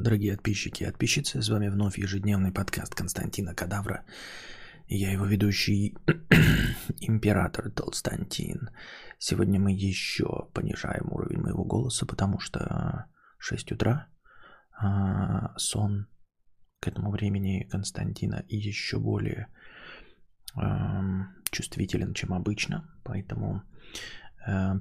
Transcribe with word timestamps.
дорогие 0.00 0.32
подписчики 0.32 0.82
и 0.82 0.86
подписчицы. 0.86 1.42
С 1.42 1.48
вами 1.50 1.68
вновь 1.68 1.98
ежедневный 1.98 2.52
подкаст 2.52 2.94
Константина 2.94 3.54
Кадавра. 3.54 4.04
Я 4.88 5.12
его 5.12 5.26
ведущий 5.26 5.96
император 7.00 7.70
Толстантин. 7.70 8.70
Сегодня 9.18 9.60
мы 9.60 9.72
еще 9.72 10.48
понижаем 10.54 11.12
уровень 11.12 11.40
моего 11.40 11.64
голоса, 11.64 12.06
потому 12.06 12.40
что 12.40 13.06
6 13.38 13.72
утра, 13.72 14.08
а, 14.72 15.56
сон 15.58 16.08
к 16.80 16.88
этому 16.88 17.10
времени 17.10 17.68
Константина 17.70 18.44
еще 18.48 18.98
более 18.98 19.48
чувствителен, 21.50 22.14
чем 22.14 22.32
обычно. 22.32 22.90
Поэтому 23.04 23.62
э, 24.48 24.72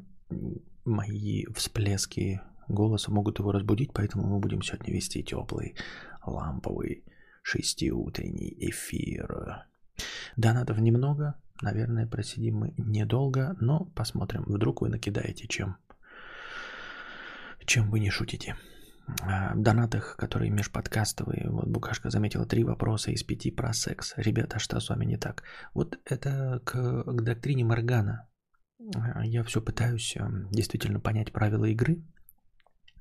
мои 0.84 1.46
всплески 1.54 2.42
голоса 2.70 3.12
могут 3.12 3.40
его 3.40 3.52
разбудить, 3.52 3.92
поэтому 3.94 4.28
мы 4.28 4.40
будем 4.40 4.62
сегодня 4.62 4.94
вести 4.94 5.24
теплый 5.24 5.76
ламповый 6.26 7.04
шестиутренний 7.44 8.55
эфир. 8.70 9.66
Донатов 10.38 10.80
немного, 10.80 11.36
наверное, 11.62 12.08
просидим 12.08 12.58
мы 12.58 12.74
недолго, 12.77 13.55
но 13.60 13.86
посмотрим, 13.96 14.44
вдруг 14.46 14.82
вы 14.82 14.90
накидаете 14.90 15.48
чем, 15.48 15.77
чем 17.66 17.90
вы 17.90 18.00
не 18.00 18.10
шутите. 18.10 18.55
А, 19.22 19.55
в 19.55 19.62
донатах, 19.62 20.16
которые 20.18 20.52
межподкастовые, 20.52 21.49
вот 21.49 21.68
Букашка 21.68 22.10
заметила 22.10 22.46
три 22.46 22.63
вопроса 22.63 23.12
из 23.12 23.24
пяти 23.24 23.52
про 23.52 23.74
секс. 23.74 24.13
Ребята, 24.18 24.60
что 24.60 24.80
с 24.80 24.90
вами 24.90 25.05
не 25.05 25.18
так? 25.18 25.44
Вот 25.74 25.99
это 26.05 26.62
к, 26.63 27.04
к 27.04 27.22
доктрине 27.22 27.66
Моргана. 27.66 28.27
А, 28.96 29.26
я 29.26 29.44
все 29.44 29.62
пытаюсь 29.62 30.16
действительно 30.52 30.99
понять 30.99 31.32
правила 31.32 31.66
игры, 31.66 32.04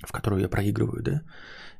в 0.00 0.12
которую 0.12 0.42
я 0.42 0.48
проигрываю, 0.48 1.02
да, 1.02 1.22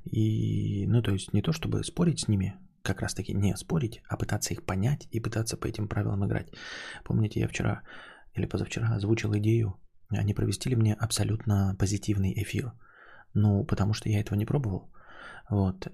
и, 0.05 0.87
ну, 0.87 1.03
то 1.03 1.13
есть 1.13 1.33
не 1.33 1.43
то, 1.43 1.53
чтобы 1.53 1.85
спорить 1.85 2.21
с 2.21 2.29
ними, 2.29 2.57
как 2.83 3.01
раз 3.03 3.15
таки 3.15 3.35
не 3.35 3.57
спорить, 3.57 4.01
а 4.09 4.17
пытаться 4.17 4.55
их 4.55 4.65
понять 4.65 5.09
и 5.11 5.21
пытаться 5.21 5.57
по 5.57 5.67
этим 5.67 5.89
правилам 5.89 6.25
играть. 6.27 6.53
Помните, 7.05 7.41
я 7.41 7.49
вчера 7.49 7.83
или 8.35 8.47
позавчера 8.47 8.95
озвучил 8.95 9.35
идею, 9.37 9.79
они 10.11 10.33
провести 10.33 10.71
ли 10.71 10.77
мне 10.77 10.95
абсолютно 10.95 11.77
позитивный 11.79 12.33
эфир. 12.43 12.73
Ну, 13.35 13.65
потому 13.65 13.93
что 13.93 14.09
я 14.09 14.21
этого 14.21 14.39
не 14.39 14.47
пробовал. 14.47 14.91
Вот. 15.51 15.89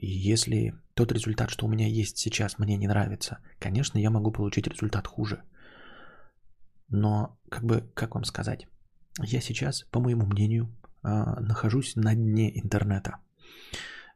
И 0.00 0.06
если 0.06 0.74
тот 0.94 1.12
результат, 1.12 1.50
что 1.50 1.66
у 1.66 1.68
меня 1.68 1.86
есть 1.86 2.18
сейчас, 2.18 2.58
мне 2.58 2.76
не 2.76 2.86
нравится, 2.86 3.38
конечно, 3.58 3.98
я 3.98 4.10
могу 4.10 4.32
получить 4.32 4.66
результат 4.66 5.06
хуже. 5.06 5.42
Но, 6.88 7.38
как 7.48 7.64
бы, 7.64 7.90
как 7.94 8.14
вам 8.14 8.24
сказать, 8.24 8.66
я 9.22 9.40
сейчас, 9.40 9.84
по 9.90 10.00
моему 10.00 10.26
мнению, 10.26 10.68
нахожусь 11.02 11.96
на 11.96 12.14
дне 12.14 12.58
интернета. 12.58 13.18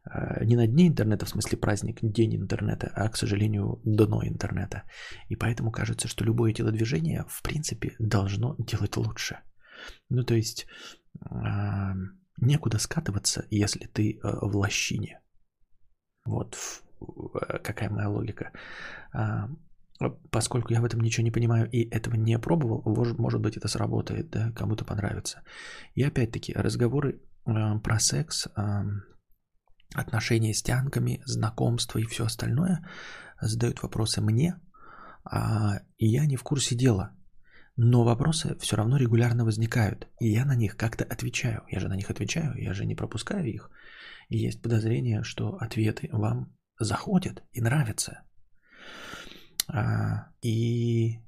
А, 0.05 0.43
не 0.43 0.55
на 0.55 0.67
дне 0.67 0.87
интернета, 0.87 1.25
в 1.25 1.29
смысле 1.29 1.57
праздник, 1.57 1.99
день 2.01 2.35
интернета, 2.35 2.91
а, 2.95 3.09
к 3.09 3.17
сожалению, 3.17 3.79
дно 3.85 4.21
интернета. 4.23 4.83
И 5.29 5.35
поэтому 5.35 5.71
кажется, 5.71 6.07
что 6.07 6.25
любое 6.25 6.53
телодвижение, 6.53 7.25
в 7.27 7.41
принципе, 7.41 7.95
должно 7.99 8.55
делать 8.59 8.97
лучше. 8.97 9.39
Ну, 10.09 10.23
то 10.23 10.35
есть, 10.35 10.67
а, 11.21 11.93
некуда 12.37 12.79
скатываться, 12.79 13.45
если 13.49 13.85
ты 13.85 14.19
в 14.23 14.55
лощине. 14.57 15.21
Вот 16.25 16.57
какая 17.63 17.89
моя 17.89 18.09
логика. 18.09 18.51
Поскольку 20.09 20.73
я 20.73 20.81
в 20.81 20.85
этом 20.85 21.01
ничего 21.01 21.23
не 21.23 21.31
понимаю 21.31 21.69
и 21.69 21.89
этого 21.89 22.15
не 22.15 22.39
пробовал, 22.39 22.83
может 23.17 23.41
быть, 23.41 23.57
это 23.57 23.67
сработает, 23.67 24.29
да, 24.29 24.51
кому-то 24.51 24.85
понравится. 24.85 25.41
И 25.95 26.03
опять-таки, 26.03 26.53
разговоры 26.53 27.21
э, 27.45 27.79
про 27.79 27.99
секс, 27.99 28.47
э, 28.47 28.83
отношения 29.93 30.53
с 30.53 30.61
тянками, 30.61 31.21
знакомства 31.25 31.99
и 31.99 32.05
все 32.05 32.25
остальное 32.25 32.85
задают 33.39 33.83
вопросы 33.83 34.21
мне, 34.21 34.59
а, 35.23 35.79
я 35.97 36.25
не 36.25 36.35
в 36.35 36.43
курсе 36.43 36.75
дела. 36.75 37.15
Но 37.75 38.03
вопросы 38.03 38.55
все 38.59 38.75
равно 38.75 38.97
регулярно 38.97 39.45
возникают, 39.45 40.07
и 40.19 40.29
я 40.29 40.45
на 40.45 40.55
них 40.55 40.77
как-то 40.77 41.03
отвечаю. 41.03 41.63
Я 41.69 41.79
же 41.79 41.87
на 41.87 41.95
них 41.95 42.09
отвечаю, 42.11 42.55
я 42.55 42.73
же 42.73 42.85
не 42.85 42.95
пропускаю 42.95 43.51
их. 43.51 43.71
И 44.29 44.37
есть 44.37 44.61
подозрение, 44.61 45.23
что 45.23 45.55
ответы 45.55 46.09
вам 46.11 46.55
заходят 46.79 47.43
и 47.51 47.61
нравятся. 47.61 48.23
А, 49.67 50.27
и, 50.41 51.19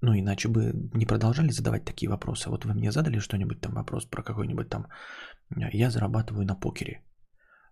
ну, 0.00 0.14
иначе 0.14 0.48
бы 0.48 0.72
не 0.94 1.06
продолжали 1.06 1.50
задавать 1.50 1.84
такие 1.84 2.10
вопросы. 2.10 2.50
Вот 2.50 2.64
вы 2.64 2.74
мне 2.74 2.92
задали 2.92 3.18
что-нибудь 3.18 3.60
там 3.60 3.74
вопрос 3.74 4.04
про 4.04 4.22
какой-нибудь 4.22 4.68
там, 4.68 4.86
я 5.56 5.90
зарабатываю 5.90 6.46
на 6.46 6.54
покере. 6.54 7.02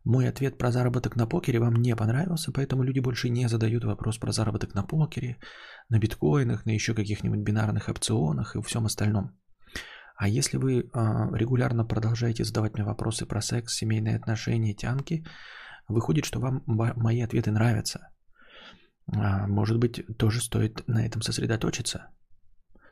Мой 0.05 0.29
ответ 0.29 0.59
про 0.59 0.71
заработок 0.71 1.17
на 1.17 1.27
покере 1.27 1.59
вам 1.59 1.75
не 1.75 1.97
понравился, 1.97 2.53
поэтому 2.53 2.83
люди 2.83 3.01
больше 3.01 3.29
не 3.29 3.49
задают 3.49 3.85
вопрос 3.85 4.19
про 4.19 4.33
заработок 4.33 4.75
на 4.75 4.83
покере, 4.83 5.37
на 5.89 5.99
биткоинах, 5.99 6.67
на 6.67 6.71
еще 6.71 6.95
каких-нибудь 6.95 7.41
бинарных 7.41 7.89
опционах 7.89 8.57
и 8.57 8.63
всем 8.63 8.87
остальном. 8.87 9.37
А 10.17 10.29
если 10.29 10.57
вы 10.57 10.89
а, 10.93 11.29
регулярно 11.37 11.85
продолжаете 11.85 12.45
задавать 12.45 12.75
мне 12.75 12.85
вопросы 12.85 13.27
про 13.27 13.41
секс, 13.41 13.77
семейные 13.77 14.17
отношения, 14.17 14.75
тянки, 14.75 15.25
выходит, 15.89 16.25
что 16.25 16.41
вам 16.41 16.63
мои 16.67 17.21
ответы 17.21 17.51
нравятся. 17.51 18.09
А, 19.13 19.47
может 19.47 19.79
быть, 19.79 20.05
тоже 20.19 20.41
стоит 20.41 20.87
на 20.87 21.05
этом 21.05 21.23
сосредоточиться. 21.23 22.11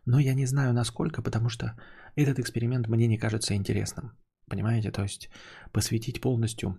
Но 0.04 0.18
я 0.18 0.34
не 0.34 0.46
знаю 0.46 0.72
насколько, 0.72 1.22
потому 1.22 1.48
что 1.48 1.76
этот 2.14 2.38
эксперимент 2.38 2.88
мне 2.88 3.06
не 3.08 3.18
кажется 3.18 3.54
интересным. 3.54 4.16
Понимаете? 4.48 4.90
То 4.90 5.02
есть 5.02 5.28
посвятить 5.72 6.20
полностью 6.20 6.78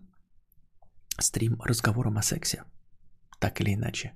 стрим 1.20 1.62
разговорам 1.62 2.18
о 2.18 2.22
сексе, 2.22 2.64
так 3.40 3.62
или 3.62 3.74
иначе, 3.74 4.14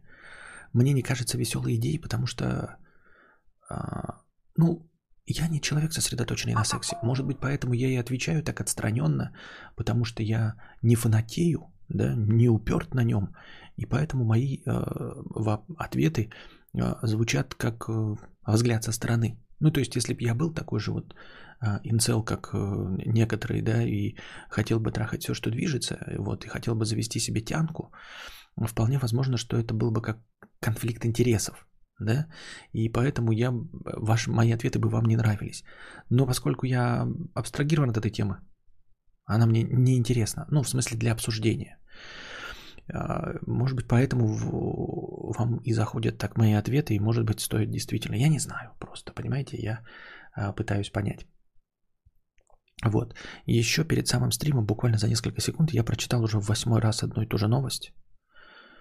мне 0.74 0.94
не 0.94 1.02
кажется 1.02 1.38
веселой 1.38 1.76
идеей, 1.76 2.00
потому 2.00 2.28
что, 2.28 2.78
а, 3.70 4.22
ну, 4.56 4.90
я 5.26 5.48
не 5.48 5.62
человек, 5.62 5.94
сосредоточенный 5.94 6.56
на 6.56 6.64
сексе. 6.64 6.98
Может 7.04 7.26
быть, 7.26 7.40
поэтому 7.40 7.74
я 7.74 7.90
и 7.90 7.96
отвечаю 7.96 8.44
так 8.44 8.62
отстраненно, 8.62 9.36
потому 9.76 10.06
что 10.06 10.24
я 10.24 10.56
не 10.82 10.96
фанатею, 10.96 11.71
да, 11.94 12.16
не 12.16 12.50
уперт 12.50 12.94
на 12.94 13.04
нем, 13.04 13.36
и 13.78 13.86
поэтому 13.86 14.26
мои 14.26 14.58
э, 14.66 14.84
ответы 15.78 16.30
э, 16.74 16.96
звучат 17.04 17.56
как 17.56 17.90
э, 17.90 18.16
взгляд 18.48 18.84
со 18.84 18.92
стороны. 18.92 19.38
Ну, 19.60 19.72
то 19.72 19.80
есть, 19.80 19.96
если 19.96 20.14
бы 20.14 20.24
я 20.24 20.36
был 20.36 20.54
такой 20.54 20.80
же 20.80 20.92
вот 20.92 21.14
э, 21.62 21.80
инцел, 21.84 22.24
как 22.24 22.50
э, 22.54 22.58
некоторые, 23.06 23.62
да, 23.62 23.84
и 23.84 24.16
хотел 24.50 24.80
бы 24.80 24.92
трахать 24.92 25.24
все, 25.24 25.34
что 25.34 25.52
движется, 25.52 25.98
вот, 26.18 26.46
и 26.46 26.50
хотел 26.50 26.76
бы 26.76 26.86
завести 26.86 27.20
себе 27.20 27.42
тянку, 27.42 27.92
вполне 28.68 28.98
возможно, 29.00 29.38
что 29.38 29.58
это 29.58 29.74
был 29.74 29.92
бы 29.92 30.02
как 30.02 30.18
конфликт 30.60 31.06
интересов, 31.06 31.68
да, 32.00 32.28
и 32.74 32.90
поэтому 32.90 33.32
я, 33.32 33.54
ваши, 33.98 34.32
мои 34.32 34.52
ответы 34.52 34.80
бы 34.80 34.90
вам 34.90 35.06
не 35.06 35.18
нравились. 35.18 35.64
Но 36.10 36.26
поскольку 36.26 36.66
я 36.66 37.08
абстрагирован 37.36 37.90
от 37.90 37.98
этой 37.98 38.12
темы, 38.12 38.38
она 39.26 39.46
мне 39.46 39.64
не 39.64 39.98
интересна, 39.98 40.48
ну, 40.52 40.64
в 40.64 40.70
смысле 40.70 40.98
для 40.98 41.12
обсуждения. 41.14 41.78
А, 42.94 43.34
может 43.48 43.76
быть, 43.76 43.88
поэтому 43.88 44.28
вам 45.34 45.58
и 45.58 45.74
заходят 45.74 46.18
так 46.18 46.38
мои 46.38 46.54
ответы, 46.54 46.94
и 46.94 47.00
может 47.00 47.26
быть, 47.26 47.40
стоит 47.40 47.72
действительно, 47.72 48.16
я 48.16 48.30
не 48.30 48.40
знаю 48.40 48.72
просто, 48.80 49.14
понимаете, 49.14 49.58
я 49.58 49.84
а, 50.34 50.54
пытаюсь 50.54 50.90
понять. 50.90 51.26
Вот. 52.84 53.16
Еще 53.46 53.84
перед 53.84 54.08
самым 54.08 54.32
стримом, 54.32 54.66
буквально 54.66 54.98
за 54.98 55.08
несколько 55.08 55.42
секунд, 55.42 55.72
я 55.74 55.84
прочитал 55.84 56.24
уже 56.24 56.40
в 56.40 56.48
восьмой 56.48 56.82
раз 56.82 57.04
одну 57.04 57.22
и 57.22 57.28
ту 57.28 57.38
же 57.38 57.48
новость. 57.48 57.94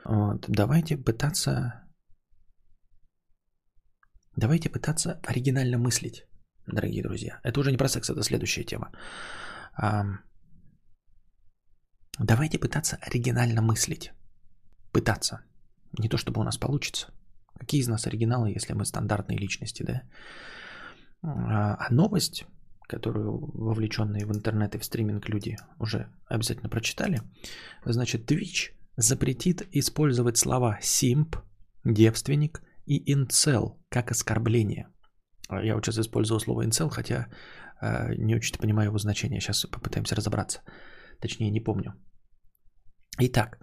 Вот. 0.04 0.46
Давайте 0.48 0.96
пытаться... 0.96 1.84
Давайте 4.36 4.70
пытаться 4.70 5.20
оригинально 5.26 5.76
мыслить, 5.76 6.24
дорогие 6.66 7.02
друзья. 7.02 7.40
Это 7.42 7.60
уже 7.60 7.70
не 7.70 7.76
про 7.76 7.88
секс, 7.88 8.08
это 8.08 8.22
следующая 8.22 8.64
тема. 8.64 8.90
Давайте 12.18 12.58
пытаться 12.58 12.98
оригинально 13.00 13.62
мыслить. 13.62 14.12
Пытаться. 14.92 15.44
Не 15.98 16.08
то, 16.08 16.16
чтобы 16.16 16.40
у 16.40 16.44
нас 16.44 16.58
получится. 16.58 17.12
Какие 17.58 17.80
из 17.80 17.88
нас 17.88 18.06
оригиналы, 18.06 18.50
если 18.50 18.74
мы 18.74 18.84
стандартные 18.84 19.38
личности, 19.38 19.82
да? 19.82 20.02
А, 21.22 21.76
а 21.76 21.92
новость, 21.92 22.46
которую 22.88 23.38
вовлеченные 23.54 24.26
в 24.26 24.32
интернет 24.32 24.74
и 24.74 24.78
в 24.78 24.84
стриминг 24.84 25.28
люди 25.28 25.56
уже 25.78 26.08
обязательно 26.26 26.68
прочитали, 26.68 27.20
значит, 27.84 28.30
Twitch 28.30 28.72
запретит 28.96 29.68
использовать 29.72 30.36
слова 30.36 30.78
«симп», 30.82 31.36
«девственник» 31.84 32.62
и 32.86 33.12
«инцел» 33.12 33.78
как 33.88 34.10
оскорбление. 34.10 34.88
Я 35.50 35.74
вот 35.74 35.84
сейчас 35.84 35.98
использовал 35.98 36.40
слово 36.40 36.64
«инцел», 36.64 36.88
хотя 36.88 37.28
э, 37.80 38.14
не 38.14 38.34
очень 38.34 38.58
понимаю 38.58 38.88
его 38.88 38.98
значение. 38.98 39.40
Сейчас 39.40 39.66
попытаемся 39.66 40.14
разобраться. 40.14 40.60
Точнее, 41.20 41.50
не 41.50 41.60
помню. 41.60 41.94
Итак, 43.22 43.58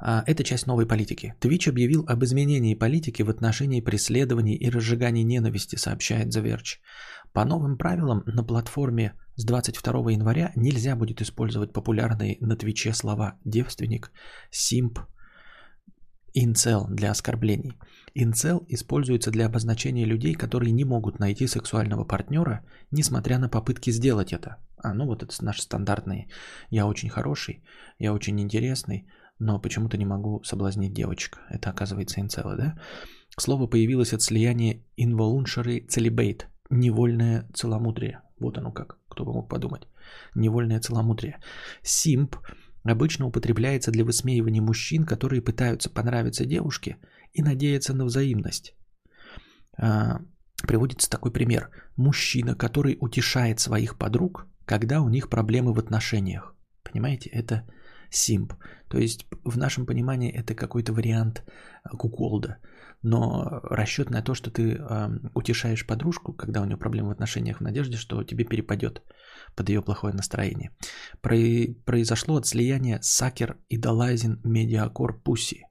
А, 0.00 0.22
это 0.26 0.44
часть 0.44 0.66
новой 0.66 0.86
политики. 0.86 1.34
Twitch 1.40 1.68
объявил 1.68 2.04
об 2.06 2.22
изменении 2.22 2.74
политики 2.74 3.22
в 3.22 3.30
отношении 3.30 3.80
преследований 3.80 4.54
и 4.54 4.70
разжигания 4.70 5.24
ненависти, 5.24 5.76
сообщает 5.76 6.28
The 6.28 6.42
Verge. 6.42 6.78
По 7.32 7.44
новым 7.44 7.76
правилам 7.76 8.22
на 8.26 8.44
платформе 8.44 9.14
с 9.34 9.44
22 9.44 10.12
января 10.12 10.52
нельзя 10.56 10.94
будет 10.94 11.20
использовать 11.20 11.72
популярные 11.72 12.36
на 12.40 12.56
Твиче 12.56 12.92
слова 12.92 13.38
«девственник», 13.44 14.12
«симп», 14.52 15.00
«инцел» 16.32 16.86
для 16.88 17.10
оскорблений. 17.10 17.72
«Инцел» 18.20 18.66
используется 18.68 19.30
для 19.30 19.46
обозначения 19.46 20.04
людей, 20.04 20.34
которые 20.34 20.72
не 20.72 20.84
могут 20.84 21.20
найти 21.20 21.46
сексуального 21.46 22.04
партнера, 22.04 22.64
несмотря 22.90 23.38
на 23.38 23.48
попытки 23.48 23.90
сделать 23.90 24.32
это. 24.32 24.56
А, 24.76 24.92
ну 24.92 25.06
вот 25.06 25.22
это 25.22 25.44
наш 25.44 25.60
стандартный 25.60 26.28
«я 26.68 26.88
очень 26.88 27.10
хороший», 27.10 27.62
«я 28.00 28.12
очень 28.12 28.40
интересный», 28.40 29.06
но 29.38 29.60
почему-то 29.60 29.96
не 29.96 30.04
могу 30.04 30.42
соблазнить 30.42 30.92
девочек. 30.92 31.38
Это 31.48 31.70
оказывается 31.70 32.20
инцелы, 32.20 32.56
да? 32.56 32.80
Слово 33.38 33.68
появилось 33.68 34.12
от 34.12 34.20
слияния 34.20 34.82
involuntary 34.98 35.86
celibate, 35.86 36.46
невольное 36.70 37.48
целомудрие. 37.54 38.22
Вот 38.40 38.58
оно 38.58 38.72
как, 38.72 38.98
кто 39.08 39.24
бы 39.24 39.32
мог 39.32 39.48
подумать. 39.48 39.86
Невольное 40.34 40.80
целомудрие. 40.80 41.40
Симп 41.82 42.34
обычно 42.82 43.26
употребляется 43.26 43.92
для 43.92 44.04
высмеивания 44.04 44.60
мужчин, 44.60 45.04
которые 45.04 45.40
пытаются 45.40 45.88
понравиться 45.88 46.44
девушке 46.44 46.96
и 47.32 47.42
надеются 47.42 47.94
на 47.94 48.04
взаимность. 48.04 48.74
А, 49.76 50.20
приводится 50.66 51.10
такой 51.10 51.32
пример. 51.32 51.70
Мужчина, 51.96 52.54
который 52.54 52.96
утешает 53.00 53.60
своих 53.60 53.98
подруг, 53.98 54.46
когда 54.64 55.00
у 55.00 55.08
них 55.08 55.28
проблемы 55.28 55.72
в 55.72 55.78
отношениях. 55.78 56.54
Понимаете, 56.82 57.30
это 57.30 57.62
симп. 58.10 58.54
То 58.88 58.98
есть 58.98 59.26
в 59.44 59.58
нашем 59.58 59.86
понимании 59.86 60.32
это 60.32 60.54
какой-то 60.54 60.92
вариант 60.92 61.44
куколда. 61.98 62.58
Но 63.02 63.60
расчет 63.62 64.10
на 64.10 64.22
то, 64.22 64.34
что 64.34 64.50
ты 64.50 64.72
э, 64.72 65.08
утешаешь 65.34 65.86
подружку, 65.86 66.32
когда 66.32 66.60
у 66.62 66.64
нее 66.64 66.76
проблемы 66.76 67.08
в 67.08 67.12
отношениях, 67.12 67.58
в 67.58 67.62
надежде, 67.62 67.96
что 67.96 68.24
тебе 68.24 68.44
перепадет 68.44 69.02
под 69.54 69.68
ее 69.68 69.82
плохое 69.82 70.14
настроение. 70.14 70.70
Про... 71.20 71.36
Произошло 71.84 72.36
от 72.36 72.46
слияния 72.46 72.98
Сакер 73.02 73.58
и 73.68 73.78
Далайзен 73.78 74.40
Медиакор 74.42 75.20
Пусси. 75.22 75.67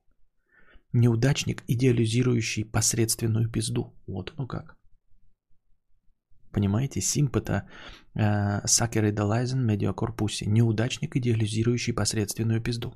Неудачник, 0.94 1.64
идеализирующий 1.68 2.66
посредственную 2.66 3.50
пизду. 3.50 3.94
Вот 4.08 4.34
ну 4.38 4.48
как. 4.48 4.78
Понимаете, 6.52 7.02
симпата 7.02 7.68
э, 8.16 8.66
Сакер 8.66 9.06
и 9.06 9.12
Делайзен 9.12 9.64
медиакорпусе. 9.64 10.46
Неудачник, 10.48 11.16
идеализирующий 11.16 11.94
посредственную 11.94 12.62
пизду. 12.64 12.96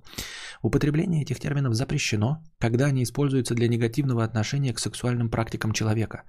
Употребление 0.64 1.22
этих 1.22 1.40
терминов 1.40 1.76
запрещено, 1.76 2.42
когда 2.60 2.86
они 2.86 3.04
используются 3.04 3.54
для 3.54 3.68
негативного 3.68 4.24
отношения 4.24 4.74
к 4.74 4.80
сексуальным 4.80 5.30
практикам 5.30 5.74
человека, 5.74 6.24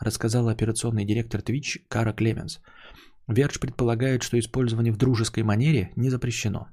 рассказала 0.00 0.50
операционный 0.50 1.06
директор 1.06 1.40
Twitch 1.40 1.78
Кара 1.88 2.12
Клеменс. 2.12 2.60
Вердж 3.26 3.58
предполагает, 3.58 4.22
что 4.22 4.38
использование 4.38 4.92
в 4.92 4.98
дружеской 4.98 5.44
манере 5.44 5.92
не 5.96 6.10
запрещено. 6.10 6.68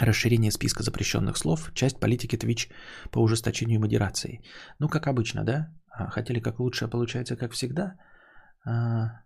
Расширение 0.00 0.50
списка 0.50 0.82
запрещенных 0.82 1.36
слов– 1.36 1.70
часть 1.74 2.00
политики 2.00 2.36
Twitch 2.36 2.70
по 3.10 3.18
ужесточению 3.18 3.80
модерации. 3.80 4.42
Ну, 4.78 4.88
как 4.88 5.06
обычно, 5.06 5.44
да? 5.44 5.74
А 5.90 6.08
хотели 6.10 6.40
как 6.40 6.60
лучше, 6.60 6.84
а 6.84 6.88
получается 6.88 7.36
как 7.36 7.52
всегда– 7.52 7.94
а, 8.68 9.22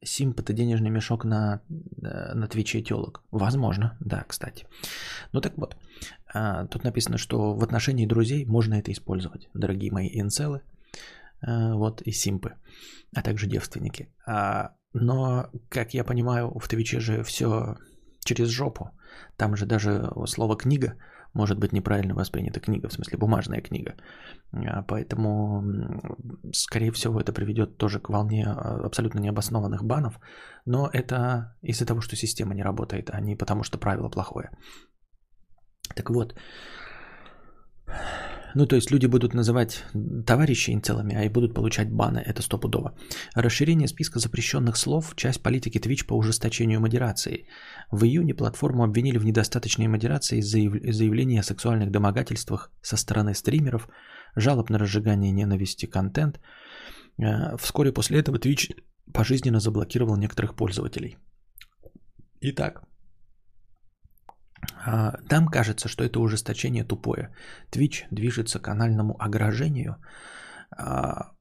Симп 0.00 0.40
это 0.40 0.52
денежный 0.52 0.90
мешок 0.90 1.24
на, 1.24 1.60
э, 2.02 2.34
на 2.34 2.46
Твиче 2.46 2.82
телок. 2.82 3.24
Возможно, 3.32 3.96
да, 4.00 4.24
кстати. 4.28 4.66
Ну 5.32 5.40
так 5.40 5.58
вот, 5.58 5.76
а, 6.32 6.66
тут 6.66 6.84
написано, 6.84 7.18
что 7.18 7.54
в 7.54 7.64
отношении 7.64 8.06
друзей 8.06 8.46
можно 8.46 8.74
это 8.74 8.92
использовать, 8.92 9.48
дорогие 9.54 9.92
мои 9.92 10.08
инцелы, 10.08 10.62
вот 11.40 12.02
и 12.02 12.10
симпы, 12.10 12.54
а 13.14 13.22
также 13.22 13.46
девственники. 13.46 14.12
Но, 14.92 15.50
как 15.68 15.94
я 15.94 16.02
понимаю, 16.02 16.50
в 16.58 16.66
Твиче 16.66 16.98
же 16.98 17.22
все 17.22 17.76
через 18.24 18.48
жопу. 18.48 18.90
Там 19.36 19.56
же 19.56 19.66
даже 19.66 20.10
слово 20.26 20.56
книга 20.56 20.94
может 21.34 21.58
быть 21.58 21.72
неправильно 21.72 22.14
воспринята 22.14 22.60
книга, 22.60 22.88
в 22.88 22.92
смысле 22.92 23.18
бумажная 23.18 23.60
книга. 23.60 23.94
А, 24.52 24.82
поэтому, 24.82 25.62
скорее 26.52 26.90
всего, 26.90 27.20
это 27.20 27.32
приведет 27.32 27.76
тоже 27.76 28.00
к 28.00 28.08
волне 28.08 28.46
а, 28.46 28.86
абсолютно 28.86 29.20
необоснованных 29.20 29.84
банов. 29.84 30.20
Но 30.66 30.88
это 30.92 31.56
из-за 31.62 31.86
того, 31.86 32.00
что 32.00 32.16
система 32.16 32.54
не 32.54 32.62
работает, 32.62 33.10
а 33.10 33.20
не 33.20 33.36
потому, 33.36 33.62
что 33.62 33.78
правило 33.78 34.08
плохое. 34.08 34.50
Так 35.94 36.10
вот, 36.10 36.34
ну, 38.58 38.66
то 38.66 38.76
есть 38.76 38.90
люди 38.90 39.06
будут 39.06 39.34
называть 39.34 39.84
товарищей 40.26 40.72
инцелами, 40.72 41.14
а 41.14 41.24
и 41.24 41.28
будут 41.28 41.54
получать 41.54 41.92
баны, 41.92 42.18
это 42.18 42.42
стопудово. 42.42 42.90
Расширение 43.36 43.86
списка 43.86 44.18
запрещенных 44.18 44.76
слов– 44.76 45.14
часть 45.16 45.42
политики 45.42 45.78
Twitch 45.78 46.06
по 46.06 46.16
ужесточению 46.16 46.80
модерации. 46.80 47.46
В 47.92 48.04
июне 48.04 48.34
платформу 48.34 48.82
обвинили 48.82 49.18
в 49.18 49.24
недостаточной 49.24 49.86
модерации 49.86 50.38
из-за 50.38 50.58
заявления 50.92 51.40
о 51.40 51.44
сексуальных 51.44 51.92
домогательствах 51.92 52.72
со 52.82 52.96
стороны 52.96 53.34
стримеров, 53.34 53.88
жалоб 54.34 54.70
на 54.70 54.78
разжигание 54.78 55.30
ненависти 55.30 55.86
контент. 55.86 56.40
Э, 57.16 57.56
вскоре 57.58 57.92
после 57.92 58.18
этого 58.18 58.38
Twitch 58.38 58.74
пожизненно 59.14 59.60
заблокировал 59.60 60.16
некоторых 60.16 60.56
пользователей. 60.56 61.16
Итак, 62.40 62.82
там 65.28 65.48
кажется, 65.48 65.88
что 65.88 66.04
это 66.04 66.20
ужесточение 66.20 66.84
тупое. 66.84 67.34
Twitch 67.70 68.06
движется 68.10 68.58
к 68.58 68.68
анальному 68.68 69.16
огражению. 69.18 69.96
А, 70.76 71.32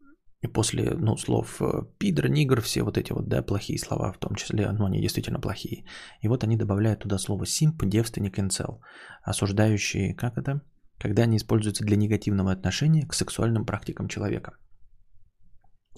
и 0.41 0.47
после 0.47 0.91
ну, 0.91 1.17
слов 1.17 1.61
э, 1.61 1.83
пидор, 1.97 2.29
нигр, 2.29 2.61
все 2.61 2.83
вот 2.83 2.97
эти 2.97 3.11
вот 3.11 3.27
да, 3.27 3.41
плохие 3.41 3.79
слова, 3.79 4.11
в 4.11 4.19
том 4.19 4.35
числе, 4.35 4.71
ну 4.71 4.85
они 4.85 5.01
действительно 5.01 5.39
плохие. 5.39 5.85
И 6.21 6.27
вот 6.27 6.43
они 6.43 6.57
добавляют 6.57 7.01
туда 7.01 7.17
слово 7.17 7.45
симп, 7.45 7.83
девственник, 7.85 8.39
инцел, 8.39 8.81
осуждающие, 9.23 10.13
как 10.15 10.37
это? 10.37 10.61
Когда 10.99 11.23
они 11.23 11.37
используются 11.37 11.83
для 11.83 11.97
негативного 11.97 12.51
отношения 12.51 13.07
к 13.07 13.13
сексуальным 13.13 13.65
практикам 13.65 14.07
человека. 14.07 14.57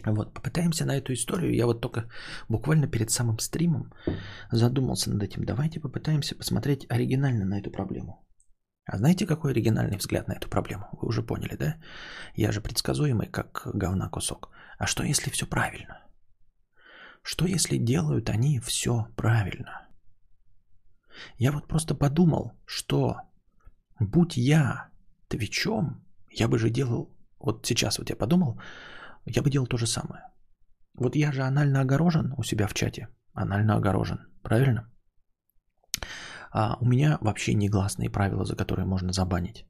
Вот, 0.05 0.33
попытаемся 0.33 0.85
на 0.85 0.97
эту 0.97 1.13
историю. 1.13 1.55
Я 1.55 1.65
вот 1.65 1.81
только 1.81 2.09
буквально 2.47 2.87
перед 2.87 3.11
самым 3.11 3.39
стримом 3.39 3.93
задумался 4.51 5.11
над 5.11 5.23
этим. 5.23 5.43
Давайте 5.43 5.79
попытаемся 5.79 6.35
посмотреть 6.35 6.85
оригинально 6.89 7.45
на 7.45 7.59
эту 7.59 7.71
проблему. 7.71 8.25
А 8.85 8.97
знаете, 8.97 9.27
какой 9.27 9.51
оригинальный 9.51 9.97
взгляд 9.97 10.27
на 10.27 10.33
эту 10.33 10.49
проблему? 10.49 10.87
Вы 10.93 11.07
уже 11.07 11.21
поняли, 11.21 11.55
да? 11.55 11.75
Я 12.35 12.51
же 12.51 12.61
предсказуемый, 12.61 13.27
как 13.27 13.67
говна 13.73 14.09
кусок. 14.09 14.49
А 14.79 14.87
что, 14.87 15.03
если 15.03 15.29
все 15.29 15.45
правильно? 15.45 16.01
Что, 17.21 17.45
если 17.45 17.77
делают 17.77 18.29
они 18.29 18.59
все 18.59 19.07
правильно? 19.15 19.87
Я 21.37 21.51
вот 21.51 21.67
просто 21.67 21.93
подумал, 21.93 22.53
что 22.65 23.17
будь 23.99 24.37
я 24.37 24.89
твичом, 25.27 26.03
я 26.31 26.47
бы 26.47 26.57
же 26.57 26.69
делал, 26.69 27.15
вот 27.39 27.65
сейчас 27.67 27.99
вот 27.99 28.09
я 28.09 28.15
подумал, 28.15 28.59
я 29.35 29.41
бы 29.41 29.49
делал 29.49 29.67
то 29.67 29.77
же 29.77 29.87
самое. 29.87 30.21
Вот 30.93 31.15
я 31.15 31.31
же 31.31 31.43
анально 31.43 31.81
огорожен 31.81 32.33
у 32.37 32.43
себя 32.43 32.67
в 32.67 32.73
чате. 32.73 33.07
Анально 33.33 33.75
огорожен. 33.75 34.19
Правильно? 34.43 34.89
А 36.51 36.77
у 36.81 36.85
меня 36.85 37.17
вообще 37.21 37.53
негласные 37.53 38.09
правила, 38.09 38.45
за 38.45 38.55
которые 38.55 38.85
можно 38.85 39.13
забанить. 39.13 39.65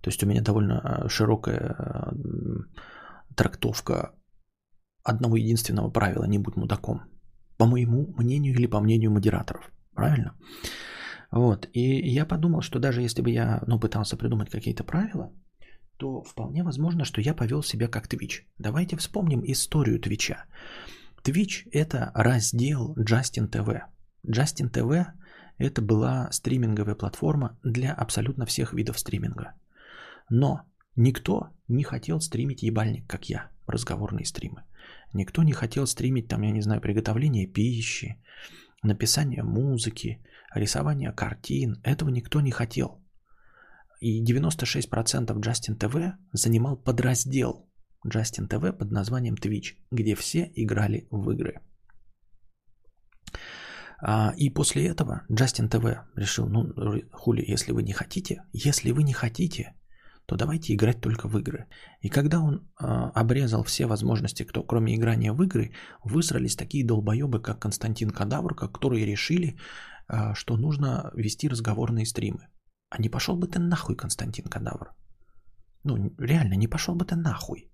То 0.00 0.10
есть 0.10 0.22
у 0.22 0.26
меня 0.26 0.42
довольно 0.42 0.80
э, 0.84 1.08
широкая 1.08 1.76
э, 1.78 2.12
трактовка 3.34 4.14
одного 5.02 5.36
единственного 5.36 5.90
правила 5.90 6.24
«не 6.24 6.38
будь 6.38 6.56
мудаком». 6.56 7.00
По 7.56 7.66
моему 7.66 8.14
мнению 8.18 8.54
или 8.54 8.66
по 8.66 8.80
мнению 8.80 9.12
модераторов. 9.12 9.70
Правильно? 9.94 10.34
Вот. 11.30 11.68
И 11.72 12.10
я 12.10 12.26
подумал, 12.26 12.62
что 12.62 12.78
даже 12.78 13.02
если 13.02 13.22
бы 13.22 13.30
я 13.30 13.62
ну, 13.66 13.80
пытался 13.80 14.16
придумать 14.16 14.50
какие-то 14.50 14.84
правила, 14.84 15.32
то 15.96 16.22
вполне 16.22 16.62
возможно, 16.62 17.04
что 17.04 17.20
я 17.20 17.34
повел 17.34 17.62
себя 17.62 17.88
как 17.88 18.12
Twitch. 18.12 18.42
Давайте 18.58 18.96
вспомним 18.96 19.42
историю 19.44 20.00
Твича. 20.00 20.44
Twitch– 21.22 21.68
это 21.72 22.10
раздел 22.14 22.94
Justin 22.96 23.50
TV. 23.50 23.82
Justin 24.26 24.70
TV– 24.70 25.06
это 25.58 25.82
была 25.82 26.30
стриминговая 26.32 26.94
платформа 26.94 27.58
для 27.62 27.94
абсолютно 27.94 28.44
всех 28.46 28.72
видов 28.72 28.98
стриминга. 28.98 29.54
Но 30.28 30.62
никто 30.96 31.50
не 31.68 31.84
хотел 31.84 32.20
стримить 32.20 32.62
ебальник, 32.62 33.06
как 33.06 33.28
я, 33.28 33.50
разговорные 33.66 34.26
стримы. 34.26 34.64
Никто 35.12 35.42
не 35.42 35.52
хотел 35.52 35.86
стримить, 35.86 36.28
там, 36.28 36.42
я 36.42 36.50
не 36.50 36.60
знаю, 36.60 36.80
приготовление 36.80 37.46
пищи, 37.46 38.20
написание 38.82 39.42
музыки, 39.42 40.22
рисование 40.54 41.12
картин. 41.12 41.80
Этого 41.84 42.10
никто 42.10 42.40
не 42.40 42.50
хотел. 42.50 43.00
И 44.04 44.22
96% 44.22 45.40
Justin 45.40 45.78
TV 45.78 46.12
занимал 46.32 46.76
подраздел 46.76 47.70
Justin 48.06 48.46
TV 48.48 48.70
под 48.72 48.90
названием 48.90 49.34
Twitch, 49.34 49.76
где 49.90 50.14
все 50.14 50.52
играли 50.56 51.06
в 51.10 51.30
игры. 51.30 51.54
А, 54.02 54.34
и 54.36 54.50
после 54.50 54.88
этого 54.88 55.22
Джастин 55.32 55.70
ТВ 55.70 55.84
решил, 56.16 56.46
ну, 56.48 56.74
хули, 57.12 57.50
если 57.52 57.72
вы 57.72 57.82
не 57.82 57.94
хотите, 57.94 58.42
если 58.52 58.92
вы 58.92 59.04
не 59.04 59.14
хотите, 59.14 59.72
то 60.26 60.36
давайте 60.36 60.74
играть 60.74 61.00
только 61.00 61.28
в 61.28 61.38
игры. 61.38 61.66
И 62.02 62.10
когда 62.10 62.40
он 62.40 62.56
э, 62.56 62.84
обрезал 63.14 63.64
все 63.64 63.86
возможности, 63.86 64.42
кто, 64.42 64.62
кроме 64.62 64.94
играния 64.94 65.32
в 65.32 65.42
игры, 65.42 65.72
высрались 66.04 66.56
такие 66.56 66.84
долбоебы, 66.86 67.40
как 67.40 67.62
Константин 67.62 68.10
Кадавр, 68.10 68.54
которые 68.54 69.06
решили, 69.06 69.56
э, 70.08 70.34
что 70.34 70.58
нужно 70.58 71.10
вести 71.14 71.48
разговорные 71.48 72.04
стримы. 72.04 72.48
А 72.94 73.02
не 73.02 73.08
пошел 73.08 73.36
бы 73.36 73.48
ты 73.48 73.58
нахуй, 73.58 73.96
Константин 73.96 74.44
Кадавр? 74.44 74.94
Ну, 75.84 76.14
реально, 76.18 76.54
не 76.56 76.68
пошел 76.68 76.94
бы 76.94 77.04
ты 77.04 77.16
нахуй. 77.16 77.68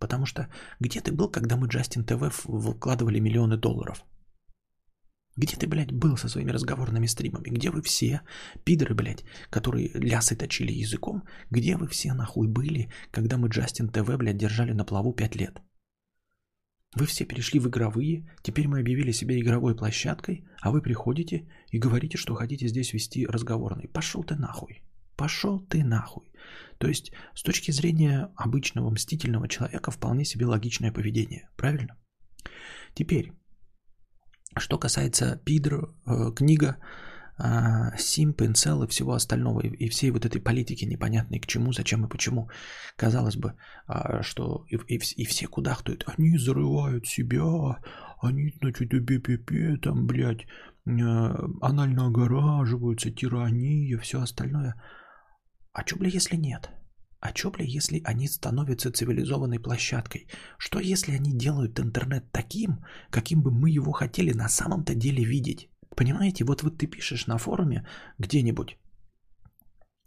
Потому 0.00 0.26
что 0.26 0.48
где 0.80 1.00
ты 1.00 1.12
был, 1.12 1.30
когда 1.30 1.56
мы 1.56 1.68
Джастин 1.68 2.04
ТВ 2.04 2.34
вкладывали 2.34 3.20
миллионы 3.20 3.56
долларов? 3.56 4.04
Где 5.36 5.56
ты, 5.56 5.68
блядь, 5.68 5.92
был 5.92 6.16
со 6.16 6.28
своими 6.28 6.50
разговорными 6.52 7.06
стримами? 7.06 7.50
Где 7.50 7.70
вы 7.70 7.80
все, 7.82 8.22
пидоры, 8.64 8.94
блядь, 8.94 9.24
которые 9.50 9.90
лясы 9.94 10.34
точили 10.34 10.72
языком? 10.72 11.22
Где 11.50 11.76
вы 11.76 11.86
все 11.86 12.12
нахуй 12.14 12.48
были, 12.48 12.90
когда 13.12 13.36
мы 13.36 13.48
Джастин 13.48 13.88
ТВ, 13.88 14.16
блядь, 14.16 14.36
держали 14.36 14.72
на 14.72 14.84
плаву 14.84 15.12
5 15.12 15.36
лет? 15.36 15.62
Вы 16.96 17.04
все 17.04 17.26
перешли 17.26 17.60
в 17.60 17.68
игровые, 17.68 18.26
теперь 18.40 18.68
мы 18.68 18.80
объявили 18.80 19.12
себя 19.12 19.38
игровой 19.38 19.76
площадкой, 19.76 20.46
а 20.62 20.70
вы 20.70 20.80
приходите 20.80 21.46
и 21.70 21.78
говорите, 21.78 22.16
что 22.16 22.34
хотите 22.34 22.66
здесь 22.68 22.94
вести 22.94 23.26
разговорный. 23.26 23.86
Пошел 23.86 24.24
ты 24.24 24.34
нахуй. 24.34 24.82
Пошел 25.14 25.60
ты 25.60 25.84
нахуй. 25.84 26.32
То 26.78 26.88
есть, 26.88 27.12
с 27.34 27.42
точки 27.42 27.70
зрения 27.70 28.32
обычного 28.34 28.88
мстительного 28.88 29.46
человека, 29.46 29.90
вполне 29.90 30.24
себе 30.24 30.46
логичное 30.46 30.90
поведение. 30.90 31.50
Правильно? 31.56 31.98
Теперь, 32.94 33.34
что 34.56 34.78
касается 34.78 35.38
Пидр, 35.44 35.94
э, 36.06 36.32
книга, 36.34 36.78
Симп, 37.98 38.42
Инцел 38.42 38.82
и 38.82 38.88
всего 38.88 39.12
остального, 39.12 39.60
и, 39.60 39.68
и 39.68 39.88
всей 39.90 40.10
вот 40.10 40.24
этой 40.24 40.40
политики 40.40 40.86
непонятной 40.86 41.38
к 41.38 41.46
чему, 41.46 41.72
зачем 41.72 42.04
и 42.04 42.08
почему. 42.08 42.48
Казалось 42.96 43.36
бы, 43.36 43.54
э, 43.88 44.22
что 44.22 44.64
и, 44.70 44.76
и, 44.76 44.96
и 44.96 45.24
все 45.26 45.46
кудахтают, 45.46 46.04
они 46.06 46.38
зарывают 46.38 47.06
себя, 47.06 47.78
они, 48.22 48.54
значит, 48.62 48.88
БПП, 48.88 49.82
там, 49.82 50.06
блядь, 50.06 50.46
э, 50.86 51.34
анально 51.60 52.06
огораживаются, 52.06 53.10
тирания, 53.10 53.98
все 53.98 54.20
остальное. 54.20 54.74
А 55.72 55.82
что, 55.86 55.98
бля, 55.98 56.08
если 56.08 56.36
нет? 56.36 56.70
А 57.20 57.34
что, 57.34 57.50
бля, 57.50 57.64
если 57.66 58.00
они 58.04 58.28
становятся 58.28 58.90
цивилизованной 58.90 59.58
площадкой? 59.58 60.26
Что, 60.58 60.80
если 60.80 61.12
они 61.12 61.36
делают 61.36 61.78
интернет 61.78 62.32
таким, 62.32 62.78
каким 63.10 63.42
бы 63.42 63.50
мы 63.50 63.68
его 63.68 63.92
хотели 63.92 64.32
на 64.32 64.48
самом-то 64.48 64.94
деле 64.94 65.22
видеть? 65.22 65.68
Понимаете, 65.96 66.44
вот, 66.44 66.62
вот 66.62 66.78
ты 66.78 66.86
пишешь 66.86 67.26
на 67.26 67.38
форуме 67.38 67.86
где-нибудь 68.18 68.76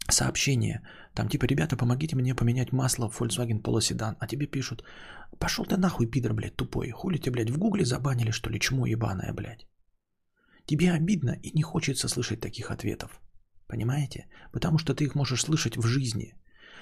сообщение, 0.08 0.80
там 1.14 1.28
типа, 1.28 1.46
ребята, 1.46 1.76
помогите 1.76 2.16
мне 2.16 2.34
поменять 2.34 2.72
масло 2.72 3.08
в 3.08 3.20
Volkswagen 3.20 3.60
Polo 3.60 3.80
Sedan, 3.80 4.16
а 4.20 4.26
тебе 4.26 4.46
пишут, 4.46 4.84
пошел 5.38 5.66
ты 5.66 5.76
нахуй, 5.76 6.06
пидор, 6.06 6.32
блядь, 6.32 6.56
тупой, 6.56 6.90
хули 6.90 7.18
ты, 7.18 7.30
блядь, 7.30 7.50
в 7.50 7.58
гугле 7.58 7.84
забанили, 7.84 8.30
что 8.30 8.50
ли, 8.50 8.60
чмо 8.60 8.86
ебаное, 8.86 9.32
блядь. 9.32 9.66
Тебе 10.66 10.92
обидно 10.92 11.36
и 11.42 11.50
не 11.56 11.62
хочется 11.62 12.08
слышать 12.08 12.40
таких 12.40 12.70
ответов. 12.70 13.20
Понимаете? 13.66 14.28
Потому 14.52 14.78
что 14.78 14.94
ты 14.94 15.04
их 15.04 15.14
можешь 15.14 15.42
слышать 15.42 15.76
в 15.76 15.86
жизни. 15.86 16.34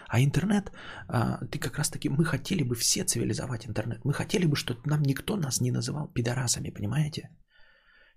А 0.09 0.21
интернет, 0.21 0.73
а, 1.09 1.39
ты 1.47 1.59
как 1.59 1.79
раз 1.79 1.91
таки, 1.91 2.09
мы 2.09 2.25
хотели 2.25 2.63
бы 2.63 2.75
все 2.75 3.05
цивилизовать 3.05 3.67
интернет. 3.67 4.05
Мы 4.05 4.13
хотели 4.13 4.47
бы, 4.47 4.57
чтобы 4.57 4.81
нам 4.85 5.03
никто 5.03 5.37
нас 5.37 5.61
не 5.61 5.71
называл 5.71 6.09
пидорасами, 6.09 6.71
понимаете? 6.71 7.31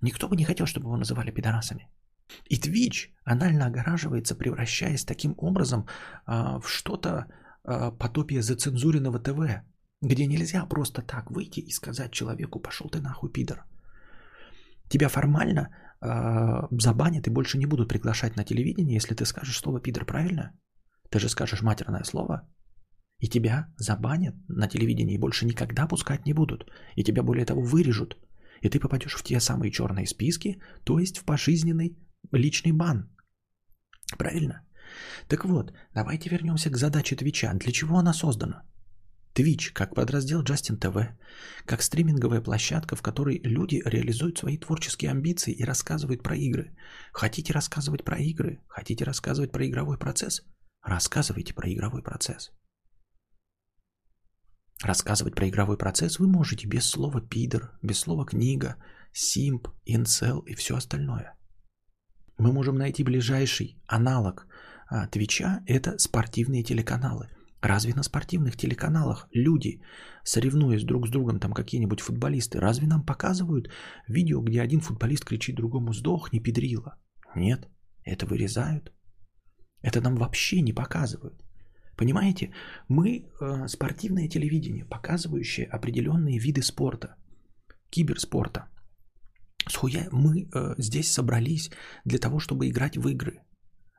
Никто 0.01 0.27
бы 0.27 0.36
не 0.36 0.46
хотел, 0.46 0.65
чтобы 0.65 0.88
его 0.88 0.98
называли 0.98 1.31
пидорасами. 1.31 1.89
И 2.50 2.60
Twitch 2.60 3.10
анально 3.24 3.67
огораживается, 3.67 4.36
превращаясь 4.36 5.05
таким 5.05 5.36
образом 5.38 5.86
а, 6.25 6.60
в 6.60 6.67
что-то 6.67 7.25
а, 7.63 7.91
подобие 7.91 8.41
зацензуренного 8.41 9.20
ТВ, 9.20 9.63
где 10.01 10.27
нельзя 10.27 10.65
просто 10.65 11.01
так 11.01 11.31
выйти 11.31 11.60
и 11.60 11.72
сказать 11.72 12.12
человеку, 12.12 12.60
пошел 12.60 12.89
ты 12.89 13.01
нахуй, 13.01 13.31
пидор. 13.31 13.65
Тебя 14.89 15.10
формально 15.10 15.70
э, 16.01 16.67
забанят 16.72 17.27
и 17.27 17.31
больше 17.31 17.58
не 17.58 17.65
будут 17.65 17.88
приглашать 17.88 18.36
на 18.36 18.43
телевидение, 18.43 18.96
если 18.96 19.15
ты 19.15 19.25
скажешь 19.25 19.60
слово 19.60 19.79
пидор, 19.79 20.05
правильно? 20.05 20.51
Ты 21.10 21.20
же 21.20 21.29
скажешь 21.29 21.62
матерное 21.62 22.03
слово, 22.03 22.50
и 23.22 23.27
тебя 23.27 23.67
забанят 23.77 24.36
на 24.48 24.67
телевидении 24.67 25.15
и 25.15 25.20
больше 25.20 25.46
никогда 25.46 25.88
пускать 25.88 26.25
не 26.25 26.34
будут. 26.34 26.65
И 26.96 27.03
тебя 27.03 27.22
более 27.24 27.46
того 27.46 27.62
вырежут. 27.62 28.17
И 28.62 28.70
ты 28.70 28.80
попадешь 28.80 29.15
в 29.15 29.24
те 29.24 29.39
самые 29.39 29.72
черные 29.72 30.08
списки, 30.08 30.62
то 30.84 31.00
есть 31.00 31.18
в 31.18 31.24
пожизненный 31.24 31.98
личный 32.32 32.72
бан. 32.72 33.10
Правильно? 34.18 34.62
Так 35.27 35.46
вот, 35.46 35.74
давайте 35.94 36.30
вернемся 36.30 36.70
к 36.70 36.77
задаче 36.77 37.15
Твича. 37.15 37.53
Для 37.53 37.72
чего 37.72 37.98
она 37.98 38.13
создана? 38.13 38.63
Twitch 39.34 39.72
как 39.74 39.96
подраздел 39.96 40.44
Justin 40.44 40.77
TV, 40.77 41.18
как 41.65 41.82
стриминговая 41.82 42.41
площадка, 42.41 42.96
в 42.96 43.01
которой 43.01 43.39
люди 43.44 43.82
реализуют 43.86 44.38
свои 44.38 44.58
творческие 44.58 45.12
амбиции 45.12 45.53
и 45.53 45.63
рассказывают 45.63 46.22
про 46.22 46.36
игры. 46.36 46.75
Хотите 47.13 47.53
рассказывать 47.53 48.03
про 48.03 48.18
игры? 48.18 48.60
Хотите 48.68 49.06
рассказывать 49.06 49.51
про 49.51 49.65
игровой 49.65 49.98
процесс? 49.98 50.44
Рассказывайте 50.84 51.53
про 51.53 51.72
игровой 51.72 52.03
процесс. 52.03 52.51
Рассказывать 54.84 55.36
про 55.36 55.48
игровой 55.48 55.78
процесс 55.78 56.20
вы 56.20 56.28
можете 56.28 56.68
без 56.68 56.90
слова 56.90 57.22
пидор, 57.22 57.78
без 57.84 58.00
слова 58.00 58.26
книга, 58.26 58.76
симп, 59.14 59.68
инцел 59.86 60.40
и 60.40 60.56
все 60.56 60.76
остальное. 60.76 61.36
Мы 62.38 62.52
можем 62.52 62.76
найти 62.76 63.04
ближайший 63.04 63.82
аналог 63.88 64.48
а, 64.90 65.08
Твича– 65.08 65.62
это 65.68 65.98
спортивные 66.00 66.64
телеканалы– 66.64 67.30
Разве 67.62 67.94
на 67.94 68.04
спортивных 68.04 68.58
телеканалах 68.58 69.28
люди, 69.32 69.82
соревнуясь 70.24 70.84
друг 70.84 71.08
с 71.08 71.12
другом, 71.12 71.40
там 71.40 71.54
какие-нибудь 71.54 72.02
футболисты, 72.02 72.60
разве 72.60 72.88
нам 72.88 73.06
показывают 73.06 73.70
видео, 74.08 74.42
где 74.42 74.62
один 74.62 74.82
футболист 74.82 75.26
кричит 75.26 75.56
другому 75.56 75.94
«сдохни, 75.94 76.40
педрила»? 76.40 76.98
Нет, 77.36 77.68
это 78.04 78.26
вырезают. 78.26 78.92
Это 79.84 80.02
нам 80.02 80.16
вообще 80.16 80.62
не 80.62 80.74
показывают. 80.74 81.40
Понимаете, 82.01 82.51
мы 82.89 83.05
э, 83.05 83.67
спортивное 83.67 84.27
телевидение, 84.27 84.86
показывающее 84.86 85.67
определенные 85.67 86.39
виды 86.39 86.63
спорта, 86.63 87.15
киберспорта. 87.91 88.70
Схуя 89.67 90.08
мы 90.12 90.50
э, 90.51 90.74
здесь 90.79 91.12
собрались 91.12 91.70
для 92.03 92.17
того, 92.17 92.39
чтобы 92.39 92.67
играть 92.67 92.98
в 92.98 93.08
игры. 93.08 93.43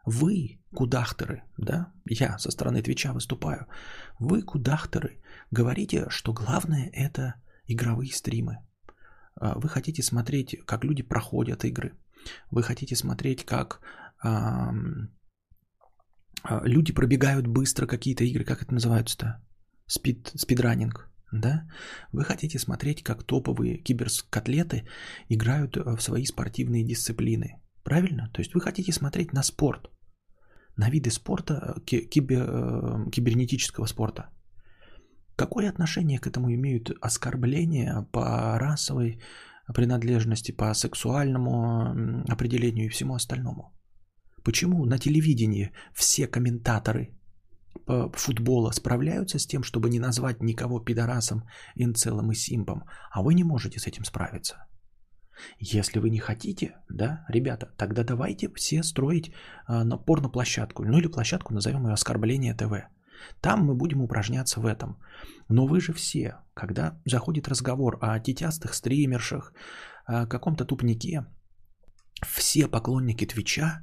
Вы, 0.04 0.60
кудахтеры, 0.74 1.44
да, 1.58 1.92
я 2.04 2.38
со 2.38 2.50
стороны 2.50 2.82
Твича 2.82 3.12
выступаю, 3.12 3.68
вы, 4.18 4.42
кудахтеры, 4.42 5.22
говорите, 5.52 6.06
что 6.08 6.32
главное 6.32 6.90
это 6.92 7.34
игровые 7.68 8.10
стримы. 8.12 8.58
А, 9.36 9.56
вы 9.60 9.68
хотите 9.68 10.02
смотреть, 10.02 10.56
как 10.66 10.82
люди 10.82 11.04
проходят 11.04 11.64
игры. 11.64 11.92
Вы 12.50 12.64
хотите 12.64 12.96
смотреть, 12.96 13.44
как 13.44 13.80
а, 14.24 14.72
люди 16.64 16.92
пробегают 16.92 17.46
быстро 17.46 17.86
какие-то 17.86 18.24
игры, 18.24 18.44
как 18.44 18.62
это 18.62 18.74
называется-то? 18.74 19.40
Спид, 19.86 20.32
спидранинг, 20.34 21.10
да? 21.32 21.68
Вы 22.12 22.24
хотите 22.24 22.58
смотреть, 22.58 23.02
как 23.02 23.24
топовые 23.24 23.78
киберкотлеты 23.78 24.86
играют 25.28 25.76
в 25.76 26.00
свои 26.00 26.24
спортивные 26.24 26.84
дисциплины. 26.84 27.60
Правильно? 27.84 28.30
То 28.32 28.40
есть 28.40 28.54
вы 28.54 28.60
хотите 28.60 28.92
смотреть 28.92 29.32
на 29.32 29.42
спорт, 29.42 29.90
на 30.76 30.90
виды 30.90 31.10
спорта, 31.10 31.74
кибер, 31.84 32.46
э, 32.48 33.10
кибернетического 33.10 33.86
спорта. 33.86 34.30
Какое 35.36 35.68
отношение 35.68 36.18
к 36.18 36.26
этому 36.26 36.52
имеют 36.54 36.90
оскорбления 37.00 38.06
по 38.12 38.58
расовой 38.58 39.20
принадлежности, 39.74 40.52
по 40.52 40.74
сексуальному 40.74 42.24
определению 42.28 42.86
и 42.86 42.88
всему 42.88 43.14
остальному? 43.14 43.72
Почему 44.44 44.84
на 44.84 44.98
телевидении 44.98 45.72
все 45.94 46.26
комментаторы 46.26 47.14
по 47.86 48.10
футбола 48.12 48.72
справляются 48.72 49.38
с 49.38 49.46
тем, 49.46 49.62
чтобы 49.62 49.88
не 49.88 49.98
назвать 49.98 50.42
никого 50.42 50.80
пидорасом, 50.80 51.44
инцелом 51.76 52.30
и 52.32 52.34
симпом, 52.34 52.84
а 53.10 53.22
вы 53.22 53.34
не 53.34 53.44
можете 53.44 53.78
с 53.78 53.86
этим 53.86 54.04
справиться? 54.04 54.66
Если 55.58 55.98
вы 55.98 56.10
не 56.10 56.18
хотите, 56.18 56.76
да, 56.88 57.24
ребята, 57.28 57.66
тогда 57.76 58.04
давайте 58.04 58.52
все 58.54 58.82
строить 58.82 59.32
а, 59.66 59.84
на 59.84 59.96
порно-площадку, 59.96 60.84
ну 60.84 60.98
или 60.98 61.06
площадку, 61.06 61.54
назовем 61.54 61.86
ее 61.86 61.94
оскорбление 61.94 62.54
ТВ. 62.54 62.72
Там 63.40 63.64
мы 63.64 63.74
будем 63.74 64.02
упражняться 64.02 64.60
в 64.60 64.66
этом. 64.66 64.98
Но 65.48 65.66
вы 65.66 65.80
же 65.80 65.92
все, 65.92 66.36
когда 66.54 67.00
заходит 67.06 67.48
разговор 67.48 67.98
о 68.00 68.18
тетястых 68.18 68.74
стримершах, 68.74 69.52
о 70.04 70.26
каком-то 70.26 70.64
тупнике, 70.64 71.26
все 72.26 72.68
поклонники 72.68 73.26
Твича 73.26 73.82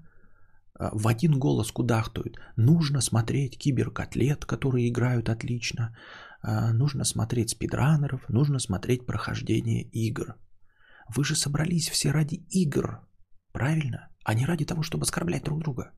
в 0.79 1.07
один 1.07 1.38
голос 1.38 1.71
кудахтают. 1.71 2.38
Нужно 2.55 3.01
смотреть 3.01 3.57
киберкотлет, 3.57 4.45
которые 4.45 4.88
играют 4.88 5.29
отлично. 5.29 5.95
А, 6.41 6.74
нужно 6.74 7.03
смотреть 7.03 7.50
спидранеров, 7.50 8.29
нужно 8.29 8.59
смотреть 8.59 9.05
прохождение 9.05 9.83
игр. 9.83 10.36
Вы 11.15 11.25
же 11.25 11.36
собрались 11.36 11.89
все 11.89 12.12
ради 12.12 12.45
игр, 12.50 13.01
правильно? 13.51 14.09
А 14.24 14.33
не 14.33 14.45
ради 14.45 14.65
того, 14.65 14.81
чтобы 14.83 15.03
оскорблять 15.03 15.43
друг 15.43 15.59
друга. 15.59 15.91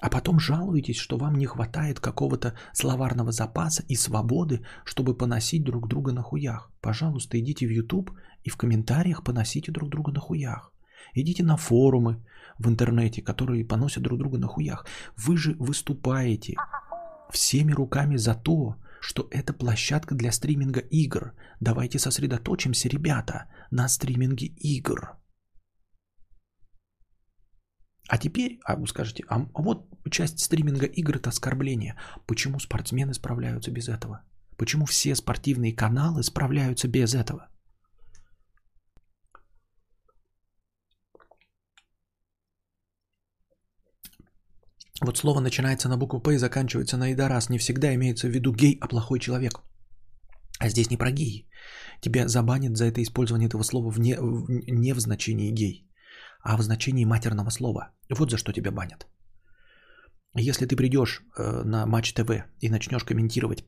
А 0.00 0.08
потом 0.08 0.40
жалуетесь, 0.40 0.96
что 0.96 1.18
вам 1.18 1.34
не 1.34 1.46
хватает 1.46 2.00
какого-то 2.00 2.54
словарного 2.72 3.30
запаса 3.30 3.84
и 3.88 3.94
свободы, 3.94 4.64
чтобы 4.84 5.16
поносить 5.16 5.64
друг 5.64 5.86
друга 5.86 6.12
на 6.12 6.22
хуях. 6.22 6.72
Пожалуйста, 6.80 7.38
идите 7.38 7.66
в 7.66 7.70
YouTube 7.70 8.10
и 8.42 8.50
в 8.50 8.56
комментариях 8.56 9.22
поносите 9.22 9.70
друг 9.70 9.90
друга 9.90 10.12
на 10.12 10.20
хуях. 10.20 10.72
Идите 11.14 11.44
на 11.44 11.56
форумы 11.56 12.24
в 12.62 12.68
интернете, 12.68 13.22
которые 13.22 13.64
поносят 13.64 14.02
друг 14.02 14.18
друга 14.18 14.38
на 14.38 14.46
хуях. 14.46 14.86
Вы 15.16 15.36
же 15.36 15.54
выступаете 15.58 16.54
всеми 17.30 17.72
руками 17.72 18.16
за 18.16 18.34
то, 18.34 18.76
что 19.00 19.28
это 19.30 19.52
площадка 19.52 20.14
для 20.14 20.32
стриминга 20.32 20.80
игр. 20.80 21.34
Давайте 21.60 21.98
сосредоточимся, 21.98 22.88
ребята, 22.88 23.50
на 23.70 23.88
стриминге 23.88 24.46
игр. 24.46 25.18
А 28.08 28.18
теперь, 28.18 28.60
а 28.64 28.76
вы 28.76 28.86
скажете, 28.86 29.24
а, 29.28 29.46
а 29.54 29.62
вот 29.62 29.88
часть 30.10 30.38
стриминга 30.40 30.86
игр 30.86 31.16
это 31.16 31.30
оскорбление. 31.30 31.98
Почему 32.26 32.60
спортсмены 32.60 33.14
справляются 33.14 33.70
без 33.70 33.88
этого? 33.88 34.22
Почему 34.56 34.84
все 34.84 35.14
спортивные 35.14 35.72
каналы 35.72 36.22
справляются 36.22 36.88
без 36.88 37.14
этого? 37.14 37.48
Вот 45.04 45.18
слово 45.18 45.40
начинается 45.40 45.88
на 45.88 45.96
букву 45.96 46.20
П 46.20 46.34
и 46.34 46.38
заканчивается 46.38 46.96
на 46.96 47.12
идорас. 47.12 47.50
Не 47.50 47.58
всегда 47.58 47.92
имеется 47.94 48.28
в 48.28 48.30
виду 48.30 48.52
гей, 48.52 48.78
а 48.80 48.88
плохой 48.88 49.18
человек. 49.18 49.60
А 50.60 50.68
здесь 50.68 50.90
не 50.90 50.96
про 50.96 51.10
гей. 51.10 51.48
Тебя 52.00 52.28
забанят 52.28 52.76
за 52.76 52.84
это 52.84 53.02
использование 53.02 53.48
этого 53.48 53.64
слова 53.64 53.90
вне, 53.90 54.16
не 54.68 54.94
в 54.94 55.00
значении 55.00 55.50
гей, 55.50 55.88
а 56.44 56.56
в 56.56 56.62
значении 56.62 57.04
матерного 57.04 57.50
слова. 57.50 57.90
Вот 58.10 58.30
за 58.30 58.36
что 58.36 58.52
тебя 58.52 58.70
банят. 58.70 59.06
Если 60.36 60.66
ты 60.66 60.76
придешь 60.76 61.22
э, 61.36 61.62
на 61.64 61.86
Матч 61.86 62.12
ТВ 62.14 62.30
и 62.60 62.70
начнешь 62.70 63.04
комментировать 63.04 63.64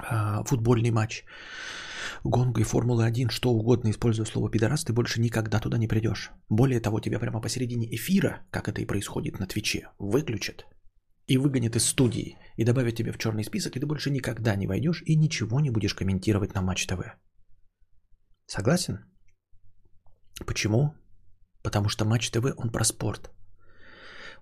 э, 0.00 0.44
футбольный 0.44 0.90
матч, 0.90 1.24
гонка 2.28 2.60
и 2.60 2.64
Формулы-1, 2.64 3.30
что 3.30 3.50
угодно, 3.50 3.90
используя 3.90 4.26
слово 4.26 4.50
«пидорас», 4.50 4.84
ты 4.84 4.92
больше 4.92 5.20
никогда 5.20 5.58
туда 5.60 5.78
не 5.78 5.88
придешь. 5.88 6.30
Более 6.48 6.80
того, 6.80 7.00
тебя 7.00 7.18
прямо 7.18 7.40
посередине 7.40 7.86
эфира, 7.94 8.46
как 8.50 8.68
это 8.68 8.80
и 8.80 8.86
происходит 8.86 9.40
на 9.40 9.46
Твиче, 9.46 9.88
выключат 9.98 10.66
и 11.26 11.38
выгонят 11.38 11.76
из 11.76 11.86
студии, 11.86 12.38
и 12.56 12.64
добавят 12.64 12.96
тебя 12.96 13.12
в 13.12 13.18
черный 13.18 13.44
список, 13.44 13.76
и 13.76 13.80
ты 13.80 13.86
больше 13.86 14.10
никогда 14.10 14.56
не 14.56 14.66
войдешь 14.66 15.02
и 15.06 15.16
ничего 15.16 15.60
не 15.60 15.70
будешь 15.70 15.94
комментировать 15.94 16.54
на 16.54 16.62
Матч 16.62 16.86
ТВ. 16.86 17.00
Согласен? 18.46 18.98
Почему? 20.46 20.94
Потому 21.62 21.88
что 21.88 22.04
Матч 22.04 22.30
ТВ, 22.30 22.54
он 22.56 22.70
про 22.70 22.84
спорт. 22.84 23.30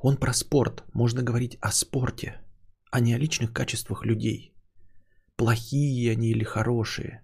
Он 0.01 0.17
про 0.17 0.35
спорт. 0.35 0.85
Можно 0.93 1.23
говорить 1.23 1.57
о 1.63 1.73
спорте, 1.73 2.43
а 2.91 3.01
не 3.01 3.15
о 3.15 3.19
личных 3.19 3.53
качествах 3.53 4.05
людей. 4.05 4.55
Плохие 5.37 6.13
они 6.13 6.31
или 6.31 6.45
хорошие. 6.45 7.24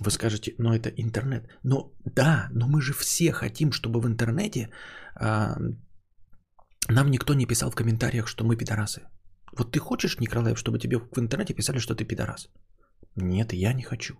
Вы 0.00 0.10
скажете, 0.10 0.54
но 0.58 0.74
это 0.74 0.90
интернет. 0.90 1.48
Но 1.64 1.92
да, 2.04 2.48
но 2.52 2.68
мы 2.68 2.80
же 2.80 2.92
все 2.92 3.32
хотим, 3.32 3.72
чтобы 3.72 4.00
в 4.00 4.06
интернете 4.06 4.70
а, 5.20 5.56
нам 6.88 7.10
никто 7.10 7.34
не 7.34 7.46
писал 7.46 7.70
в 7.70 7.74
комментариях, 7.74 8.28
что 8.28 8.44
мы 8.44 8.56
пидорасы. 8.56 9.00
Вот 9.58 9.72
ты 9.72 9.80
хочешь, 9.80 10.18
Николаев, 10.20 10.58
чтобы 10.58 10.78
тебе 10.78 10.98
в 10.98 11.18
интернете 11.18 11.54
писали, 11.54 11.78
что 11.78 11.94
ты 11.94 12.04
пидорас? 12.04 12.48
Нет, 13.16 13.52
я 13.52 13.72
не 13.74 13.82
хочу. 13.82 14.14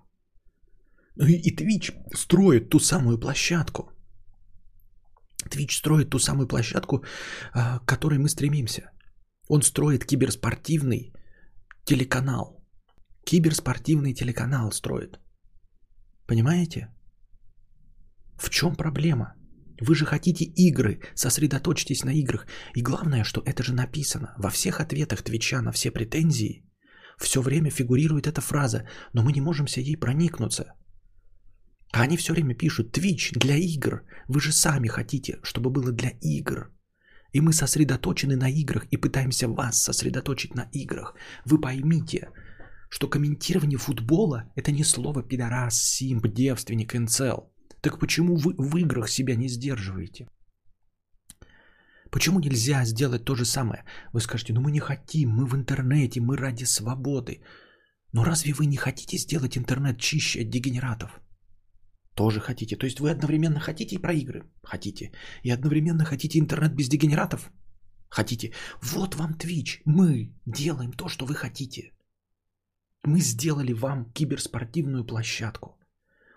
Ну 1.16 1.26
и, 1.26 1.34
и 1.34 1.56
Twitch 1.56 1.92
строит 2.14 2.70
ту 2.70 2.80
самую 2.80 3.18
площадку. 3.18 3.92
Twitch 5.46 5.72
строит 5.72 6.10
ту 6.10 6.18
самую 6.18 6.48
площадку, 6.48 7.04
а, 7.52 7.78
к 7.78 7.84
которой 7.84 8.18
мы 8.18 8.28
стремимся. 8.28 8.90
Он 9.48 9.62
строит 9.62 10.04
киберспортивный 10.04 11.12
телеканал. 11.84 12.60
Киберспортивный 13.24 14.14
телеканал 14.14 14.72
строит. 14.72 15.18
Понимаете? 16.28 16.88
В 18.36 18.50
чем 18.50 18.76
проблема? 18.76 19.34
Вы 19.80 19.94
же 19.94 20.04
хотите 20.04 20.44
игры, 20.44 21.00
сосредоточьтесь 21.14 22.04
на 22.04 22.10
играх. 22.10 22.46
И 22.74 22.82
главное, 22.82 23.24
что 23.24 23.42
это 23.46 23.62
же 23.62 23.72
написано. 23.72 24.34
Во 24.38 24.50
всех 24.50 24.80
ответах 24.80 25.22
Твича 25.22 25.62
на 25.62 25.72
все 25.72 25.90
претензии 25.90 26.64
все 27.18 27.40
время 27.40 27.70
фигурирует 27.70 28.26
эта 28.26 28.40
фраза, 28.40 28.86
но 29.14 29.22
мы 29.22 29.32
не 29.32 29.40
можем 29.40 29.66
ей 29.68 29.96
проникнуться. 29.96 30.74
А 31.92 32.02
они 32.02 32.16
все 32.16 32.32
время 32.32 32.54
пишут 32.54 32.96
Twitch 32.96 33.38
для 33.38 33.56
игр. 33.56 34.02
Вы 34.28 34.40
же 34.40 34.52
сами 34.52 34.88
хотите, 34.88 35.38
чтобы 35.42 35.70
было 35.70 35.92
для 35.92 36.10
игр. 36.20 36.70
И 37.32 37.40
мы 37.40 37.52
сосредоточены 37.52 38.36
на 38.36 38.50
играх 38.50 38.86
и 38.90 38.98
пытаемся 38.98 39.48
вас 39.48 39.82
сосредоточить 39.82 40.54
на 40.54 40.68
играх. 40.72 41.14
Вы 41.46 41.58
поймите, 41.60 42.28
что 42.88 43.08
комментирование 43.08 43.78
футбола– 43.78 44.50
это 44.56 44.72
не 44.72 44.84
слово 44.84 45.22
пидорас, 45.22 45.82
симп, 45.82 46.28
девственник, 46.28 46.94
инцел. 46.94 47.52
Так 47.80 47.98
почему 47.98 48.36
вы 48.36 48.54
в 48.58 48.76
играх 48.76 49.08
себя 49.08 49.36
не 49.36 49.48
сдерживаете? 49.48 50.26
Почему 52.10 52.40
нельзя 52.40 52.84
сделать 52.84 53.24
то 53.24 53.34
же 53.34 53.44
самое? 53.44 53.84
Вы 54.12 54.20
скажете, 54.20 54.52
ну 54.52 54.60
мы 54.60 54.70
не 54.70 54.80
хотим, 54.80 55.30
мы 55.30 55.46
в 55.46 55.54
интернете, 55.54 56.20
мы 56.20 56.36
ради 56.36 56.64
свободы. 56.64 57.42
Но 58.12 58.24
разве 58.24 58.54
вы 58.54 58.66
не 58.66 58.76
хотите 58.76 59.18
сделать 59.18 59.58
интернет 59.58 60.00
чище 60.00 60.40
от 60.40 60.50
дегенератов? 60.50 61.20
Тоже 62.14 62.40
хотите. 62.40 62.76
То 62.76 62.86
есть 62.86 63.00
вы 63.00 63.10
одновременно 63.10 63.60
хотите 63.60 63.94
и 63.94 63.98
про 63.98 64.12
игры? 64.12 64.42
Хотите. 64.62 65.12
И 65.44 65.50
одновременно 65.50 66.04
хотите 66.04 66.38
интернет 66.38 66.74
без 66.74 66.88
дегенератов? 66.88 67.52
Хотите. 68.08 68.52
Вот 68.82 69.14
вам 69.14 69.34
Twitch. 69.34 69.82
Мы 69.84 70.32
делаем 70.46 70.92
то, 70.92 71.08
что 71.08 71.26
вы 71.26 71.34
хотите. 71.34 71.92
Мы 73.04 73.20
сделали 73.20 73.72
вам 73.72 74.12
киберспортивную 74.12 75.04
площадку. 75.06 75.78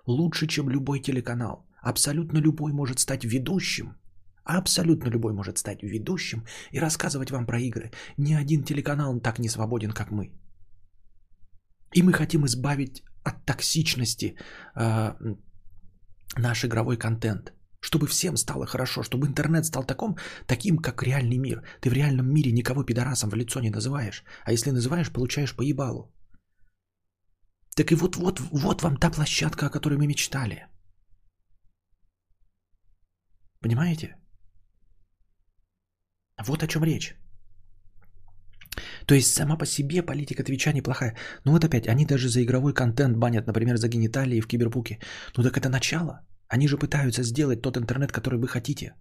Лучше, 0.06 0.48
чем 0.48 0.70
любой 0.70 1.00
телеканал. 1.00 1.68
Абсолютно 1.82 2.40
любой 2.40 2.74
может 2.74 3.00
стать 3.00 3.24
ведущим. 3.24 3.96
Абсолютно 4.44 5.10
любой 5.10 5.34
может 5.34 5.58
стать 5.58 5.84
ведущим 5.84 6.46
и 6.72 6.80
рассказывать 6.80 7.32
вам 7.32 7.46
про 7.46 7.60
игры. 7.60 7.92
Ни 8.18 8.34
один 8.34 8.64
телеканал 8.64 9.20
так 9.20 9.40
не 9.40 9.50
свободен, 9.50 9.92
как 9.92 10.12
мы. 10.12 10.32
И 11.94 12.04
мы 12.04 12.14
хотим 12.14 12.46
избавить 12.46 13.04
от 13.24 13.46
токсичности 13.46 14.36
э, 14.76 15.36
наш 16.38 16.66
игровой 16.66 16.98
контент. 16.98 17.54
Чтобы 17.84 18.08
всем 18.08 18.38
стало 18.38 18.66
хорошо, 18.66 19.04
чтобы 19.04 19.28
интернет 19.28 19.66
стал 19.66 19.84
таком, 19.84 20.16
таким, 20.48 20.78
как 20.78 21.04
реальный 21.04 21.38
мир. 21.38 21.64
Ты 21.82 21.90
в 21.90 21.94
реальном 21.94 22.32
мире 22.32 22.52
никого 22.52 22.84
пидорасом 22.84 23.30
в 23.30 23.36
лицо 23.36 23.60
не 23.60 23.72
называешь. 23.72 24.24
А 24.46 24.52
если 24.52 24.72
называешь, 24.72 25.12
получаешь 25.12 25.56
поебалу. 25.56 26.12
Так 27.76 27.92
и 27.92 27.96
вот, 27.96 28.16
вот, 28.16 28.40
вот 28.52 28.82
вам 28.82 28.98
та 28.98 29.10
площадка, 29.10 29.66
о 29.66 29.70
которой 29.70 29.98
мы 29.98 30.08
мечтали. 30.08 30.68
Понимаете? 33.62 34.16
Вот 36.48 36.64
о 36.64 36.68
чем 36.68 36.84
речь. 36.84 37.16
То 39.06 39.16
есть 39.16 39.34
сама 39.34 39.58
по 39.58 39.66
себе 39.66 40.04
политика 40.04 40.44
Твича 40.44 40.74
неплохая. 40.74 41.16
Ну 41.46 41.52
вот 41.52 41.64
опять, 41.64 41.88
они 41.88 42.06
даже 42.06 42.30
за 42.30 42.42
игровой 42.44 42.74
контент 42.74 43.18
банят, 43.18 43.48
например, 43.48 43.78
за 43.78 43.88
гениталии 43.88 44.42
в 44.42 44.48
киберпуке. 44.48 45.00
Ну 45.38 45.44
так 45.44 45.58
это 45.58 45.70
начало. 45.70 46.26
Они 46.48 46.68
же 46.68 46.78
пытаются 46.78 47.24
сделать 47.24 47.62
тот 47.62 47.78
интернет, 47.78 48.12
который 48.12 48.40
вы 48.40 48.48
хотите. 48.48 48.94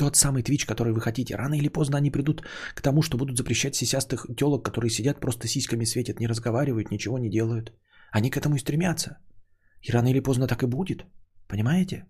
Тот 0.00 0.16
самый 0.16 0.42
Twitch, 0.42 0.66
который 0.66 0.94
вы 0.94 1.00
хотите. 1.00 1.36
Рано 1.36 1.54
или 1.54 1.68
поздно 1.68 1.98
они 1.98 2.10
придут 2.10 2.42
к 2.74 2.80
тому, 2.80 3.02
что 3.02 3.18
будут 3.18 3.36
запрещать 3.36 3.76
сисястых 3.76 4.26
телок, 4.34 4.64
которые 4.64 4.90
сидят, 4.90 5.20
просто 5.20 5.46
сиськами 5.46 5.84
светят, 5.84 6.20
не 6.20 6.28
разговаривают, 6.28 6.90
ничего 6.90 7.18
не 7.18 7.28
делают. 7.28 7.72
Они 8.10 8.30
к 8.30 8.36
этому 8.38 8.54
и 8.54 8.58
стремятся. 8.58 9.18
И 9.82 9.92
рано 9.92 10.08
или 10.08 10.20
поздно 10.20 10.46
так 10.46 10.62
и 10.62 10.66
будет. 10.66 11.04
Понимаете? 11.48 12.06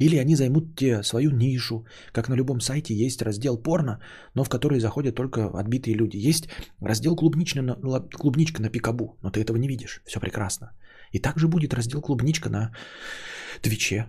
Или 0.00 0.16
они 0.16 0.34
займут 0.34 0.76
те 0.76 1.04
свою 1.04 1.30
нишу, 1.30 1.86
как 2.12 2.28
на 2.28 2.34
любом 2.34 2.60
сайте 2.60 2.94
есть 2.94 3.22
раздел 3.22 3.62
порно, 3.62 4.00
но 4.34 4.42
в 4.42 4.48
который 4.48 4.80
заходят 4.80 5.14
только 5.14 5.50
отбитые 5.54 5.94
люди. 5.94 6.28
Есть 6.28 6.48
раздел 6.80 7.14
клубничка 7.14 7.62
на, 7.62 7.76
клубничка 8.10 8.60
на 8.60 8.70
пикабу, 8.70 9.18
но 9.22 9.30
ты 9.30 9.40
этого 9.40 9.56
не 9.56 9.68
видишь. 9.68 10.02
Все 10.04 10.18
прекрасно. 10.18 10.72
И 11.12 11.20
также 11.20 11.46
будет 11.46 11.74
раздел 11.74 12.02
клубничка 12.02 12.50
на 12.50 12.74
Твиче. 13.62 14.06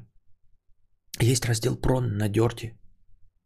Есть 1.20 1.46
раздел 1.46 1.76
прон 1.76 2.18
на 2.18 2.28
Дерти. 2.28 2.81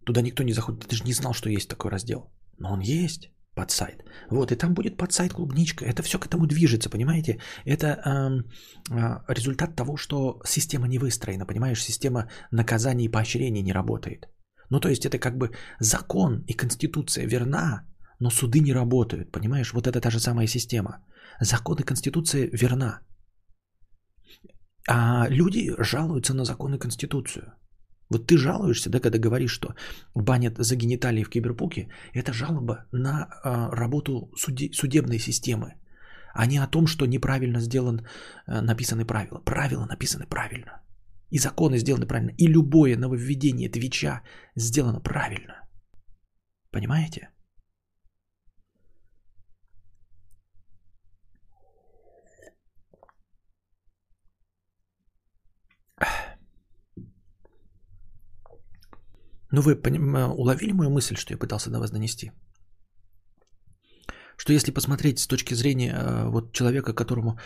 Туда 0.05 0.21
никто 0.21 0.43
не 0.43 0.53
заходит. 0.53 0.81
Ты 0.81 0.87
даже 0.89 1.03
не 1.03 1.13
знал, 1.13 1.33
что 1.33 1.49
есть 1.49 1.69
такой 1.69 1.91
раздел. 1.91 2.31
Но 2.59 2.73
он 2.73 2.79
есть 2.81 3.31
под 3.55 3.71
сайт. 3.71 4.03
Вот, 4.29 4.51
и 4.51 4.55
там 4.55 4.73
будет 4.73 4.97
под 4.97 5.11
сайт 5.11 5.33
клубничка. 5.33 5.85
Это 5.85 6.03
все 6.03 6.19
к 6.19 6.27
этому 6.27 6.45
движется, 6.45 6.89
понимаете? 6.89 7.39
Это 7.65 7.87
э, 7.87 8.43
э, 8.91 9.33
результат 9.33 9.75
того, 9.75 9.97
что 9.97 10.41
система 10.45 10.87
не 10.87 10.99
выстроена, 10.99 11.45
понимаешь? 11.45 11.83
Система 11.83 12.29
наказаний 12.51 13.05
и 13.05 13.11
поощрений 13.11 13.63
не 13.63 13.73
работает. 13.73 14.27
Ну, 14.69 14.79
то 14.79 14.89
есть 14.89 15.05
это 15.05 15.19
как 15.19 15.37
бы 15.37 15.51
закон 15.79 16.43
и 16.47 16.53
конституция 16.53 17.27
верна, 17.27 17.85
но 18.19 18.29
суды 18.29 18.59
не 18.59 18.73
работают, 18.73 19.31
понимаешь? 19.31 19.73
Вот 19.73 19.87
это 19.87 20.01
та 20.01 20.09
же 20.09 20.19
самая 20.19 20.47
система. 20.47 21.03
Закон 21.41 21.77
и 21.79 21.83
конституция 21.83 22.49
верна. 22.51 22.99
А 24.87 25.27
люди 25.29 25.71
жалуются 25.79 26.33
на 26.33 26.45
закон 26.45 26.75
и 26.75 26.79
конституцию. 26.79 27.53
Вот 28.09 28.27
ты 28.27 28.37
жалуешься, 28.37 28.89
да, 28.89 28.99
когда 28.99 29.17
говоришь, 29.17 29.51
что 29.51 29.73
банят 30.15 30.57
за 30.57 30.75
гениталии 30.75 31.23
в 31.23 31.29
киберпуке, 31.29 31.89
это 32.13 32.33
жалоба 32.33 32.85
на 32.91 33.27
э, 33.27 33.75
работу 33.75 34.31
суде, 34.35 34.71
судебной 34.73 35.19
системы, 35.19 35.73
а 36.33 36.45
не 36.45 36.59
о 36.59 36.67
том, 36.67 36.87
что 36.87 37.05
неправильно 37.07 37.59
сделан, 37.59 38.01
э, 38.47 38.61
написаны 38.61 39.05
правила. 39.05 39.41
Правила 39.45 39.85
написаны 39.85 40.27
правильно. 40.27 40.81
И 41.31 41.39
законы 41.39 41.77
сделаны 41.77 42.05
правильно. 42.05 42.31
И 42.37 42.47
любое 42.47 42.97
нововведение 42.97 43.69
Твича 43.69 44.21
сделано 44.55 44.99
правильно. 44.99 45.67
Понимаете? 46.71 47.29
Ну 59.55 59.61
вы 59.61 59.75
уловили 60.35 60.73
мою 60.73 60.89
мысль, 60.89 61.15
что 61.15 61.33
я 61.33 61.37
пытался 61.37 61.69
до 61.69 61.79
вас 61.79 61.91
донести? 61.91 62.31
Что 64.37 64.53
если 64.53 64.73
посмотреть 64.73 65.19
с 65.19 65.27
точки 65.27 65.55
зрения 65.55 65.93
э, 65.93 66.29
вот 66.29 66.51
человека, 66.51 66.93
которому, 66.93 67.39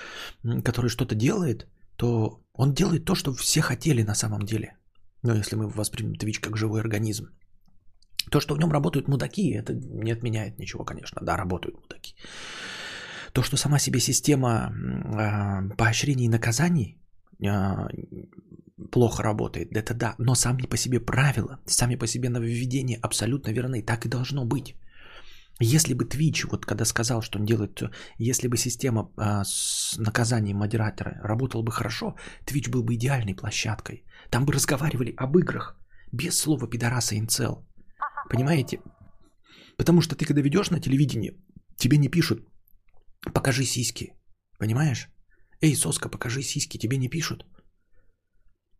который 0.65 0.89
что-то 0.89 1.13
делает, 1.15 1.67
то 1.97 2.41
он 2.53 2.73
делает 2.73 3.05
то, 3.05 3.15
что 3.15 3.33
все 3.35 3.61
хотели 3.61 4.03
на 4.03 4.15
самом 4.15 4.39
деле. 4.39 4.77
Ну, 5.23 5.35
если 5.35 5.55
мы 5.55 5.69
воспримем 5.69 6.13
Twitch 6.13 6.39
как 6.41 6.57
живой 6.57 6.81
организм. 6.81 7.27
То, 8.31 8.39
что 8.39 8.55
в 8.55 8.59
нем 8.59 8.71
работают 8.71 9.07
мудаки, 9.07 9.53
это 9.53 9.73
не 9.75 10.11
отменяет 10.11 10.59
ничего, 10.59 10.85
конечно. 10.85 11.21
Да, 11.21 11.37
работают 11.37 11.77
мудаки. 11.79 12.15
То, 13.33 13.43
что 13.43 13.57
сама 13.57 13.79
себе 13.79 13.99
система 13.99 14.71
э, 14.71 15.75
поощрений 15.77 16.25
и 16.25 16.29
наказаний 16.29 16.97
э, 17.39 17.47
плохо 18.91 19.23
работает, 19.23 19.75
это 19.75 19.93
да, 19.93 20.15
но 20.17 20.35
сами 20.35 20.67
по 20.67 20.77
себе 20.77 20.99
правила, 20.99 21.59
сами 21.65 21.95
по 21.95 22.07
себе 22.07 22.29
нововведения 22.29 22.99
абсолютно 23.01 23.51
верны, 23.51 23.81
так 23.83 24.05
и 24.05 24.09
должно 24.09 24.45
быть. 24.45 24.75
Если 25.61 25.93
бы 25.93 26.05
Twitch, 26.05 26.47
вот 26.49 26.65
когда 26.65 26.85
сказал, 26.85 27.21
что 27.21 27.39
он 27.39 27.45
делает, 27.45 27.83
если 28.17 28.47
бы 28.47 28.57
система 28.57 29.11
а, 29.17 29.43
с 29.43 29.97
наказанием 29.97 30.57
модератора 30.57 31.19
работала 31.21 31.63
бы 31.63 31.71
хорошо, 31.71 32.15
Twitch 32.45 32.69
был 32.69 32.83
бы 32.83 32.95
идеальной 32.95 33.35
площадкой. 33.35 34.05
Там 34.29 34.45
бы 34.45 34.53
разговаривали 34.53 35.13
об 35.17 35.37
играх, 35.37 35.77
без 36.13 36.39
слова 36.39 36.67
пидораса 36.67 37.15
и 37.15 37.19
инцел. 37.19 37.67
Понимаете? 38.29 38.79
Потому 39.77 40.01
что 40.01 40.15
ты 40.15 40.25
когда 40.25 40.41
ведешь 40.41 40.71
на 40.71 40.79
телевидении, 40.79 41.33
тебе 41.75 41.97
не 41.97 42.09
пишут 42.09 42.47
«покажи 43.33 43.65
сиськи». 43.65 44.13
Понимаешь? 44.59 45.09
«Эй, 45.61 45.75
соска, 45.75 46.07
покажи 46.09 46.41
сиськи», 46.41 46.77
тебе 46.77 46.97
не 46.97 47.09
пишут 47.09 47.45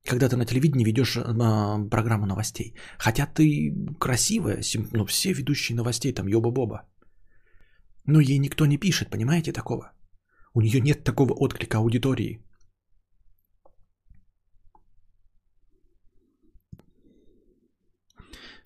когда 0.06 0.30
ты 0.30 0.38
на 0.38 0.46
телевидении 0.46 0.86
ведешь 0.86 1.18
э, 1.18 1.90
программу 1.90 2.26
новостей. 2.26 2.76
Хотя 2.98 3.26
ты 3.26 3.74
красивая, 4.00 4.62
ну 4.94 5.06
все 5.06 5.34
ведущие 5.34 5.76
новостей 5.76 6.14
там 6.14 6.28
ёба-боба. 6.28 6.88
Но 8.06 8.20
ей 8.20 8.40
никто 8.40 8.66
не 8.66 8.78
пишет, 8.78 9.10
понимаете 9.10 9.52
такого? 9.52 9.92
У 10.54 10.62
нее 10.62 10.82
нет 10.82 11.04
такого 11.04 11.34
отклика 11.34 11.78
аудитории. 11.78 12.44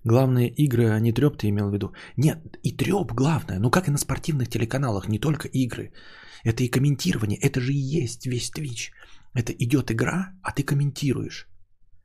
Главные 0.06 0.50
игры, 0.50 0.90
а 0.90 1.00
не 1.00 1.14
треп 1.14 1.38
ты 1.38 1.48
имел 1.48 1.70
в 1.70 1.74
виду? 1.74 1.94
Нет, 2.18 2.38
и 2.64 2.76
треп 2.76 3.14
главное. 3.14 3.60
Ну 3.60 3.72
как 3.72 3.88
и 3.88 3.92
на 3.92 3.98
спортивных 3.98 4.50
телеканалах, 4.50 5.08
не 5.08 5.20
только 5.20 5.48
игры. 5.48 5.94
Это 6.44 6.64
и 6.64 6.72
комментирование, 6.72 7.40
это 7.40 7.62
же 7.62 7.74
и 7.74 8.04
есть 8.04 8.26
весь 8.26 8.52
Twitch. 8.52 8.92
Это 9.34 9.52
идет 9.52 9.92
игра, 9.92 10.34
а 10.42 10.52
ты 10.52 10.64
комментируешь. 10.64 11.48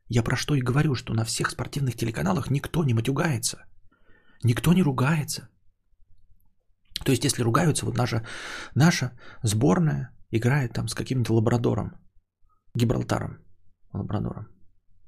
Я 0.07 0.23
про 0.23 0.35
что 0.35 0.55
и 0.55 0.61
говорю, 0.61 0.95
что 0.95 1.13
на 1.13 1.23
всех 1.23 1.51
спортивных 1.51 1.95
телеканалах 1.95 2.49
никто 2.49 2.83
не 2.83 2.93
матюгается. 2.93 3.57
Никто 4.43 4.73
не 4.73 4.83
ругается. 4.83 5.49
То 7.05 7.11
есть, 7.11 7.23
если 7.23 7.43
ругаются, 7.43 7.85
вот 7.85 7.97
наша, 7.97 8.25
наша 8.75 9.11
сборная 9.43 10.09
играет 10.31 10.73
там 10.73 10.87
с 10.87 10.95
каким-то 10.95 11.33
лабрадором, 11.33 11.91
Гибралтаром, 12.75 13.37
лабрадором. 13.93 14.47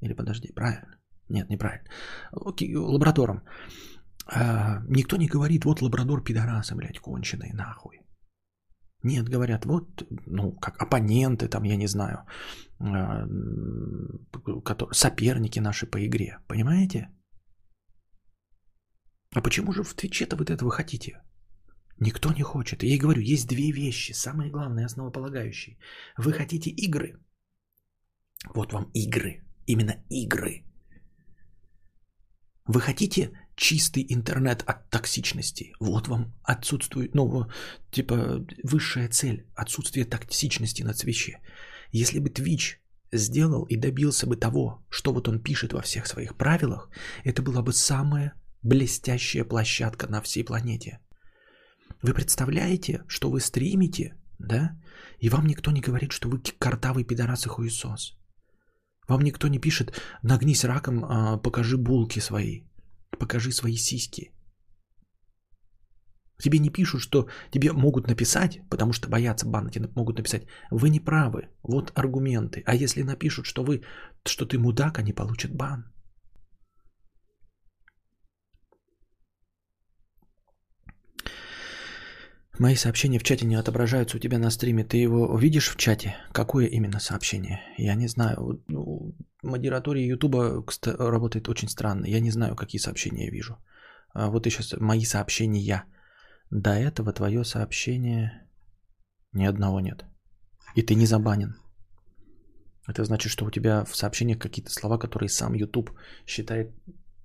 Или 0.01 0.13
подожди, 0.13 0.51
правильно? 0.53 0.97
Нет, 1.29 1.49
неправильно. 1.49 1.89
Лабрадором. 2.31 3.43
А, 4.27 4.81
никто 4.87 5.17
не 5.17 5.27
говорит, 5.27 5.65
вот 5.65 5.81
лабрадор 5.81 6.23
пидорасы, 6.23 6.75
блядь, 6.75 6.99
конченый, 6.99 7.53
нахуй. 7.53 8.00
Нет, 9.03 9.29
говорят, 9.29 9.65
вот, 9.65 10.03
ну, 10.27 10.51
как 10.51 10.81
оппоненты, 10.81 11.47
там, 11.47 11.63
я 11.63 11.75
не 11.75 11.87
знаю, 11.87 12.25
которые, 14.63 14.93
соперники 14.93 15.59
наши 15.59 15.87
по 15.87 15.97
игре, 16.05 16.37
понимаете? 16.47 17.09
А 19.35 19.41
почему 19.41 19.71
же 19.73 19.83
в 19.83 19.93
Твиче-то 19.93 20.35
вы 20.35 20.43
этого 20.43 20.71
хотите? 20.71 21.21
Никто 21.99 22.33
не 22.33 22.43
хочет. 22.43 22.83
Я 22.83 22.95
и 22.95 22.99
говорю, 22.99 23.21
есть 23.21 23.47
две 23.47 23.71
вещи, 23.71 24.13
самые 24.13 24.51
главные, 24.51 24.85
основополагающие. 24.85 25.77
Вы 26.17 26.33
хотите 26.33 26.69
игры. 26.69 27.19
Вот 28.55 28.73
вам 28.73 28.89
игры. 28.93 29.43
Именно 29.67 30.03
игры. 30.09 30.65
Вы 32.65 32.81
хотите 32.81 33.31
чистый 33.61 34.03
интернет 34.09 34.63
от 34.65 34.89
токсичности. 34.89 35.73
Вот 35.79 36.07
вам 36.07 36.33
отсутствует, 36.43 37.13
ну, 37.13 37.45
типа, 37.91 38.43
высшая 38.63 39.07
цель, 39.07 39.45
отсутствие 39.55 40.05
токсичности 40.05 40.81
на 40.81 40.95
свече. 40.95 41.39
Если 41.91 42.19
бы 42.19 42.29
Twitch 42.29 42.77
сделал 43.11 43.65
и 43.65 43.75
добился 43.75 44.25
бы 44.25 44.35
того, 44.35 44.83
что 44.89 45.13
вот 45.13 45.27
он 45.27 45.39
пишет 45.39 45.73
во 45.73 45.81
всех 45.81 46.07
своих 46.07 46.35
правилах, 46.35 46.89
это 47.23 47.43
была 47.43 47.61
бы 47.61 47.71
самая 47.71 48.33
блестящая 48.63 49.45
площадка 49.45 50.07
на 50.07 50.21
всей 50.21 50.43
планете. 50.43 50.99
Вы 52.01 52.15
представляете, 52.15 53.03
что 53.07 53.29
вы 53.29 53.41
стримите, 53.41 54.15
да, 54.39 54.75
и 55.19 55.29
вам 55.29 55.45
никто 55.45 55.69
не 55.71 55.81
говорит, 55.81 56.13
что 56.13 56.29
вы 56.29 56.41
картавый 56.57 57.03
пидорас 57.03 57.45
и 57.45 57.49
хуесос. 57.49 58.17
Вам 59.07 59.21
никто 59.21 59.47
не 59.49 59.59
пишет, 59.59 60.01
нагнись 60.23 60.63
раком, 60.63 61.05
а, 61.05 61.37
покажи 61.37 61.77
булки 61.77 62.19
свои 62.19 62.63
покажи 63.19 63.51
свои 63.51 63.77
сиськи. 63.77 64.31
Тебе 66.43 66.59
не 66.59 66.69
пишут, 66.69 67.01
что 67.01 67.27
тебе 67.51 67.71
могут 67.71 68.07
написать, 68.07 68.59
потому 68.69 68.93
что 68.93 69.09
боятся 69.09 69.47
бана, 69.47 69.69
тебе 69.69 69.87
могут 69.95 70.17
написать, 70.17 70.47
вы 70.71 70.89
не 70.89 70.99
правы, 70.99 71.49
вот 71.63 71.91
аргументы. 71.95 72.63
А 72.65 72.75
если 72.75 73.03
напишут, 73.03 73.45
что, 73.45 73.63
вы, 73.63 73.83
что 74.25 74.45
ты 74.45 74.57
мудак, 74.57 74.97
они 74.97 75.13
получат 75.13 75.51
бан. 75.55 75.85
Мои 82.61 82.75
сообщения 82.75 83.17
в 83.17 83.23
чате 83.23 83.47
не 83.47 83.55
отображаются 83.55 84.17
у 84.17 84.19
тебя 84.19 84.37
на 84.37 84.51
стриме. 84.51 84.83
Ты 84.83 84.97
его 84.97 85.35
видишь 85.35 85.69
в 85.69 85.77
чате? 85.77 86.15
Какое 86.31 86.67
именно 86.67 86.99
сообщение? 86.99 87.59
Я 87.79 87.95
не 87.95 88.07
знаю. 88.07 88.63
Ну, 88.67 89.15
модератория 89.41 90.05
Ютуба 90.05 90.63
работает 90.99 91.49
очень 91.49 91.69
странно. 91.69 92.05
Я 92.05 92.19
не 92.19 92.29
знаю, 92.29 92.55
какие 92.55 92.79
сообщения 92.79 93.25
я 93.25 93.31
вижу. 93.31 93.57
А 94.13 94.29
вот 94.29 94.45
сейчас 94.45 94.73
мои 94.79 95.05
сообщения. 95.05 95.85
До 96.51 96.69
этого 96.69 97.13
твое 97.13 97.43
сообщение 97.43 98.47
ни 99.33 99.47
одного 99.49 99.79
нет. 99.79 100.05
И 100.75 100.83
ты 100.83 100.93
не 100.93 101.07
забанен. 101.07 101.55
Это 102.87 103.03
значит, 103.03 103.31
что 103.31 103.45
у 103.45 103.51
тебя 103.51 103.85
в 103.85 103.95
сообщениях 103.95 104.37
какие-то 104.37 104.71
слова, 104.71 104.99
которые 104.99 105.29
сам 105.29 105.55
YouTube 105.55 105.89
считает 106.27 106.69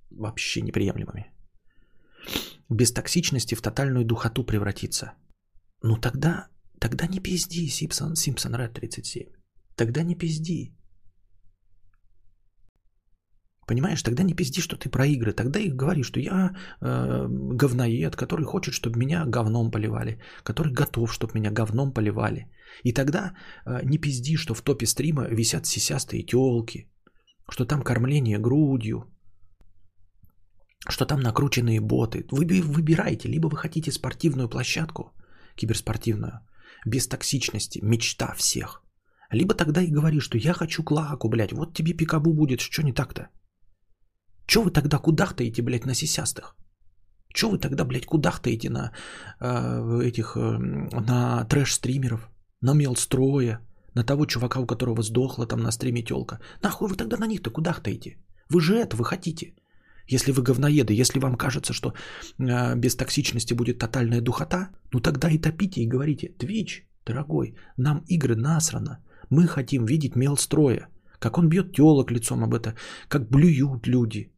вообще 0.09 0.61
неприемлемыми. 0.61 1.31
Без 2.69 2.91
токсичности 2.91 3.53
в 3.53 3.61
тотальную 3.61 4.03
духоту 4.03 4.43
превратиться– 4.43 5.13
ну 5.83 5.97
тогда, 5.97 6.47
тогда 6.79 7.07
не 7.07 7.19
пизди, 7.19 7.69
Симпсон, 7.69 8.15
Симпсон 8.15 8.55
Ред 8.55 8.73
37. 8.73 9.25
Тогда 9.75 10.03
не 10.03 10.15
пизди. 10.15 10.73
Понимаешь, 13.67 14.01
тогда 14.01 14.23
не 14.23 14.33
пизди, 14.33 14.61
что 14.61 14.77
ты 14.77 14.89
про 14.89 15.05
игры. 15.05 15.33
Тогда 15.33 15.59
и 15.59 15.69
говори, 15.69 16.03
что 16.03 16.19
я 16.19 16.55
э, 16.81 17.27
говноед, 17.29 18.15
который 18.15 18.45
хочет, 18.45 18.73
чтобы 18.73 18.97
меня 18.97 19.25
говном 19.25 19.71
поливали, 19.71 20.21
который 20.43 20.73
готов, 20.73 21.13
чтобы 21.13 21.33
меня 21.35 21.51
говном 21.51 21.93
поливали. 21.93 22.49
И 22.83 22.93
тогда 22.93 23.33
э, 23.65 23.81
не 23.83 23.97
пизди, 23.97 24.37
что 24.37 24.53
в 24.53 24.61
топе 24.61 24.85
стрима 24.85 25.27
висят 25.27 25.65
сисястые 25.65 26.23
телки, 26.23 26.89
что 27.49 27.65
там 27.65 27.81
кормление 27.81 28.39
грудью, 28.39 29.03
что 30.89 31.05
там 31.05 31.19
накрученные 31.19 31.81
боты. 31.81 32.25
Вы 32.31 32.61
выбирайте, 32.61 33.27
либо 33.27 33.47
вы 33.49 33.57
хотите 33.57 33.91
спортивную 33.91 34.49
площадку– 34.49 35.13
киберспортивную, 35.57 36.39
без 36.85 37.07
токсичности, 37.07 37.79
мечта 37.83 38.33
всех. 38.33 38.83
Либо 39.31 39.53
тогда 39.53 39.81
и 39.81 39.91
говори, 39.91 40.19
что 40.19 40.37
я 40.37 40.53
хочу 40.53 40.83
клаку, 40.83 41.29
блядь, 41.29 41.51
вот 41.51 41.73
тебе 41.73 41.93
пикабу 41.93 42.33
будет, 42.33 42.61
что 42.61 42.83
не 42.83 42.93
так-то? 42.93 43.29
Че 44.45 44.63
вы 44.63 44.71
тогда 44.71 44.97
кудахтаете, 44.97 45.61
блядь, 45.61 45.85
на 45.85 45.93
сисястых? 45.93 46.55
Че 47.33 47.49
вы 47.49 47.59
тогда, 47.59 47.83
блядь, 47.83 48.05
кудахтаете 48.05 48.69
на 48.69 48.93
э, 49.41 50.01
этих, 50.03 50.37
э, 50.37 50.57
на 51.01 51.45
трэш-стримеров, 51.45 52.29
на 52.61 52.73
мелстроя, 52.73 53.59
на 53.93 54.03
того 54.03 54.25
чувака, 54.25 54.59
у 54.59 54.65
которого 54.65 55.01
сдохла 55.01 55.45
там 55.45 55.59
на 55.59 55.71
стриме 55.71 56.03
телка. 56.03 56.39
Нахуй 56.63 56.87
вы 56.87 56.95
тогда 56.95 57.17
на 57.17 57.27
них-то 57.27 57.51
куда 57.51 57.73
хотите? 57.73 58.17
Вы 58.49 58.61
же 58.61 58.75
это, 58.75 58.95
вы 58.95 59.03
хотите. 59.03 59.55
Если 60.07 60.31
вы 60.31 60.41
говноеды, 60.41 60.93
если 60.93 61.19
вам 61.19 61.35
кажется, 61.35 61.73
что 61.73 61.89
э, 61.89 62.75
без 62.75 62.95
токсичности 62.95 63.53
будет 63.53 63.79
тотальная 63.79 64.21
духота, 64.21 64.69
ну 64.93 64.99
тогда 64.99 65.29
и 65.29 65.37
топите 65.37 65.81
и 65.81 65.87
говорите, 65.87 66.33
Twitch, 66.39 66.83
дорогой, 67.05 67.55
нам 67.77 68.03
игры 68.07 68.35
насрано. 68.35 69.03
Мы 69.29 69.47
хотим 69.47 69.85
видеть 69.85 70.15
мел 70.15 70.37
строя. 70.37 70.87
Как 71.19 71.37
он 71.37 71.49
бьет 71.49 71.73
телок 71.73 72.11
лицом 72.11 72.43
об 72.43 72.53
это, 72.53 72.75
как 73.09 73.29
блюют 73.29 73.87
люди. 73.87 74.31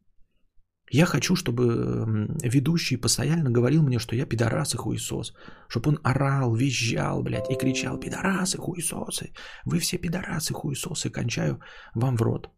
Я 0.92 1.06
хочу, 1.06 1.36
чтобы 1.36 2.26
ведущий 2.42 2.96
постоянно 2.96 3.50
говорил 3.50 3.82
мне, 3.82 4.00
что 4.00 4.16
я 4.16 4.26
пидорас 4.26 4.74
и 4.74 4.76
хуесос. 4.76 5.34
Чтобы 5.68 5.90
он 5.90 5.98
орал, 6.02 6.56
визжал, 6.56 7.22
блядь, 7.22 7.50
и 7.50 7.54
кричал, 7.54 8.00
пидорасы, 8.00 8.58
хуесосы. 8.58 9.32
Вы 9.64 9.78
все 9.78 9.98
пидорасы, 9.98 10.52
хуесосы, 10.52 11.10
кончаю 11.10 11.60
вам 11.94 12.16
в 12.16 12.22
рот. 12.22 12.50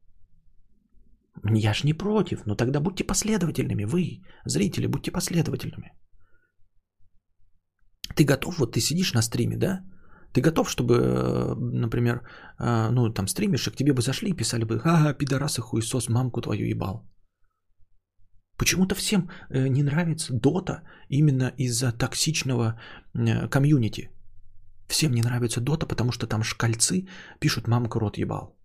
Я 1.44 1.74
ж 1.74 1.84
не 1.84 1.94
против, 1.94 2.46
но 2.46 2.54
тогда 2.54 2.80
будьте 2.80 3.04
последовательными. 3.04 3.84
Вы, 3.84 4.22
зрители, 4.44 4.86
будьте 4.86 5.10
последовательными. 5.10 5.92
Ты 8.16 8.24
готов, 8.24 8.58
вот 8.58 8.72
ты 8.72 8.80
сидишь 8.80 9.14
на 9.14 9.22
стриме, 9.22 9.56
да? 9.56 9.80
Ты 10.32 10.40
готов, 10.40 10.70
чтобы, 10.70 10.94
э, 10.94 11.54
например, 11.54 12.20
э, 12.58 12.90
ну, 12.90 13.12
там 13.12 13.28
стримишь, 13.28 13.66
и 13.66 13.70
к 13.70 13.76
тебе 13.76 13.92
бы 13.92 14.02
зашли 14.02 14.30
и 14.30 14.36
писали 14.36 14.64
бы, 14.64 14.80
ага, 14.84 15.14
пидорасы, 15.14 15.60
хуесос, 15.60 16.08
мамку 16.08 16.40
твою 16.40 16.66
ебал. 16.66 17.08
Почему-то 18.56 18.94
всем 18.94 19.28
э, 19.50 19.68
не 19.68 19.82
нравится 19.82 20.32
Дота 20.32 20.82
именно 21.08 21.52
из-за 21.58 21.92
токсичного 21.92 22.78
комьюнити. 23.50 24.10
Всем 24.88 25.12
не 25.12 25.22
нравится 25.22 25.60
Дота, 25.60 25.86
потому 25.86 26.12
что 26.12 26.26
там 26.26 26.42
шкальцы 26.42 27.06
пишут 27.40 27.68
«мамка 27.68 27.98
рот 27.98 28.18
ебал». 28.18 28.61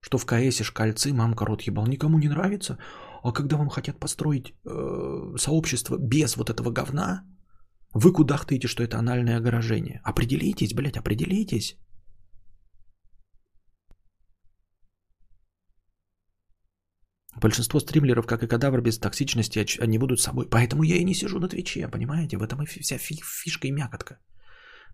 Что 0.00 0.18
в 0.18 0.26
КСе 0.26 0.64
шкальцы 0.64 1.12
«мамка 1.12 1.44
рот 1.44 1.62
ебал» 1.62 1.86
никому 1.86 2.18
не 2.18 2.28
нравится. 2.28 2.78
А 3.22 3.32
когда 3.32 3.56
вам 3.56 3.68
хотят 3.68 3.98
построить 3.98 4.54
э, 4.64 5.36
сообщество 5.38 5.96
без 5.98 6.36
вот 6.36 6.50
этого 6.50 6.70
говна, 6.70 7.24
вы 7.92 8.12
кудахтаете, 8.12 8.68
что 8.68 8.82
это 8.82 8.98
анальное 8.98 9.38
огорожение. 9.38 10.00
Определитесь, 10.04 10.74
блядь, 10.74 10.96
определитесь. 10.96 11.76
Большинство 17.40 17.80
стримлеров, 17.80 18.26
как 18.26 18.42
и 18.42 18.46
кадавр, 18.46 18.80
без 18.80 18.98
токсичности, 18.98 19.66
они 19.80 19.98
будут 19.98 20.20
собой. 20.20 20.48
Поэтому 20.48 20.84
я 20.84 20.96
и 20.96 21.04
не 21.04 21.14
сижу 21.14 21.38
на 21.38 21.48
Твиче, 21.48 21.88
понимаете? 21.88 22.38
В 22.38 22.42
этом 22.42 22.62
и 22.62 22.66
вся 22.66 22.98
фишка 22.98 23.68
и 23.68 23.72
мякотка. 23.72 24.18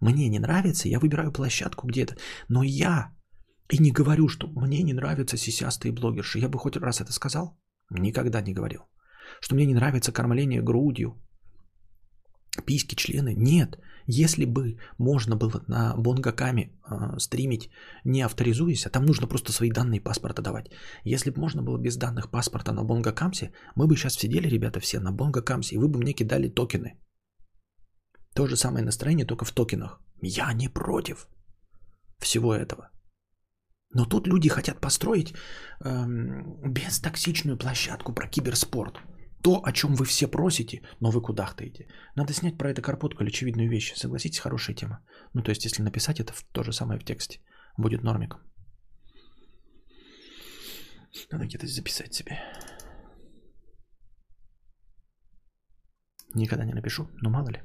Мне 0.01 0.29
не 0.29 0.41
нравится, 0.41 0.89
я 0.89 0.99
выбираю 0.99 1.33
площадку 1.33 1.87
где-то. 1.87 2.17
Но 2.49 2.63
я 2.65 3.13
и 3.73 3.79
не 3.79 3.91
говорю, 3.91 4.29
что 4.29 4.49
мне 4.49 4.83
не 4.83 4.93
нравятся 4.93 5.37
сисястые 5.37 5.93
блогерши. 5.93 6.39
Я 6.39 6.49
бы 6.49 6.59
хоть 6.59 6.77
раз 6.77 7.01
это 7.01 7.13
сказал? 7.13 7.59
Никогда 7.91 8.43
не 8.43 8.53
говорил. 8.53 8.81
Что 9.41 9.55
мне 9.55 9.67
не 9.67 9.75
нравится 9.75 10.13
кормление 10.13 10.63
грудью, 10.63 11.15
письки, 12.67 12.95
члены. 12.95 13.35
Нет. 13.35 13.79
Если 14.07 14.45
бы 14.45 14.79
можно 14.99 15.37
было 15.37 15.65
на 15.69 15.95
Бонгакаме 15.97 16.63
э, 16.63 17.19
стримить, 17.19 17.71
не 18.05 18.21
авторизуясь, 18.21 18.87
а 18.87 18.91
там 18.91 19.07
нужно 19.07 19.27
просто 19.27 19.53
свои 19.53 19.71
данные 19.71 20.03
паспорта 20.03 20.43
давать. 20.43 20.67
Если 21.05 21.31
бы 21.31 21.41
можно 21.41 21.63
было 21.63 21.79
без 21.79 21.97
данных 21.97 22.31
паспорта 22.31 22.73
на 22.73 22.85
Бонгакамсе, 22.85 23.53
мы 23.77 23.87
бы 23.87 23.97
сейчас 23.97 24.15
сидели, 24.15 24.49
ребята, 24.49 24.81
все 24.81 25.01
на 25.01 25.13
Бонгакамсе, 25.13 25.77
и 25.77 25.79
вы 25.79 25.89
бы 25.89 25.99
мне 25.99 26.13
кидали 26.13 26.49
токены. 26.49 27.01
То 28.35 28.47
же 28.47 28.57
самое 28.57 28.85
настроение, 28.85 29.27
только 29.27 29.47
в 29.47 29.53
токенах. 29.53 30.01
Я 30.21 30.53
не 30.53 30.69
против 30.69 31.27
всего 32.19 32.53
этого. 32.55 32.92
Но 33.95 34.07
тут 34.07 34.27
люди 34.27 34.49
хотят 34.49 34.81
построить 34.81 35.35
эм, 35.85 36.73
бестоксичную 36.73 37.59
площадку 37.59 38.15
про 38.15 38.29
киберспорт 38.29 39.01
то, 39.43 39.61
о 39.65 39.73
чем 39.73 39.95
вы 39.95 40.05
все 40.05 40.29
просите, 40.29 40.83
но 41.01 41.11
вы 41.11 41.21
кудахтаете. 41.21 41.89
Надо 42.17 42.33
снять 42.33 42.57
про 42.57 42.71
это 42.71 42.81
карпотку 42.81 43.23
или 43.23 43.31
очевидную 43.31 43.69
вещь. 43.69 43.93
Согласитесь, 43.97 44.39
хорошая 44.39 44.77
тема. 44.77 45.05
Ну, 45.35 45.43
то 45.43 45.51
есть, 45.51 45.65
если 45.65 45.83
написать 45.83 46.21
это 46.21 46.33
то 46.53 46.63
же 46.63 46.73
самое 46.73 47.01
в 47.01 47.05
тексте, 47.05 47.41
будет 47.77 48.03
нормиком. 48.05 48.41
Надо 51.33 51.45
где-то 51.45 51.67
записать 51.67 52.15
себе. 52.15 52.39
Никогда 56.35 56.65
не 56.65 56.73
напишу, 56.73 57.09
но 57.21 57.31
мало 57.31 57.51
ли. 57.51 57.63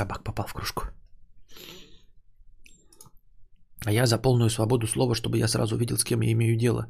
Табак 0.00 0.24
попал 0.24 0.46
в 0.46 0.54
кружку. 0.54 0.84
А 3.84 3.89
я 4.00 4.06
за 4.06 4.18
полную 4.18 4.50
свободу 4.50 4.86
слова, 4.86 5.14
чтобы 5.14 5.38
я 5.38 5.48
сразу 5.48 5.76
видел, 5.76 5.96
с 5.96 6.04
кем 6.04 6.22
я 6.22 6.32
имею 6.32 6.56
дело. 6.56 6.86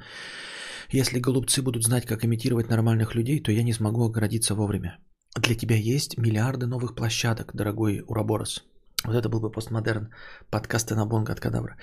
Если 0.92 1.20
голубцы 1.20 1.62
будут 1.62 1.84
знать, 1.84 2.06
как 2.06 2.24
имитировать 2.24 2.70
нормальных 2.70 3.14
людей, 3.14 3.42
то 3.42 3.52
я 3.52 3.62
не 3.62 3.72
смогу 3.72 4.04
оградиться 4.04 4.54
вовремя. 4.54 4.98
Для 5.36 5.54
тебя 5.54 5.76
есть 5.76 6.18
миллиарды 6.18 6.66
новых 6.66 6.94
площадок, 6.94 7.52
дорогой 7.54 8.02
Ураборос. 8.06 8.64
Вот 9.04 9.16
это 9.16 9.28
был 9.28 9.40
бы 9.40 9.50
постмодерн 9.50 10.08
подкасты 10.50 10.94
на 10.94 11.06
Бонга 11.06 11.32
от 11.32 11.40
Кадавра. 11.40 11.76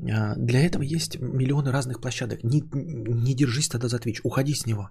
А, 0.00 0.34
для 0.36 0.60
этого 0.60 0.82
есть 0.82 1.20
миллионы 1.20 1.70
разных 1.72 2.00
площадок. 2.00 2.44
Не, 2.44 2.62
не 2.72 3.34
держись 3.34 3.68
тогда 3.68 3.88
за 3.88 3.98
Twitch, 3.98 4.20
уходи 4.24 4.54
с 4.54 4.66
него. 4.66 4.90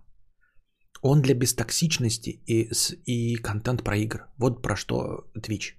Он 1.01 1.21
для 1.21 1.35
бестоксичности 1.35 2.39
и, 2.47 2.69
и 3.05 3.35
контент 3.35 3.83
про 3.83 3.97
игр. 3.97 4.19
Вот 4.37 4.61
про 4.61 4.75
что 4.75 5.25
Twitch. 5.35 5.73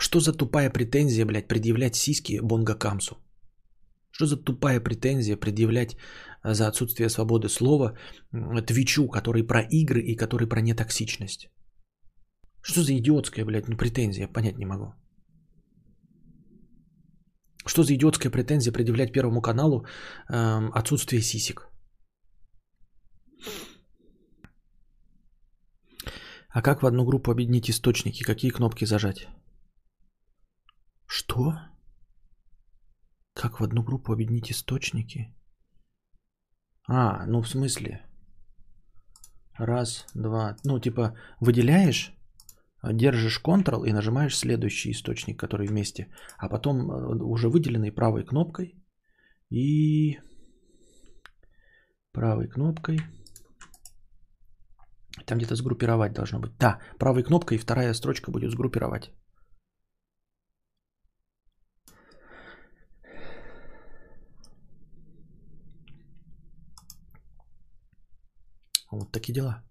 Что 0.00 0.20
за 0.20 0.32
тупая 0.32 0.70
претензия, 0.70 1.26
блядь, 1.26 1.48
предъявлять 1.48 1.94
сиськи 1.94 2.40
Бонга 2.42 2.74
Камсу? 2.74 3.16
Что 4.10 4.26
за 4.26 4.36
тупая 4.36 4.80
претензия 4.80 5.36
предъявлять 5.36 5.94
э, 6.42 6.54
за 6.54 6.68
отсутствие 6.68 7.10
свободы 7.10 7.48
слова 7.48 7.98
Твичу, 8.66 9.08
который 9.08 9.46
про 9.46 9.60
игры 9.60 10.00
и 10.00 10.16
который 10.16 10.48
про 10.48 10.60
нетоксичность? 10.62 11.50
Что 12.62 12.82
за 12.82 12.92
идиотская, 12.96 13.44
блядь, 13.44 13.68
ну, 13.68 13.76
претензия? 13.76 14.26
Понять 14.26 14.58
не 14.58 14.66
могу. 14.66 14.94
Что 17.66 17.82
за 17.82 17.94
идиотская 17.94 18.32
претензия 18.32 18.72
предъявлять 18.72 19.12
Первому 19.12 19.42
каналу 19.42 19.84
эм, 20.30 20.72
отсутствие 20.72 21.20
сисек? 21.22 21.68
А 26.48 26.62
как 26.62 26.82
в 26.82 26.86
одну 26.86 27.04
группу 27.04 27.30
объединить 27.30 27.68
источники? 27.68 28.24
Какие 28.24 28.50
кнопки 28.50 28.86
зажать? 28.86 29.28
Что? 31.12 31.54
Как 33.34 33.58
в 33.58 33.64
одну 33.64 33.82
группу 33.82 34.12
объединить 34.12 34.52
источники? 34.52 35.34
А, 36.86 37.26
ну 37.26 37.42
в 37.42 37.48
смысле? 37.48 38.06
Раз, 39.58 40.06
два. 40.14 40.56
Ну, 40.64 40.78
типа, 40.78 41.16
выделяешь, 41.40 42.14
держишь 42.84 43.42
Ctrl 43.42 43.84
и 43.86 43.92
нажимаешь 43.92 44.38
следующий 44.38 44.92
источник, 44.92 45.40
который 45.40 45.66
вместе. 45.66 46.06
А 46.38 46.48
потом 46.48 46.76
э, 46.76 47.24
уже 47.24 47.48
выделенный 47.48 47.90
правой 47.90 48.24
кнопкой 48.24 48.76
и 49.50 50.20
правой 52.12 52.48
кнопкой 52.48 53.00
там 55.26 55.38
где-то 55.38 55.56
сгруппировать 55.56 56.12
должно 56.12 56.38
быть. 56.38 56.56
Да, 56.58 56.78
правой 56.98 57.24
кнопкой 57.24 57.56
и 57.56 57.60
вторая 57.60 57.94
строчка 57.94 58.30
будет 58.30 58.52
сгруппировать. 58.52 59.10
Вот 68.90 69.12
такие 69.12 69.34
дела. 69.34 69.62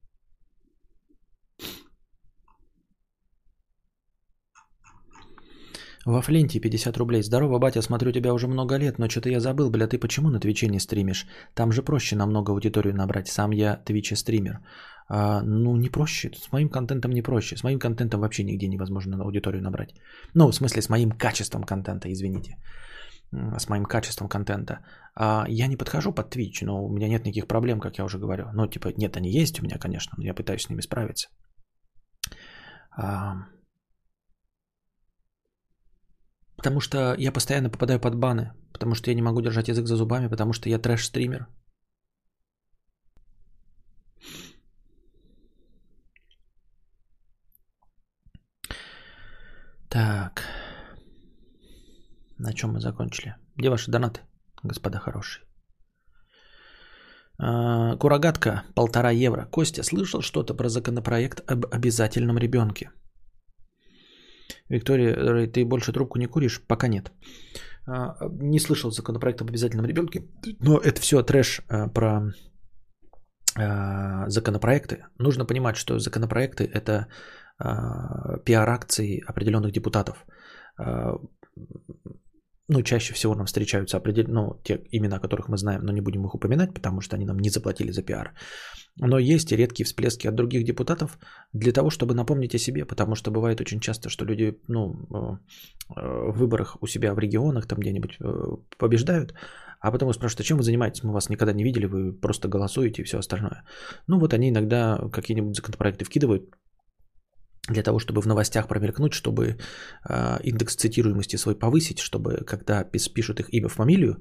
Во 6.05 6.21
Флинте 6.21 6.60
50 6.60 6.97
рублей. 6.97 7.21
Здорово, 7.21 7.60
батя, 7.60 7.82
смотрю 7.82 8.12
тебя 8.12 8.34
уже 8.34 8.47
много 8.47 8.77
лет, 8.77 8.99
но 8.99 9.10
что-то 9.10 9.29
я 9.29 9.39
забыл, 9.39 9.69
бля, 9.69 9.88
ты 9.88 9.99
почему 9.99 10.29
на 10.29 10.39
Твиче 10.39 10.67
не 10.67 10.79
стримишь? 10.79 11.27
Там 11.53 11.71
же 11.71 11.84
проще 11.84 12.15
намного 12.15 12.51
аудиторию 12.51 12.95
набрать. 12.95 13.27
Сам 13.27 13.51
я 13.51 13.75
Твиче 13.86 14.15
стример. 14.15 14.60
А, 15.10 15.41
ну, 15.43 15.75
не 15.75 15.89
проще. 15.89 16.32
С 16.36 16.51
моим 16.51 16.69
контентом 16.69 17.12
не 17.12 17.21
проще. 17.21 17.58
С 17.58 17.63
моим 17.63 17.79
контентом 17.79 18.21
вообще 18.21 18.43
нигде 18.43 18.67
невозможно 18.67 19.17
аудиторию 19.21 19.62
набрать. 19.62 19.89
Ну, 20.34 20.47
в 20.47 20.55
смысле, 20.55 20.82
с 20.82 20.89
моим 20.89 21.12
качеством 21.12 21.63
контента, 21.63 22.08
извините. 22.08 22.55
С 23.32 23.70
моим 23.70 23.86
качеством 23.86 24.28
контента. 24.28 24.80
А 25.15 25.46
я 25.48 25.68
не 25.68 25.78
подхожу 25.78 26.12
под 26.12 26.36
Twitch, 26.36 26.65
но 26.65 26.84
у 26.84 26.92
меня 26.92 27.08
нет 27.08 27.26
никаких 27.26 27.48
проблем, 27.48 27.80
как 27.80 27.98
я 27.98 28.06
уже 28.06 28.18
говорю. 28.18 28.50
Ну, 28.54 28.68
типа, 28.68 28.94
нет, 28.98 29.18
они 29.18 29.30
есть 29.30 29.60
у 29.60 29.63
меня, 29.63 29.78
конечно, 29.78 30.13
но 30.18 30.24
я 30.26 30.34
пытаюсь 30.34 30.63
с 30.63 30.70
ними 30.70 30.82
справиться. 30.82 31.30
А, 32.92 33.36
потому 36.58 36.80
что 36.80 37.15
я 37.18 37.32
постоянно 37.32 37.70
попадаю 37.70 38.00
под 38.00 38.15
баны, 38.15 38.52
потому 38.74 38.96
что 38.96 39.12
я 39.12 39.15
не 39.15 39.22
могу 39.22 39.42
держать 39.42 39.68
язык 39.68 39.88
за 39.88 39.96
зубами, 39.96 40.28
потому 40.28 40.54
что 40.54 40.70
я 40.70 40.80
трэш-стример. 40.80 41.48
Так. 49.89 50.44
На 52.39 52.54
чем 52.54 52.71
мы 52.71 52.80
закончили? 52.80 53.36
Где 53.58 53.69
ваши 53.69 53.91
донаты, 53.91 54.21
господа 54.63 54.99
хорошие? 54.99 55.43
А, 57.38 57.97
Курагатка, 57.97 58.63
полтора 58.75 59.12
евро. 59.12 59.45
Костя, 59.52 59.84
слышал 59.84 60.21
что-то 60.21 60.54
про 60.54 60.69
законопроект 60.69 61.41
об 61.52 61.65
обязательном 61.65 62.38
ребенке? 62.38 62.91
Виктория, 64.69 65.47
ты 65.47 65.65
больше 65.65 65.91
трубку 65.91 66.17
не 66.17 66.28
куришь? 66.28 66.62
Пока 66.67 66.88
нет. 66.88 67.12
А, 67.86 68.15
не 68.41 68.60
слышал 68.60 68.91
законопроект 68.91 69.41
об 69.41 69.49
обязательном 69.49 69.86
ребенке, 69.86 70.23
но 70.62 70.78
это 70.78 71.02
все 71.02 71.21
трэш 71.23 71.62
а, 71.67 71.88
про 71.89 72.34
законопроекты. 74.28 75.06
Нужно 75.17 75.45
понимать, 75.45 75.75
что 75.75 75.99
законопроекты 75.99 76.63
это 76.63 77.08
пиар-акции 78.45 79.21
определенных 79.28 79.71
депутатов 79.73 80.25
ну, 82.69 82.82
чаще 82.84 83.13
всего 83.13 83.36
нам 83.36 83.45
встречаются 83.45 83.97
определенные, 83.97 84.34
ну, 84.34 84.62
те 84.63 84.79
имена, 84.91 85.19
которых 85.19 85.49
мы 85.49 85.58
знаем, 85.58 85.82
но 85.84 85.91
не 85.91 86.01
будем 86.01 86.25
их 86.25 86.36
упоминать, 86.36 86.73
потому 86.73 87.01
что 87.01 87.15
они 87.15 87.25
нам 87.25 87.39
не 87.39 87.49
заплатили 87.49 87.91
за 87.91 88.03
пиар. 88.03 88.34
Но 89.01 89.17
есть 89.17 89.51
и 89.51 89.58
редкие 89.58 89.86
всплески 89.86 90.27
от 90.27 90.36
других 90.36 90.63
депутатов 90.63 91.17
для 91.53 91.71
того, 91.71 91.89
чтобы 91.89 92.13
напомнить 92.13 92.55
о 92.55 92.60
себе, 92.60 92.86
потому 92.86 93.15
что 93.15 93.32
бывает 93.32 93.62
очень 93.62 93.79
часто, 93.79 94.10
что 94.10 94.25
люди, 94.25 94.60
ну, 94.67 94.93
э, 94.93 95.38
в 95.95 96.38
выборах 96.38 96.77
у 96.82 96.88
себя 96.88 97.13
в 97.13 97.19
регионах 97.19 97.65
там 97.67 97.79
где-нибудь 97.79 98.17
э, 98.19 98.58
побеждают, 98.77 99.34
а 99.79 99.91
потом 99.91 100.13
спрашивают, 100.13 100.41
а 100.41 100.43
чем 100.43 100.58
вы 100.58 100.63
занимаетесь? 100.63 101.03
Мы 101.03 101.12
вас 101.12 101.29
никогда 101.29 101.53
не 101.53 101.63
видели, 101.63 101.86
вы 101.86 102.13
просто 102.13 102.47
голосуете 102.49 103.01
и 103.01 103.05
все 103.05 103.17
остальное. 103.17 103.63
Ну 104.08 104.19
вот 104.19 104.34
они 104.34 104.49
иногда 104.49 105.10
какие-нибудь 105.12 105.55
законопроекты 105.55 106.05
вкидывают, 106.05 106.43
для 107.69 107.84
того, 107.84 107.99
чтобы 107.99 108.21
в 108.21 108.27
новостях 108.27 108.67
промелькнуть, 108.67 109.13
чтобы 109.13 109.58
э, 110.10 110.39
индекс 110.43 110.75
цитируемости 110.75 111.38
свой 111.38 111.55
повысить, 111.55 111.99
чтобы 111.99 112.43
когда 112.45 112.84
пишут 112.84 113.39
их 113.39 113.53
имя, 113.53 113.69
фамилию 113.69 114.17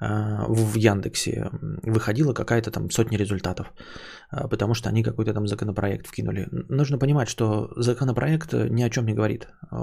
э, 0.00 0.44
в 0.48 0.76
Яндексе, 0.76 1.50
выходила 1.82 2.34
какая-то 2.34 2.70
там 2.70 2.90
сотня 2.90 3.18
результатов, 3.18 3.72
э, 4.32 4.48
потому 4.48 4.74
что 4.74 4.88
они 4.88 5.02
какой-то 5.02 5.32
там 5.32 5.46
законопроект 5.46 6.06
вкинули. 6.06 6.48
Нужно 6.68 6.98
понимать, 6.98 7.28
что 7.28 7.72
законопроект 7.76 8.52
ни 8.52 8.82
о 8.82 8.90
чем 8.90 9.06
не 9.06 9.14
говорит, 9.14 9.48
э, 9.72 9.76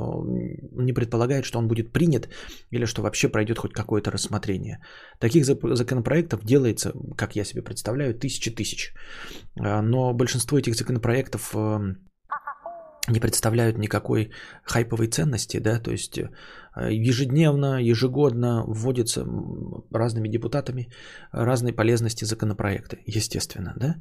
не 0.83 0.93
предполагает, 0.93 1.45
что 1.45 1.59
он 1.59 1.67
будет 1.67 1.91
принят 1.91 2.29
или 2.71 2.85
что 2.85 3.01
вообще 3.01 3.29
пройдет 3.29 3.57
хоть 3.57 3.73
какое-то 3.73 4.11
рассмотрение. 4.11 4.77
Таких 5.19 5.45
законопроектов 5.45 6.43
делается, 6.43 6.93
как 7.17 7.35
я 7.35 7.45
себе 7.45 7.63
представляю, 7.63 8.13
тысячи 8.13 8.51
тысяч, 8.51 8.93
но 9.55 10.13
большинство 10.13 10.57
этих 10.57 10.75
законопроектов 10.75 11.55
э, 11.55 11.95
не 13.07 13.19
представляют 13.19 13.77
никакой 13.77 14.29
хайповой 14.63 15.07
ценности, 15.07 15.59
да, 15.59 15.79
то 15.79 15.91
есть 15.91 16.19
э, 16.19 16.29
ежедневно, 16.91 17.81
ежегодно 17.81 18.63
вводятся 18.67 19.25
разными 19.91 20.29
депутатами 20.29 20.89
разные 21.31 21.73
полезности 21.73 22.25
законопроекты, 22.25 22.99
естественно, 23.07 23.73
да. 23.75 23.95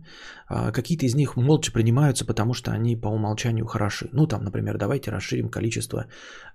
А 0.49 0.71
какие-то 0.71 1.07
из 1.07 1.15
них 1.15 1.37
молча 1.37 1.73
принимаются, 1.73 2.27
потому 2.27 2.53
что 2.53 2.73
они 2.73 2.95
по 2.95 3.09
умолчанию 3.09 3.67
хороши. 3.67 4.09
Ну, 4.13 4.27
там, 4.27 4.45
например, 4.45 4.77
давайте 4.77 5.11
расширим 5.11 5.49
количество 5.49 6.07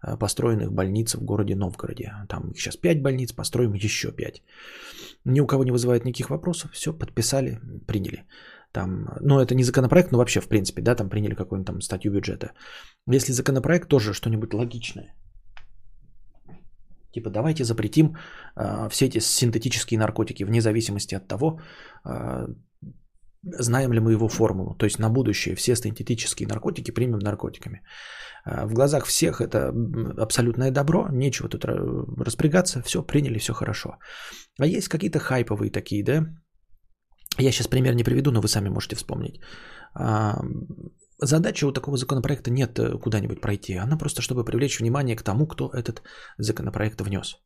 э, 0.04 0.18
построенных 0.18 0.72
больниц 0.72 1.16
в 1.16 1.26
городе 1.26 1.56
Новгороде. 1.56 2.14
Там 2.30 2.54
сейчас 2.56 2.78
5 2.78 3.02
больниц, 3.02 3.34
построим 3.34 3.74
еще 3.74 4.12
5. 4.12 4.44
Ни 5.26 5.40
у 5.40 5.48
кого 5.48 5.64
не 5.64 5.72
вызывает 5.72 6.06
никаких 6.06 6.30
вопросов, 6.30 6.72
все, 6.74 6.94
подписали, 6.94 7.60
приняли 7.88 8.26
там, 8.76 9.08
ну 9.22 9.40
это 9.40 9.56
не 9.56 9.64
законопроект, 9.64 10.12
но 10.12 10.18
вообще 10.18 10.42
в 10.42 10.48
принципе, 10.48 10.82
да, 10.82 10.96
там 10.96 11.10
приняли 11.10 11.36
какую-нибудь 11.36 11.68
там 11.68 11.82
статью 11.82 12.12
бюджета. 12.12 12.52
Если 13.14 13.34
законопроект, 13.34 13.90
тоже 13.90 14.14
что-нибудь 14.14 14.54
логичное. 14.54 15.14
Типа 17.16 17.30
давайте 17.30 17.64
запретим 17.64 18.16
э, 18.58 18.90
все 18.90 19.06
эти 19.06 19.20
синтетические 19.20 20.00
наркотики 20.00 20.46
вне 20.46 20.62
зависимости 20.62 21.16
от 21.16 21.28
того, 21.28 21.60
э, 22.06 22.48
знаем 23.60 23.94
ли 23.94 24.00
мы 24.00 24.12
его 24.12 24.28
формулу. 24.28 24.76
То 24.76 24.86
есть 24.86 25.00
на 25.00 25.10
будущее 25.10 25.56
все 25.56 25.76
синтетические 25.76 26.48
наркотики 26.48 26.92
примем 26.92 27.20
наркотиками. 27.20 27.82
Э, 28.46 28.66
в 28.66 28.74
глазах 28.74 29.06
всех 29.06 29.40
это 29.40 29.74
абсолютное 30.24 30.72
добро, 30.72 31.08
нечего 31.12 31.50
тут 31.50 31.66
распрягаться, 32.26 32.82
все 32.82 33.02
приняли, 33.02 33.40
все 33.40 33.54
хорошо. 33.54 33.90
А 34.60 34.66
есть 34.66 34.90
какие-то 34.90 35.20
хайповые 35.20 35.72
такие, 35.72 36.04
да, 36.04 36.26
я 37.38 37.52
сейчас 37.52 37.68
пример 37.68 37.96
не 37.96 38.04
приведу, 38.04 38.32
но 38.32 38.42
вы 38.42 38.48
сами 38.48 38.70
можете 38.70 38.96
вспомнить. 38.96 39.40
А, 39.94 40.42
задача 41.20 41.68
у 41.68 41.72
такого 41.72 41.98
законопроекта 41.98 42.52
нет 42.52 42.80
э, 42.80 43.00
куда-нибудь 43.00 43.42
пройти. 43.42 43.76
Она 43.76 43.98
просто, 43.98 44.22
чтобы 44.22 44.46
привлечь 44.46 44.80
внимание 44.80 45.16
к 45.16 45.24
тому, 45.24 45.48
кто 45.48 45.70
этот 45.74 46.02
законопроект 46.38 47.02
внес. 47.02 47.38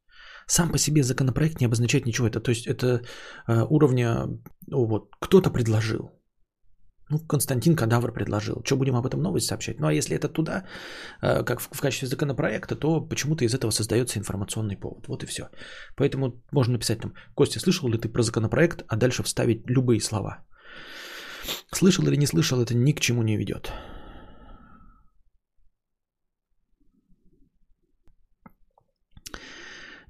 Сам 0.48 0.72
по 0.72 0.78
себе 0.78 1.04
законопроект 1.04 1.60
не 1.60 1.68
обозначает 1.68 2.06
ничего. 2.06 2.28
Это, 2.28 2.40
то 2.40 2.52
есть 2.52 2.68
это 2.68 3.02
э, 3.48 3.66
уровня, 3.70 4.28
ну, 4.68 4.86
вот, 4.86 5.10
кто-то 5.20 5.52
предложил. 5.52 6.19
Ну, 7.12 7.20
Константин 7.28 7.76
Кадавр 7.76 8.14
предложил. 8.14 8.62
Что 8.64 8.78
будем 8.78 8.96
об 8.96 9.06
этом 9.06 9.22
новость 9.22 9.48
сообщать? 9.48 9.80
Ну, 9.80 9.88
а 9.88 9.94
если 9.94 10.16
это 10.16 10.30
туда, 10.30 10.64
э, 11.24 11.44
как 11.44 11.60
в, 11.60 11.82
качестве 11.82 12.08
законопроекта, 12.08 12.76
то 12.76 13.02
почему-то 13.02 13.44
из 13.44 13.54
этого 13.54 13.72
создается 13.72 14.20
информационный 14.20 14.78
повод. 14.78 15.08
Вот 15.08 15.24
и 15.24 15.26
все. 15.26 15.50
Поэтому 15.96 16.34
можно 16.52 16.74
написать 16.74 17.00
там, 17.00 17.14
Костя, 17.36 17.60
слышал 17.60 17.90
ли 17.90 17.98
ты 17.98 18.10
про 18.10 18.22
законопроект, 18.22 18.84
а 18.88 18.96
дальше 18.96 19.24
вставить 19.24 19.68
любые 19.68 20.02
слова. 20.02 20.46
Слышал 21.74 22.08
или 22.08 22.18
не 22.18 22.28
слышал, 22.28 22.62
это 22.62 22.76
ни 22.76 22.94
к 22.94 23.00
чему 23.00 23.24
не 23.24 23.38
ведет. 23.38 23.72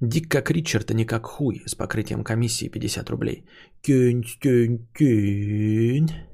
Дик 0.01 0.29
как 0.29 0.51
Ричард, 0.51 0.91
а 0.91 0.93
не 0.93 1.05
как 1.05 1.25
хуй 1.25 1.63
с 1.65 1.75
покрытием 1.75 2.23
комиссии 2.23 2.69
50 2.69 3.09
рублей. 3.09 3.45
Кюнь, 3.81 4.23
кюнь, 4.41 4.87
кюнь. 4.93 6.28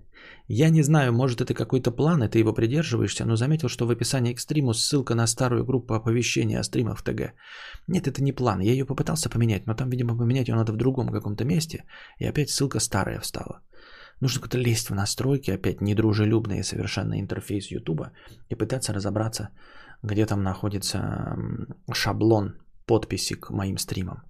Я 0.47 0.69
не 0.69 0.83
знаю, 0.83 1.11
может 1.11 1.41
это 1.41 1.53
какой-то 1.53 1.91
план, 1.91 2.23
и 2.23 2.27
ты 2.27 2.39
его 2.39 2.53
придерживаешься, 2.53 3.25
но 3.25 3.35
заметил, 3.35 3.67
что 3.67 3.87
в 3.87 3.91
описании 3.91 4.33
к 4.33 4.39
стриму 4.39 4.73
ссылка 4.73 5.15
на 5.15 5.27
старую 5.27 5.65
группу 5.65 5.93
оповещения 5.95 6.59
о 6.59 6.63
стримах 6.63 6.99
в 6.99 7.03
ТГ. 7.03 7.33
Нет, 7.87 8.07
это 8.07 8.21
не 8.23 8.31
план. 8.31 8.59
Я 8.59 8.71
ее 8.71 8.85
попытался 8.85 9.29
поменять, 9.29 9.65
но 9.65 9.73
там, 9.73 9.89
видимо, 9.89 10.15
поменять 10.15 10.47
ее 10.47 10.55
надо 10.55 10.71
в 10.71 10.77
другом 10.77 11.09
каком-то 11.09 11.45
месте, 11.45 11.85
и 12.19 12.25
опять 12.25 12.49
ссылка 12.49 12.79
старая 12.79 13.19
встала. 13.19 13.61
Нужно 14.21 14.41
как-то 14.41 14.57
лезть 14.57 14.89
в 14.89 14.95
настройки, 14.95 15.51
опять 15.51 15.81
недружелюбный 15.81 16.63
совершенно 16.63 17.19
интерфейс 17.19 17.71
Ютуба, 17.71 18.11
и 18.49 18.55
пытаться 18.55 18.93
разобраться, 18.93 19.49
где 20.03 20.25
там 20.25 20.43
находится 20.43 21.37
шаблон 21.91 22.53
подписи 22.85 23.35
к 23.35 23.49
моим 23.49 23.77
стримам. 23.77 24.21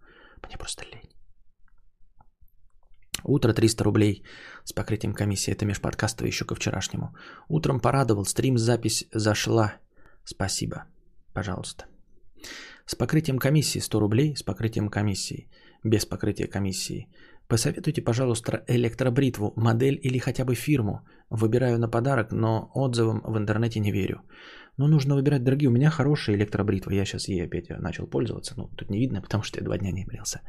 Мне 0.47 0.57
просто 0.57 0.85
лень. 0.85 1.14
Утро 3.27 3.53
300 3.53 3.83
рублей 3.83 4.23
с 4.63 4.73
покрытием 4.73 5.13
комиссии. 5.13 5.51
Это 5.51 5.65
межподкастовый 5.65 6.29
еще 6.29 6.45
ко 6.45 6.55
вчерашнему. 6.55 7.15
Утром 7.49 7.79
порадовал, 7.79 8.25
стрим 8.25 8.57
запись 8.57 9.05
зашла. 9.13 9.73
Спасибо. 10.23 10.85
Пожалуйста. 11.33 11.85
С 12.85 12.95
покрытием 12.95 13.39
комиссии 13.39 13.79
100 13.79 13.99
рублей, 13.99 14.35
с 14.35 14.43
покрытием 14.43 14.89
комиссии, 14.89 15.49
без 15.83 16.05
покрытия 16.05 16.47
комиссии. 16.47 17.07
Посоветуйте, 17.47 18.01
пожалуйста, 18.01 18.63
электробритву, 18.67 19.53
модель 19.55 19.99
или 20.03 20.19
хотя 20.19 20.45
бы 20.45 20.55
фирму. 20.55 21.01
Выбираю 21.29 21.79
на 21.79 21.89
подарок, 21.89 22.31
но 22.31 22.71
отзывам 22.75 23.21
в 23.23 23.37
интернете 23.37 23.79
не 23.79 23.91
верю. 23.91 24.21
Но 24.77 24.87
нужно 24.87 25.15
выбирать 25.15 25.43
дорогие. 25.43 25.69
У 25.69 25.73
меня 25.73 25.89
хорошая 25.89 26.35
электробритва. 26.35 26.91
Я 26.91 27.05
сейчас 27.05 27.27
ей 27.27 27.45
опять 27.45 27.69
начал 27.69 28.07
пользоваться. 28.07 28.53
Ну, 28.57 28.67
тут 28.67 28.89
не 28.89 28.99
видно, 28.99 29.21
потому 29.21 29.43
что 29.43 29.59
я 29.59 29.65
два 29.65 29.77
дня 29.77 29.91
не 29.91 30.05
брился. 30.05 30.41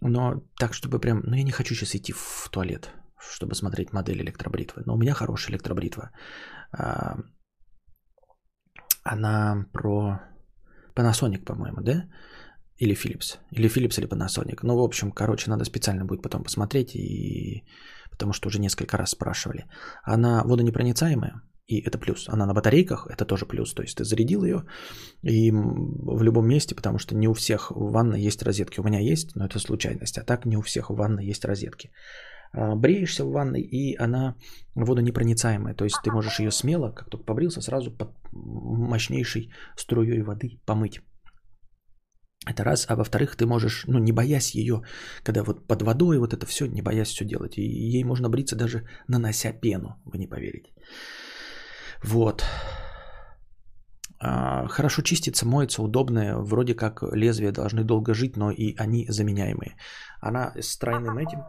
Но 0.00 0.42
так, 0.58 0.74
чтобы 0.74 0.98
прям... 0.98 1.20
Ну, 1.24 1.34
я 1.34 1.44
не 1.44 1.52
хочу 1.52 1.74
сейчас 1.74 1.94
идти 1.94 2.12
в 2.12 2.48
туалет, 2.50 2.90
чтобы 3.18 3.54
смотреть 3.54 3.92
модель 3.92 4.20
электробритвы. 4.22 4.82
Но 4.86 4.94
у 4.94 4.98
меня 4.98 5.14
хорошая 5.14 5.52
электробритва. 5.52 6.10
А, 6.72 7.16
она 9.04 9.66
про 9.72 10.20
Panasonic, 10.94 11.44
по-моему, 11.44 11.82
да? 11.82 12.08
Или 12.78 12.94
Philips. 12.94 13.38
Или 13.52 13.68
Philips, 13.68 13.98
или 13.98 14.08
Panasonic. 14.08 14.60
Ну, 14.62 14.76
в 14.76 14.82
общем, 14.82 15.12
короче, 15.12 15.50
надо 15.50 15.64
специально 15.64 16.04
будет 16.04 16.22
потом 16.22 16.42
посмотреть, 16.42 16.94
и... 16.94 17.64
потому 18.10 18.32
что 18.32 18.48
уже 18.48 18.58
несколько 18.58 18.96
раз 18.96 19.10
спрашивали. 19.10 19.66
Она 20.02 20.42
водонепроницаемая, 20.44 21.42
и 21.66 21.80
это 21.80 21.98
плюс. 21.98 22.28
Она 22.28 22.46
на 22.46 22.54
батарейках, 22.54 23.06
это 23.06 23.24
тоже 23.24 23.46
плюс. 23.46 23.74
То 23.74 23.82
есть 23.82 23.96
ты 23.96 24.04
зарядил 24.04 24.44
ее 24.44 24.64
и 25.22 25.50
в 25.52 26.22
любом 26.22 26.46
месте, 26.46 26.74
потому 26.74 26.98
что 26.98 27.14
не 27.14 27.28
у 27.28 27.34
всех 27.34 27.70
в 27.70 27.92
ванной 27.92 28.20
есть 28.20 28.42
розетки. 28.42 28.80
У 28.80 28.84
меня 28.84 29.00
есть, 29.00 29.36
но 29.36 29.44
это 29.44 29.58
случайность. 29.58 30.18
А 30.18 30.24
так 30.24 30.46
не 30.46 30.56
у 30.56 30.62
всех 30.62 30.90
в 30.90 30.94
ванной 30.94 31.26
есть 31.30 31.44
розетки. 31.44 31.90
А, 32.52 32.74
бреешься 32.74 33.24
в 33.24 33.30
ванной, 33.30 33.62
и 33.62 33.96
она 33.96 34.34
водонепроницаемая. 34.74 35.74
То 35.74 35.84
есть 35.84 35.96
ты 36.04 36.10
можешь 36.10 36.40
ее 36.40 36.50
смело, 36.50 36.90
как 36.90 37.08
только 37.10 37.26
побрился, 37.26 37.60
сразу 37.60 37.96
под 37.96 38.08
мощнейшей 38.32 39.52
струей 39.76 40.22
воды 40.22 40.60
помыть. 40.66 41.00
Это 42.44 42.64
раз. 42.64 42.86
А 42.88 42.96
во-вторых, 42.96 43.36
ты 43.36 43.46
можешь, 43.46 43.84
ну, 43.86 43.98
не 43.98 44.12
боясь 44.12 44.54
ее, 44.54 44.82
когда 45.22 45.44
вот 45.44 45.68
под 45.68 45.82
водой 45.82 46.18
вот 46.18 46.34
это 46.34 46.44
все, 46.46 46.66
не 46.66 46.82
боясь 46.82 47.08
все 47.08 47.24
делать. 47.24 47.56
И 47.56 47.62
ей 47.62 48.04
можно 48.04 48.28
бриться 48.28 48.56
даже 48.56 48.84
нанося 49.08 49.52
пену, 49.52 50.02
вы 50.04 50.18
не 50.18 50.26
поверите. 50.26 50.72
Вот. 52.04 52.44
А, 54.24 54.68
хорошо 54.68 55.02
чистится, 55.02 55.46
моется, 55.46 55.82
удобная. 55.82 56.36
Вроде 56.36 56.74
как 56.74 57.02
лезвия 57.02 57.52
должны 57.52 57.84
долго 57.84 58.14
жить, 58.14 58.36
но 58.36 58.50
и 58.50 58.74
они 58.76 59.06
заменяемые. 59.08 59.76
Она 60.20 60.52
с 60.60 60.78
тройным 60.78 61.18
этим, 61.18 61.40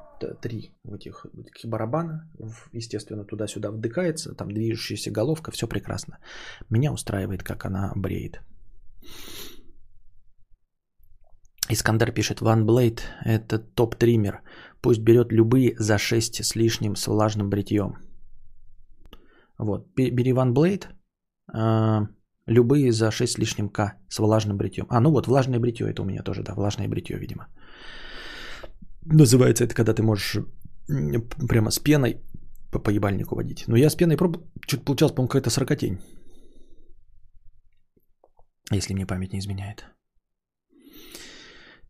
три 0.42 0.74
этих 0.84 1.26
таких 1.46 1.70
барабана, 1.70 2.28
естественно, 2.72 3.26
туда-сюда 3.26 3.72
вдыкается, 3.72 4.34
там 4.34 4.52
движущаяся 4.52 5.12
головка, 5.12 5.52
все 5.52 5.68
прекрасно. 5.68 6.18
Меня 6.70 6.92
устраивает, 6.92 7.44
как 7.44 7.66
она 7.66 7.92
бреет. 7.96 8.42
Искандер 11.70 12.12
пишет, 12.12 12.42
One 12.42 12.66
Blade– 12.66 13.02
это 13.26 13.60
топ-триммер. 13.60 14.42
Пусть 14.82 15.02
берет 15.02 15.32
любые 15.32 15.76
за 15.78 15.98
6 15.98 16.44
с 16.44 16.56
лишним 16.56 16.96
с 16.96 17.08
влажным 17.08 17.50
бритьем. 17.50 17.98
Вот, 19.66 19.88
бери 19.96 20.32
One 20.32 20.54
Blade, 20.54 20.86
а, 21.54 22.08
любые 22.48 22.92
за 22.92 23.12
6 23.12 23.34
с 23.34 23.38
лишним 23.38 23.70
К 23.70 23.94
с 24.10 24.20
влажным 24.20 24.58
бритьем. 24.58 24.86
А, 24.90 25.00
ну 25.00 25.12
вот, 25.12 25.28
влажное 25.28 25.60
бритье, 25.60 25.90
это 25.90 26.02
у 26.02 26.06
меня 26.06 26.24
тоже, 26.24 26.44
да, 26.44 26.54
влажное 26.54 26.88
бритье, 26.88 27.18
видимо. 27.18 27.48
Называется 29.06 29.64
это, 29.64 29.76
когда 29.76 29.94
ты 29.94 30.02
можешь 30.04 30.38
прямо 31.50 31.72
с 31.72 31.80
пеной 31.80 32.22
по 32.72 32.80
поебальнику 32.80 33.36
водить. 33.36 33.66
Но 33.68 33.78
я 33.78 33.90
с 33.90 33.96
пеной 33.96 34.18
пробовал, 34.18 34.48
что-то 34.68 34.84
получалось, 34.84 35.16
по-моему, 35.16 35.30
какая-то 35.30 35.50
сорокотень. 35.50 36.00
Если 38.72 38.94
мне 38.94 39.06
память 39.06 39.34
не 39.34 39.40
изменяет. 39.40 39.86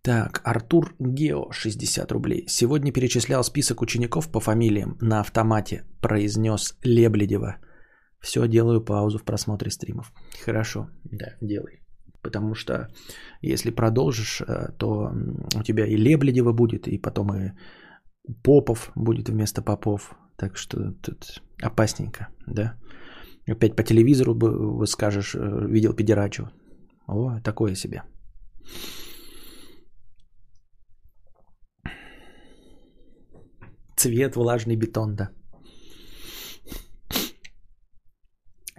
Так, 0.03 0.41
Артур 0.43 0.95
Гео, 0.99 1.51
60 1.51 2.11
рублей. 2.11 2.45
Сегодня 2.47 2.91
перечислял 2.91 3.43
список 3.43 3.81
учеников 3.81 4.29
по 4.29 4.41
фамилиям 4.41 4.97
на 5.01 5.21
автомате. 5.21 5.85
Произнес 6.01 6.77
Лебледева. 6.83 7.55
Все, 8.19 8.47
делаю 8.47 8.83
паузу 8.83 9.17
в 9.17 9.23
просмотре 9.23 9.71
стримов. 9.71 10.11
Хорошо, 10.45 10.89
да, 11.05 11.37
делай. 11.41 11.81
Потому 12.21 12.53
что 12.53 12.89
если 13.41 13.71
продолжишь, 13.71 14.41
э, 14.41 14.73
то 14.77 15.11
у 15.55 15.63
тебя 15.63 15.85
и 15.85 15.95
Лебледева 15.95 16.51
будет, 16.51 16.87
и 16.87 16.97
потом 16.97 17.33
и 17.33 17.51
Попов 18.43 18.91
будет 18.95 19.29
вместо 19.29 19.61
Попов. 19.61 20.15
Так 20.35 20.57
что 20.57 20.91
тут 21.01 21.41
опасненько, 21.61 22.27
да. 22.47 22.77
Опять 23.47 23.75
по 23.77 23.83
телевизору 23.83 24.35
бы 24.35 24.85
скажешь, 24.85 25.33
э, 25.35 25.67
видел 25.69 25.93
педерачу. 25.93 26.49
О, 27.07 27.39
такое 27.39 27.75
себе. 27.75 28.03
Цвет 34.03 34.35
влажный 34.35 34.75
бетон, 34.75 35.15
да. 35.15 35.29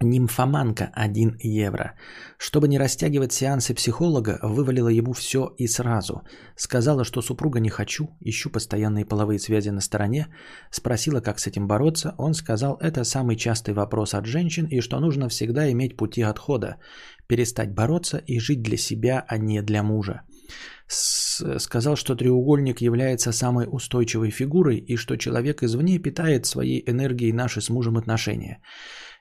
Нимфоманка 0.02 0.90
1 0.92 1.38
евро. 1.40 1.94
Чтобы 2.36 2.68
не 2.68 2.78
растягивать 2.78 3.32
сеансы 3.32 3.74
психолога, 3.74 4.38
вывалила 4.42 4.90
ему 4.90 5.14
все 5.14 5.54
и 5.56 5.66
сразу. 5.66 6.20
Сказала, 6.56 7.04
что 7.04 7.22
супруга 7.22 7.58
не 7.58 7.70
хочу, 7.70 8.08
ищу 8.20 8.50
постоянные 8.50 9.06
половые 9.06 9.38
связи 9.38 9.70
на 9.70 9.80
стороне. 9.80 10.26
Спросила, 10.70 11.22
как 11.22 11.38
с 11.38 11.46
этим 11.46 11.66
бороться. 11.66 12.14
Он 12.18 12.34
сказал, 12.34 12.76
это 12.82 13.04
самый 13.04 13.36
частый 13.36 13.72
вопрос 13.72 14.12
от 14.12 14.26
женщин 14.26 14.66
и 14.66 14.82
что 14.82 15.00
нужно 15.00 15.30
всегда 15.30 15.72
иметь 15.72 15.96
пути 15.96 16.20
отхода. 16.20 16.76
Перестать 17.28 17.72
бороться 17.74 18.18
и 18.18 18.38
жить 18.38 18.62
для 18.62 18.76
себя, 18.76 19.24
а 19.26 19.38
не 19.38 19.62
для 19.62 19.82
мужа 19.82 20.20
сказал, 20.86 21.96
что 21.96 22.14
треугольник 22.14 22.80
является 22.80 23.32
самой 23.32 23.66
устойчивой 23.70 24.30
фигурой 24.30 24.78
и 24.78 24.96
что 24.96 25.16
человек 25.16 25.62
извне 25.62 25.98
питает 25.98 26.46
своей 26.46 26.82
энергией 26.86 27.32
наши 27.32 27.60
с 27.60 27.70
мужем 27.70 27.96
отношения. 27.96 28.60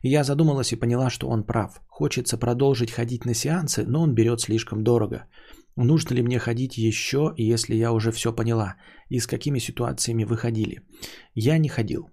Я 0.02 0.24
задумалась 0.24 0.74
и 0.74 0.80
поняла, 0.80 1.10
что 1.10 1.30
он 1.30 1.44
прав. 1.46 1.82
Хочется 1.88 2.38
продолжить 2.38 2.92
ходить 2.92 3.26
на 3.26 3.34
сеансы, 3.34 3.86
но 3.88 4.02
он 4.02 4.14
берет 4.14 4.42
слишком 4.42 4.84
дорого. 4.84 5.28
Нужно 5.76 6.14
ли 6.14 6.22
мне 6.22 6.40
ходить 6.40 6.78
еще, 6.78 7.34
если 7.38 7.76
я 7.76 7.92
уже 7.92 8.12
все 8.12 8.34
поняла? 8.34 8.76
И 9.10 9.20
с 9.20 9.28
какими 9.28 9.60
ситуациями 9.60 10.26
выходили? 10.26 10.82
Я 11.34 11.58
не 11.58 11.70
ходил. 11.70 12.10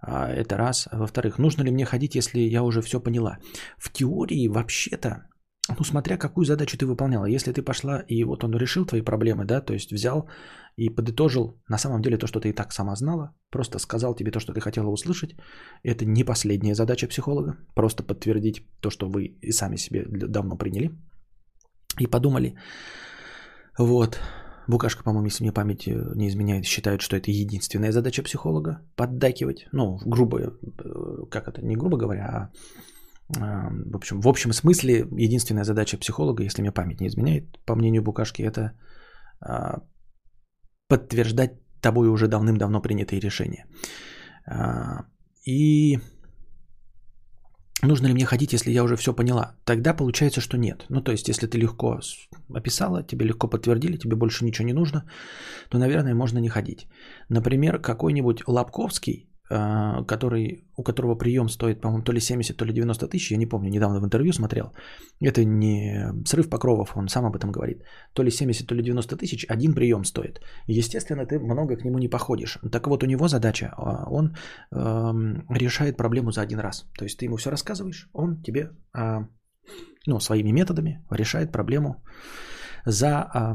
А, 0.00 0.30
это 0.30 0.56
раз. 0.56 0.88
А 0.90 0.98
во-вторых, 0.98 1.38
нужно 1.38 1.64
ли 1.64 1.70
мне 1.70 1.84
ходить, 1.84 2.14
если 2.14 2.40
я 2.40 2.62
уже 2.62 2.80
все 2.80 3.00
поняла? 3.00 3.38
В 3.76 3.92
теории, 3.92 4.48
вообще-то, 4.48 5.26
ну, 5.68 5.84
смотря 5.84 6.18
какую 6.18 6.44
задачу 6.44 6.76
ты 6.76 6.86
выполняла. 6.86 7.24
Если 7.26 7.52
ты 7.52 7.62
пошла 7.62 8.04
и 8.08 8.24
вот 8.24 8.44
он 8.44 8.56
решил 8.56 8.84
твои 8.86 9.02
проблемы, 9.02 9.44
да, 9.44 9.60
то 9.60 9.72
есть 9.72 9.92
взял 9.92 10.28
и 10.76 10.90
подытожил 10.90 11.62
на 11.68 11.78
самом 11.78 12.02
деле 12.02 12.18
то, 12.18 12.26
что 12.26 12.40
ты 12.40 12.48
и 12.48 12.52
так 12.52 12.72
сама 12.72 12.96
знала, 12.96 13.34
просто 13.50 13.78
сказал 13.78 14.14
тебе 14.14 14.30
то, 14.30 14.40
что 14.40 14.52
ты 14.52 14.60
хотела 14.60 14.90
услышать, 14.90 15.36
это 15.82 16.04
не 16.04 16.24
последняя 16.24 16.74
задача 16.74 17.08
психолога, 17.08 17.56
просто 17.74 18.02
подтвердить 18.02 18.66
то, 18.80 18.90
что 18.90 19.08
вы 19.08 19.38
и 19.40 19.52
сами 19.52 19.76
себе 19.76 20.04
давно 20.06 20.56
приняли 20.56 20.90
и 22.00 22.06
подумали. 22.06 22.54
Вот. 23.78 24.20
Букашка, 24.66 25.02
по-моему, 25.04 25.26
если 25.26 25.44
мне 25.44 25.52
память 25.52 25.86
э, 25.86 26.12
не 26.14 26.28
изменяет, 26.28 26.64
считает, 26.64 27.02
что 27.02 27.16
это 27.16 27.30
единственная 27.30 27.92
задача 27.92 28.22
психолога– 28.22 28.80
поддакивать. 28.96 29.66
Ну, 29.72 29.98
грубо, 30.06 30.38
э, 30.40 31.26
как 31.30 31.48
это, 31.48 31.60
не 31.62 31.76
грубо 31.76 31.98
говоря, 31.98 32.24
а 32.24 32.50
в 33.28 33.96
общем, 33.96 34.20
в 34.20 34.28
общем 34.28 34.52
смысле 34.52 35.06
единственная 35.18 35.64
задача 35.64 35.98
психолога, 35.98 36.42
если 36.42 36.62
мне 36.62 36.72
память 36.72 37.00
не 37.00 37.08
изменяет, 37.08 37.58
по 37.64 37.74
мнению 37.74 38.02
Букашки, 38.02 38.42
это 38.42 38.72
а, 39.40 39.82
подтверждать 40.88 41.52
тобой 41.80 42.08
уже 42.08 42.28
давным-давно 42.28 42.82
принятые 42.82 43.20
решения. 43.20 43.66
А, 44.46 45.04
и 45.46 45.98
нужно 47.82 48.08
ли 48.08 48.14
мне 48.14 48.26
ходить, 48.26 48.52
если 48.52 48.72
я 48.72 48.82
уже 48.82 48.96
все 48.96 49.14
поняла? 49.14 49.56
Тогда 49.64 49.94
получается, 49.94 50.40
что 50.40 50.58
нет. 50.58 50.84
Ну, 50.90 51.02
то 51.02 51.12
есть, 51.12 51.28
если 51.28 51.46
ты 51.46 51.58
легко 51.58 52.00
описала, 52.54 53.02
тебе 53.02 53.26
легко 53.26 53.48
подтвердили, 53.48 53.96
тебе 53.98 54.16
больше 54.16 54.44
ничего 54.44 54.66
не 54.66 54.74
нужно, 54.74 55.04
то, 55.70 55.78
наверное, 55.78 56.14
можно 56.14 56.38
не 56.38 56.48
ходить. 56.48 56.86
Например, 57.30 57.80
какой-нибудь 57.80 58.42
Лобковский 58.46 59.30
который, 59.48 60.64
у 60.76 60.82
которого 60.82 61.16
прием 61.16 61.48
стоит, 61.48 61.80
по-моему, 61.80 62.02
то 62.04 62.12
ли 62.12 62.20
70, 62.20 62.56
то 62.56 62.64
ли 62.64 62.72
90 62.72 63.08
тысяч, 63.08 63.30
я 63.30 63.36
не 63.36 63.46
помню, 63.46 63.70
недавно 63.70 64.00
в 64.00 64.04
интервью 64.04 64.32
смотрел. 64.32 64.72
Это 65.20 65.44
не 65.44 66.12
срыв 66.24 66.48
покровов, 66.48 66.96
он 66.96 67.08
сам 67.08 67.26
об 67.26 67.36
этом 67.36 67.52
говорит. 67.52 67.82
То 68.14 68.22
ли 68.22 68.30
70, 68.30 68.66
то 68.66 68.74
ли 68.74 68.82
90 68.82 69.16
тысяч, 69.16 69.44
один 69.48 69.74
прием 69.74 70.04
стоит. 70.04 70.40
Естественно, 70.66 71.26
ты 71.26 71.38
много 71.38 71.76
к 71.76 71.84
нему 71.84 71.98
не 71.98 72.08
походишь. 72.08 72.58
Так 72.72 72.86
вот, 72.86 73.02
у 73.02 73.06
него 73.06 73.28
задача, 73.28 73.72
а, 73.76 74.08
он 74.08 74.34
э, 74.72 75.12
решает 75.50 75.96
проблему 75.96 76.32
за 76.32 76.42
один 76.42 76.60
раз. 76.60 76.86
То 76.98 77.04
есть 77.04 77.18
ты 77.18 77.26
ему 77.26 77.36
все 77.36 77.50
рассказываешь, 77.50 78.08
он 78.12 78.42
тебе 78.42 78.70
э, 78.96 79.26
ну, 80.06 80.20
своими 80.20 80.52
методами 80.52 81.04
решает 81.10 81.52
проблему 81.52 82.02
за 82.86 83.08
э, 83.34 83.54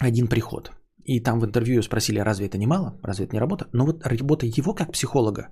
один 0.00 0.28
приход. 0.28 0.70
И 1.04 1.20
там 1.20 1.40
в 1.40 1.44
интервью 1.44 1.82
спросили, 1.82 2.18
разве 2.18 2.46
это 2.46 2.58
не 2.58 2.66
мало, 2.66 2.98
разве 3.02 3.26
это 3.26 3.34
не 3.34 3.40
работа? 3.40 3.66
Но 3.72 3.84
вот 3.84 4.06
работа 4.06 4.46
его 4.46 4.74
как 4.74 4.92
психолога, 4.92 5.48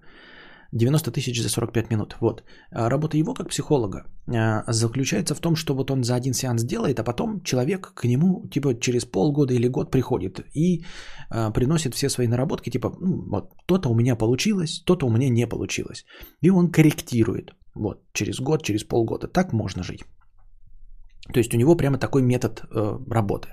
90 0.72 1.10
тысяч 1.10 1.42
за 1.42 1.48
45 1.48 1.90
минут. 1.90 2.16
Вот. 2.20 2.42
А 2.70 2.90
работа 2.90 3.16
его 3.16 3.34
как 3.34 3.48
психолога 3.48 4.04
а, 4.26 4.72
заключается 4.72 5.34
в 5.34 5.40
том, 5.40 5.54
что 5.56 5.74
вот 5.74 5.90
он 5.90 6.02
за 6.02 6.14
один 6.14 6.32
сеанс 6.32 6.64
делает, 6.64 6.98
а 6.98 7.04
потом 7.04 7.42
человек 7.42 7.92
к 7.94 8.04
нему 8.04 8.48
типа 8.48 8.80
через 8.80 9.04
полгода 9.04 9.54
или 9.54 9.68
год 9.68 9.90
приходит 9.90 10.40
и 10.54 10.84
а, 11.30 11.50
приносит 11.50 11.94
все 11.94 12.08
свои 12.08 12.26
наработки, 12.26 12.70
типа 12.70 12.96
ну, 13.00 13.22
вот 13.30 13.52
то-то 13.66 13.90
у 13.90 13.94
меня 13.94 14.16
получилось, 14.16 14.82
то-то 14.86 15.06
у 15.06 15.10
меня 15.10 15.28
не 15.28 15.46
получилось. 15.46 16.04
И 16.40 16.50
он 16.50 16.70
корректирует. 16.70 17.54
Вот, 17.74 18.02
через 18.12 18.40
год, 18.40 18.62
через 18.62 18.84
полгода. 18.84 19.28
Так 19.28 19.52
можно 19.52 19.82
жить. 19.82 20.04
То 21.32 21.38
есть 21.38 21.54
у 21.54 21.56
него 21.56 21.76
прямо 21.76 21.98
такой 21.98 22.22
метод 22.22 22.62
э, 22.70 22.98
работы. 23.10 23.48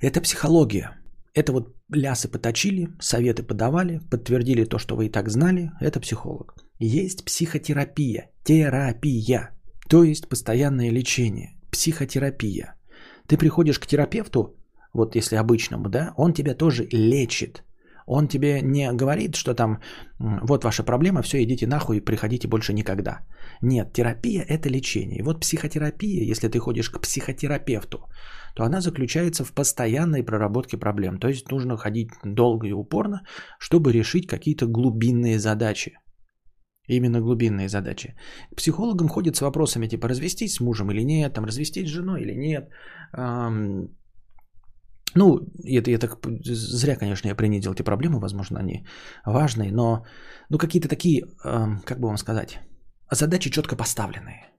Это 0.00 0.20
психология. 0.20 0.98
Это 1.34 1.52
вот 1.52 1.74
лясы 1.90 2.28
поточили, 2.28 2.88
советы 3.00 3.42
подавали, 3.42 4.00
подтвердили 4.10 4.64
то, 4.64 4.78
что 4.78 4.96
вы 4.96 5.06
и 5.06 5.10
так 5.10 5.28
знали. 5.28 5.70
Это 5.80 6.00
психолог. 6.00 6.54
Есть 6.78 7.24
психотерапия, 7.24 8.30
терапия, 8.44 9.50
то 9.88 10.04
есть 10.04 10.28
постоянное 10.28 10.90
лечение, 10.90 11.56
психотерапия. 11.70 12.74
Ты 13.26 13.38
приходишь 13.38 13.78
к 13.78 13.86
терапевту, 13.86 14.56
вот 14.92 15.14
если 15.14 15.36
обычному, 15.36 15.88
да, 15.88 16.12
он 16.16 16.32
тебя 16.32 16.54
тоже 16.54 16.88
лечит. 16.90 17.64
Он 18.06 18.28
тебе 18.28 18.62
не 18.62 18.92
говорит, 18.92 19.34
что 19.34 19.54
там 19.54 19.80
вот 20.18 20.64
ваша 20.64 20.84
проблема, 20.84 21.22
все, 21.22 21.42
идите 21.42 21.66
нахуй, 21.66 22.00
приходите 22.00 22.48
больше 22.48 22.72
никогда. 22.72 23.26
Нет, 23.62 23.92
терапия– 23.92 24.44
это 24.48 24.68
лечение. 24.68 25.18
И 25.18 25.22
вот 25.22 25.40
психотерапия, 25.40 26.30
если 26.30 26.48
ты 26.48 26.58
ходишь 26.58 26.90
к 26.90 27.00
психотерапевту, 27.00 27.98
то 28.54 28.64
она 28.64 28.80
заключается 28.80 29.44
в 29.44 29.52
постоянной 29.52 30.22
проработке 30.22 30.78
проблем. 30.78 31.18
То 31.18 31.28
есть 31.28 31.50
нужно 31.50 31.76
ходить 31.76 32.08
долго 32.24 32.68
и 32.68 32.72
упорно, 32.72 33.22
чтобы 33.58 33.92
решить 33.92 34.26
какие-то 34.26 34.66
глубинные 34.66 35.38
задачи. 35.38 35.98
Именно 36.88 37.20
глубинные 37.20 37.68
задачи. 37.68 38.14
К 38.52 38.56
психологам 38.56 39.08
ходят 39.08 39.36
с 39.36 39.40
вопросами 39.40 39.88
типа 39.88 40.08
развестись 40.08 40.54
с 40.54 40.60
мужем 40.60 40.90
или 40.92 41.02
нет, 41.02 41.34
там 41.34 41.44
развестись 41.44 41.88
с 41.88 41.92
женой 41.92 42.22
или 42.22 42.34
нет. 42.34 42.70
Ну, 45.16 45.40
это 45.64 45.90
я 45.90 45.98
так 45.98 46.18
зря, 46.44 46.96
конечно, 46.96 47.28
я 47.28 47.34
принизил 47.34 47.72
эти 47.72 47.82
проблемы, 47.82 48.20
возможно, 48.20 48.58
они 48.58 48.86
важные, 49.26 49.72
но 49.72 50.04
ну, 50.50 50.58
какие-то 50.58 50.88
такие, 50.88 51.24
как 51.84 52.00
бы 52.00 52.08
вам 52.08 52.18
сказать, 52.18 52.60
задачи 53.10 53.50
четко 53.50 53.76
поставленные. 53.76 54.52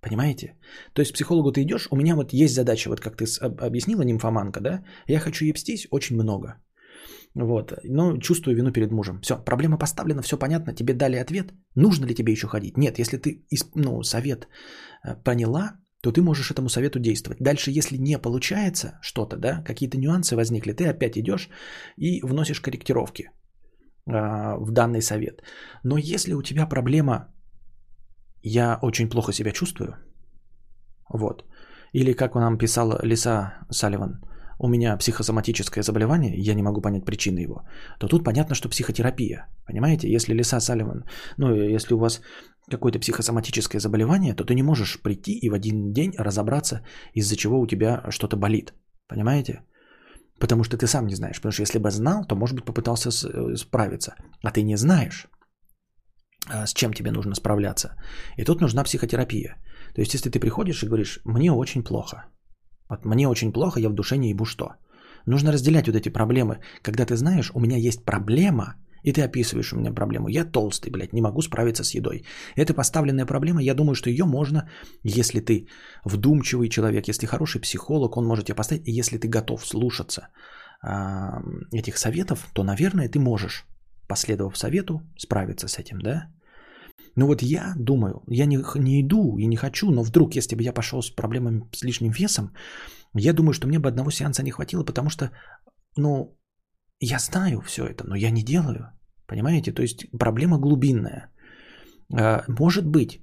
Понимаете? 0.00 0.56
То 0.92 1.00
есть 1.00 1.12
психологу 1.12 1.50
ты 1.50 1.62
идешь, 1.62 1.88
у 1.90 1.96
меня 1.96 2.14
вот 2.14 2.32
есть 2.32 2.54
задача, 2.54 2.90
вот 2.90 3.00
как 3.00 3.16
ты 3.16 3.24
объяснила, 3.40 4.02
нимфоманка, 4.02 4.60
да? 4.60 4.84
Я 5.08 5.18
хочу 5.18 5.46
ебстись 5.46 5.86
очень 5.90 6.16
много. 6.16 6.62
Вот. 7.34 7.72
Но 7.84 8.18
чувствую 8.18 8.56
вину 8.56 8.72
перед 8.72 8.92
мужем. 8.92 9.20
Все, 9.22 9.44
проблема 9.44 9.78
поставлена, 9.78 10.22
все 10.22 10.38
понятно, 10.38 10.74
тебе 10.74 10.94
дали 10.94 11.16
ответ. 11.16 11.52
Нужно 11.74 12.06
ли 12.06 12.14
тебе 12.14 12.32
еще 12.32 12.46
ходить? 12.46 12.76
Нет, 12.76 12.98
если 12.98 13.16
ты 13.16 13.46
ну, 13.74 14.02
совет 14.02 14.46
э, 15.02 15.14
поняла, 15.24 15.72
то 16.04 16.12
ты 16.12 16.20
можешь 16.20 16.50
этому 16.50 16.68
совету 16.68 16.98
действовать. 16.98 17.38
Дальше, 17.40 17.70
если 17.70 17.96
не 17.96 18.18
получается 18.18 18.98
что-то, 19.02 19.36
да, 19.36 19.62
какие-то 19.64 19.96
нюансы 19.96 20.36
возникли, 20.36 20.74
ты 20.74 20.90
опять 20.90 21.16
идешь 21.16 21.48
и 21.96 22.20
вносишь 22.22 22.60
корректировки 22.60 23.22
э, 23.22 24.56
в 24.58 24.70
данный 24.70 25.00
совет. 25.00 25.42
Но 25.82 25.96
если 25.96 26.34
у 26.34 26.42
тебя 26.42 26.66
проблема 26.66 27.32
«я 28.42 28.78
очень 28.82 29.08
плохо 29.08 29.32
себя 29.32 29.52
чувствую», 29.52 29.96
вот, 31.08 31.44
или 31.94 32.12
как 32.12 32.34
нам 32.34 32.58
писала 32.58 33.00
Лиса 33.02 33.54
Салливан– 33.70 34.20
у 34.58 34.68
меня 34.68 34.96
психосоматическое 34.96 35.82
заболевание, 35.82 36.34
я 36.36 36.54
не 36.54 36.62
могу 36.62 36.80
понять 36.80 37.04
причины 37.04 37.40
его, 37.40 37.62
то 37.98 38.08
тут 38.08 38.24
понятно, 38.24 38.54
что 38.54 38.68
психотерапия. 38.68 39.48
Понимаете, 39.66 40.14
если 40.14 40.34
Лиса 40.34 40.60
Салливан, 40.60 41.04
ну, 41.38 41.54
если 41.54 41.94
у 41.94 41.98
вас 41.98 42.20
какое-то 42.70 42.98
психосоматическое 42.98 43.80
заболевание, 43.80 44.34
то 44.34 44.44
ты 44.44 44.54
не 44.54 44.62
можешь 44.62 45.00
прийти 45.02 45.32
и 45.32 45.50
в 45.50 45.54
один 45.54 45.92
день 45.92 46.12
разобраться, 46.18 46.80
из-за 47.14 47.36
чего 47.36 47.60
у 47.60 47.66
тебя 47.66 48.02
что-то 48.10 48.36
болит. 48.36 48.74
Понимаете? 49.08 49.60
Потому 50.38 50.64
что 50.64 50.76
ты 50.76 50.86
сам 50.86 51.06
не 51.06 51.14
знаешь. 51.14 51.36
Потому 51.36 51.52
что 51.52 51.62
если 51.62 51.78
бы 51.78 51.90
знал, 51.90 52.24
то, 52.24 52.36
может 52.36 52.56
быть, 52.56 52.64
попытался 52.64 53.10
э, 53.10 53.56
справиться. 53.56 54.14
А 54.42 54.50
ты 54.50 54.62
не 54.62 54.76
знаешь, 54.76 55.28
а, 56.48 56.66
с 56.66 56.74
чем 56.74 56.92
тебе 56.92 57.10
нужно 57.10 57.34
справляться. 57.34 57.96
И 58.36 58.44
тут 58.44 58.60
нужна 58.60 58.84
психотерапия. 58.84 59.56
То 59.94 60.00
есть, 60.00 60.14
если 60.14 60.30
ты 60.30 60.40
приходишь 60.40 60.82
и 60.82 60.86
говоришь, 60.86 61.20
мне 61.24 61.52
очень 61.52 61.84
плохо, 61.84 62.24
вот 62.88 63.04
мне 63.04 63.28
очень 63.28 63.52
плохо, 63.52 63.80
я 63.80 63.88
в 63.88 63.94
душе 63.94 64.16
не 64.16 64.30
ебу 64.30 64.44
что. 64.44 64.74
Нужно 65.26 65.52
разделять 65.52 65.86
вот 65.86 65.96
эти 65.96 66.10
проблемы. 66.10 66.60
Когда 66.82 67.06
ты 67.06 67.16
знаешь, 67.16 67.50
у 67.54 67.60
меня 67.60 67.76
есть 67.76 68.04
проблема, 68.04 68.74
и 69.04 69.12
ты 69.12 69.22
описываешь 69.22 69.72
у 69.72 69.76
меня 69.76 69.92
проблему. 69.92 70.28
Я 70.28 70.44
толстый, 70.44 70.90
блядь, 70.90 71.12
не 71.12 71.22
могу 71.22 71.42
справиться 71.42 71.84
с 71.84 71.94
едой. 71.94 72.24
Это 72.56 72.74
поставленная 72.74 73.26
проблема. 73.26 73.62
Я 73.62 73.74
думаю, 73.74 73.94
что 73.94 74.10
ее 74.10 74.24
можно, 74.24 74.68
если 75.04 75.40
ты 75.40 75.68
вдумчивый 76.04 76.68
человек, 76.68 77.08
если 77.08 77.26
хороший 77.26 77.60
психолог, 77.60 78.16
он 78.16 78.26
может 78.26 78.46
тебе 78.46 78.56
поставить. 78.56 78.88
И 78.88 78.98
если 78.98 79.18
ты 79.18 79.28
готов 79.28 79.66
слушаться 79.66 80.28
э, 80.82 80.88
этих 81.72 81.98
советов, 81.98 82.48
то, 82.54 82.64
наверное, 82.64 83.08
ты 83.08 83.18
можешь, 83.18 83.66
последовав 84.08 84.56
совету, 84.56 85.02
справиться 85.18 85.68
с 85.68 85.78
этим, 85.78 85.98
да? 85.98 86.28
Ну 87.16 87.26
вот 87.26 87.42
я 87.42 87.74
думаю, 87.78 88.22
я 88.28 88.46
не, 88.46 88.58
не 88.78 89.00
иду 89.00 89.38
и 89.38 89.46
не 89.46 89.56
хочу, 89.56 89.90
но 89.90 90.02
вдруг, 90.02 90.34
если 90.36 90.56
бы 90.56 90.62
я 90.62 90.72
пошел 90.72 91.02
с 91.02 91.10
проблемами 91.10 91.62
с 91.72 91.84
лишним 91.84 92.12
весом, 92.12 92.54
я 93.14 93.32
думаю, 93.32 93.52
что 93.52 93.66
мне 93.68 93.78
бы 93.78 93.88
одного 93.88 94.10
сеанса 94.10 94.42
не 94.42 94.50
хватило, 94.50 94.84
потому 94.84 95.10
что, 95.10 95.30
ну, 95.96 96.36
я 97.00 97.18
знаю 97.18 97.60
все 97.60 97.86
это, 97.86 98.06
но 98.06 98.16
я 98.16 98.30
не 98.30 98.42
делаю. 98.42 98.90
Понимаете? 99.26 99.72
То 99.72 99.82
есть 99.82 100.06
проблема 100.18 100.58
глубинная. 100.58 101.30
А, 102.12 102.44
может 102.48 102.86
быть, 102.86 103.20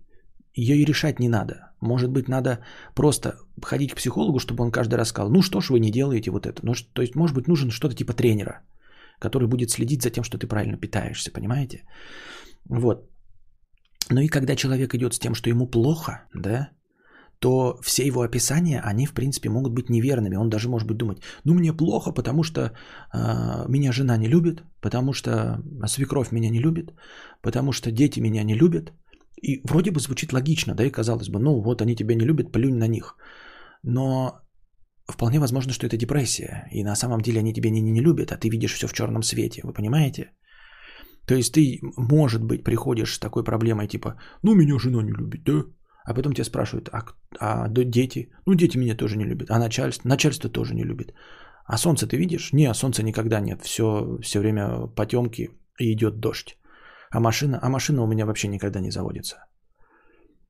ее 0.53 0.75
и 0.75 0.85
решать 0.85 1.19
не 1.19 1.29
надо. 1.29 1.71
Может 1.81 2.11
быть, 2.11 2.27
надо 2.27 2.59
просто 2.95 3.35
ходить 3.63 3.91
к 3.91 3.95
психологу, 3.95 4.39
чтобы 4.39 4.63
он 4.63 4.71
каждый 4.71 4.95
раз 4.95 5.09
сказал, 5.09 5.31
ну 5.31 5.41
что 5.41 5.61
ж 5.61 5.69
вы 5.69 5.79
не 5.79 5.91
делаете 5.91 6.31
вот 6.31 6.45
это. 6.45 6.65
Ну, 6.65 6.73
то 6.93 7.01
есть, 7.01 7.15
может 7.15 7.35
быть, 7.35 7.47
нужен 7.47 7.71
что-то 7.71 7.95
типа 7.95 8.13
тренера, 8.13 8.61
который 9.19 9.47
будет 9.47 9.71
следить 9.71 10.01
за 10.01 10.09
тем, 10.09 10.23
что 10.23 10.37
ты 10.37 10.47
правильно 10.47 10.77
питаешься, 10.77 11.31
понимаете? 11.31 11.83
Вот. 12.69 13.09
Ну 14.09 14.21
и 14.21 14.27
когда 14.27 14.55
человек 14.55 14.93
идет 14.93 15.13
с 15.13 15.19
тем, 15.19 15.35
что 15.35 15.49
ему 15.49 15.67
плохо, 15.67 16.27
да, 16.33 16.69
то 17.41 17.79
все 17.81 18.05
его 18.05 18.21
описания, 18.21 18.81
они, 18.91 19.07
в 19.07 19.13
принципе, 19.13 19.49
могут 19.49 19.73
быть 19.73 19.89
неверными. 19.89 20.37
Он 20.37 20.49
даже 20.49 20.69
может 20.69 20.87
быть 20.87 20.97
думать, 20.97 21.17
ну 21.43 21.53
мне 21.53 21.73
плохо, 21.73 22.11
потому 22.13 22.43
что 22.43 22.61
э, 22.61 23.65
меня 23.67 23.91
жена 23.91 24.17
не 24.17 24.29
любит, 24.29 24.63
потому 24.81 25.13
что 25.13 25.57
свекровь 25.87 26.31
меня 26.31 26.49
не 26.49 26.61
любит, 26.61 26.93
потому 27.41 27.71
что 27.71 27.91
дети 27.91 28.19
меня 28.21 28.43
не 28.43 28.53
любят. 28.53 28.93
И 29.41 29.61
вроде 29.67 29.91
бы 29.91 29.99
звучит 29.99 30.33
логично, 30.33 30.75
да, 30.75 30.83
и 30.83 30.91
казалось 30.91 31.29
бы, 31.29 31.39
ну 31.39 31.61
вот 31.61 31.81
они 31.81 31.95
тебя 31.95 32.13
не 32.15 32.25
любят, 32.25 32.51
плюнь 32.51 32.77
на 32.77 32.87
них. 32.87 33.15
Но 33.83 34.39
вполне 35.09 35.39
возможно, 35.39 35.73
что 35.73 35.87
это 35.87 35.97
депрессия, 35.97 36.67
и 36.71 36.83
на 36.83 36.95
самом 36.95 37.21
деле 37.21 37.39
они 37.39 37.53
тебя 37.53 37.71
не, 37.71 37.81
не 37.81 38.01
любят, 38.01 38.31
а 38.31 38.37
ты 38.37 38.49
видишь 38.49 38.73
все 38.73 38.87
в 38.87 38.93
черном 38.93 39.23
свете, 39.23 39.61
вы 39.63 39.73
понимаете? 39.73 40.31
То 41.25 41.33
есть 41.33 41.53
ты, 41.53 41.79
может 41.97 42.43
быть, 42.43 42.63
приходишь 42.63 43.15
с 43.15 43.19
такой 43.19 43.43
проблемой, 43.43 43.87
типа, 43.87 44.19
ну 44.43 44.53
меня 44.53 44.77
жена 44.77 45.01
не 45.01 45.11
любит, 45.11 45.43
да? 45.43 45.63
А 46.05 46.13
потом 46.13 46.33
тебя 46.33 46.45
спрашивают, 46.45 46.89
а, 46.91 47.03
а 47.39 47.67
дети? 47.69 48.31
Ну, 48.45 48.55
дети 48.55 48.77
меня 48.77 48.95
тоже 48.95 49.17
не 49.17 49.25
любят. 49.25 49.51
А 49.51 49.59
начальство? 49.59 50.09
Начальство 50.09 50.49
тоже 50.49 50.73
не 50.73 50.83
любит. 50.83 51.13
А 51.65 51.77
солнце 51.77 52.07
ты 52.07 52.17
видишь? 52.17 52.53
Не, 52.53 52.73
солнца 52.73 53.03
никогда 53.03 53.39
нет. 53.39 53.61
Все, 53.61 54.17
все 54.21 54.39
время 54.39 54.87
потемки 54.95 55.49
и 55.79 55.93
идет 55.93 56.19
дождь. 56.19 56.57
А 57.11 57.19
машина? 57.19 57.59
А 57.61 57.69
машина 57.69 58.03
у 58.03 58.07
меня 58.07 58.25
вообще 58.25 58.47
никогда 58.47 58.79
не 58.79 58.91
заводится. 58.91 59.35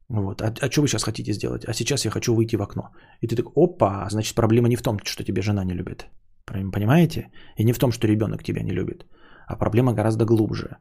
Вот. 0.09 0.41
А, 0.41 0.53
а 0.61 0.71
что 0.71 0.81
вы 0.81 0.87
сейчас 0.87 1.03
хотите 1.03 1.33
сделать? 1.33 1.65
А 1.65 1.73
сейчас 1.73 2.05
я 2.05 2.11
хочу 2.11 2.35
выйти 2.35 2.57
в 2.57 2.61
окно. 2.61 2.89
И 3.21 3.27
ты 3.27 3.35
такой, 3.35 3.53
опа, 3.55 4.07
значит 4.09 4.35
проблема 4.35 4.67
не 4.69 4.75
в 4.75 4.81
том, 4.81 4.99
что 5.03 5.23
тебе 5.23 5.41
жена 5.41 5.63
не 5.65 5.73
любит. 5.73 6.07
Понимаете? 6.45 7.31
И 7.57 7.63
не 7.63 7.73
в 7.73 7.79
том, 7.79 7.91
что 7.91 8.07
ребенок 8.07 8.43
тебя 8.43 8.63
не 8.63 8.71
любит. 8.71 9.05
А 9.47 9.55
проблема 9.55 9.93
гораздо 9.93 10.25
глубже. 10.25 10.77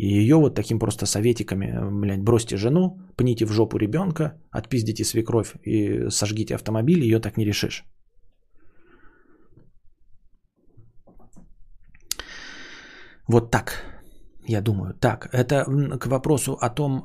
И 0.00 0.06
ее 0.06 0.36
вот 0.36 0.54
таким 0.54 0.78
просто 0.78 1.06
советиками, 1.06 1.78
блядь, 1.90 2.22
бросьте 2.22 2.56
жену, 2.56 2.98
пните 3.16 3.44
в 3.44 3.52
жопу 3.52 3.78
ребенка, 3.78 4.32
отпиздите 4.50 5.04
свекровь 5.04 5.54
и 5.62 6.08
сожгите 6.10 6.54
автомобиль, 6.54 7.02
ее 7.02 7.20
так 7.20 7.36
не 7.36 7.44
решишь. 7.44 7.84
Вот 13.28 13.50
так, 13.50 13.84
я 14.48 14.62
думаю. 14.62 14.94
Так, 14.94 15.28
это 15.34 15.66
к 15.98 16.06
вопросу 16.06 16.56
о 16.60 16.70
том, 16.70 17.04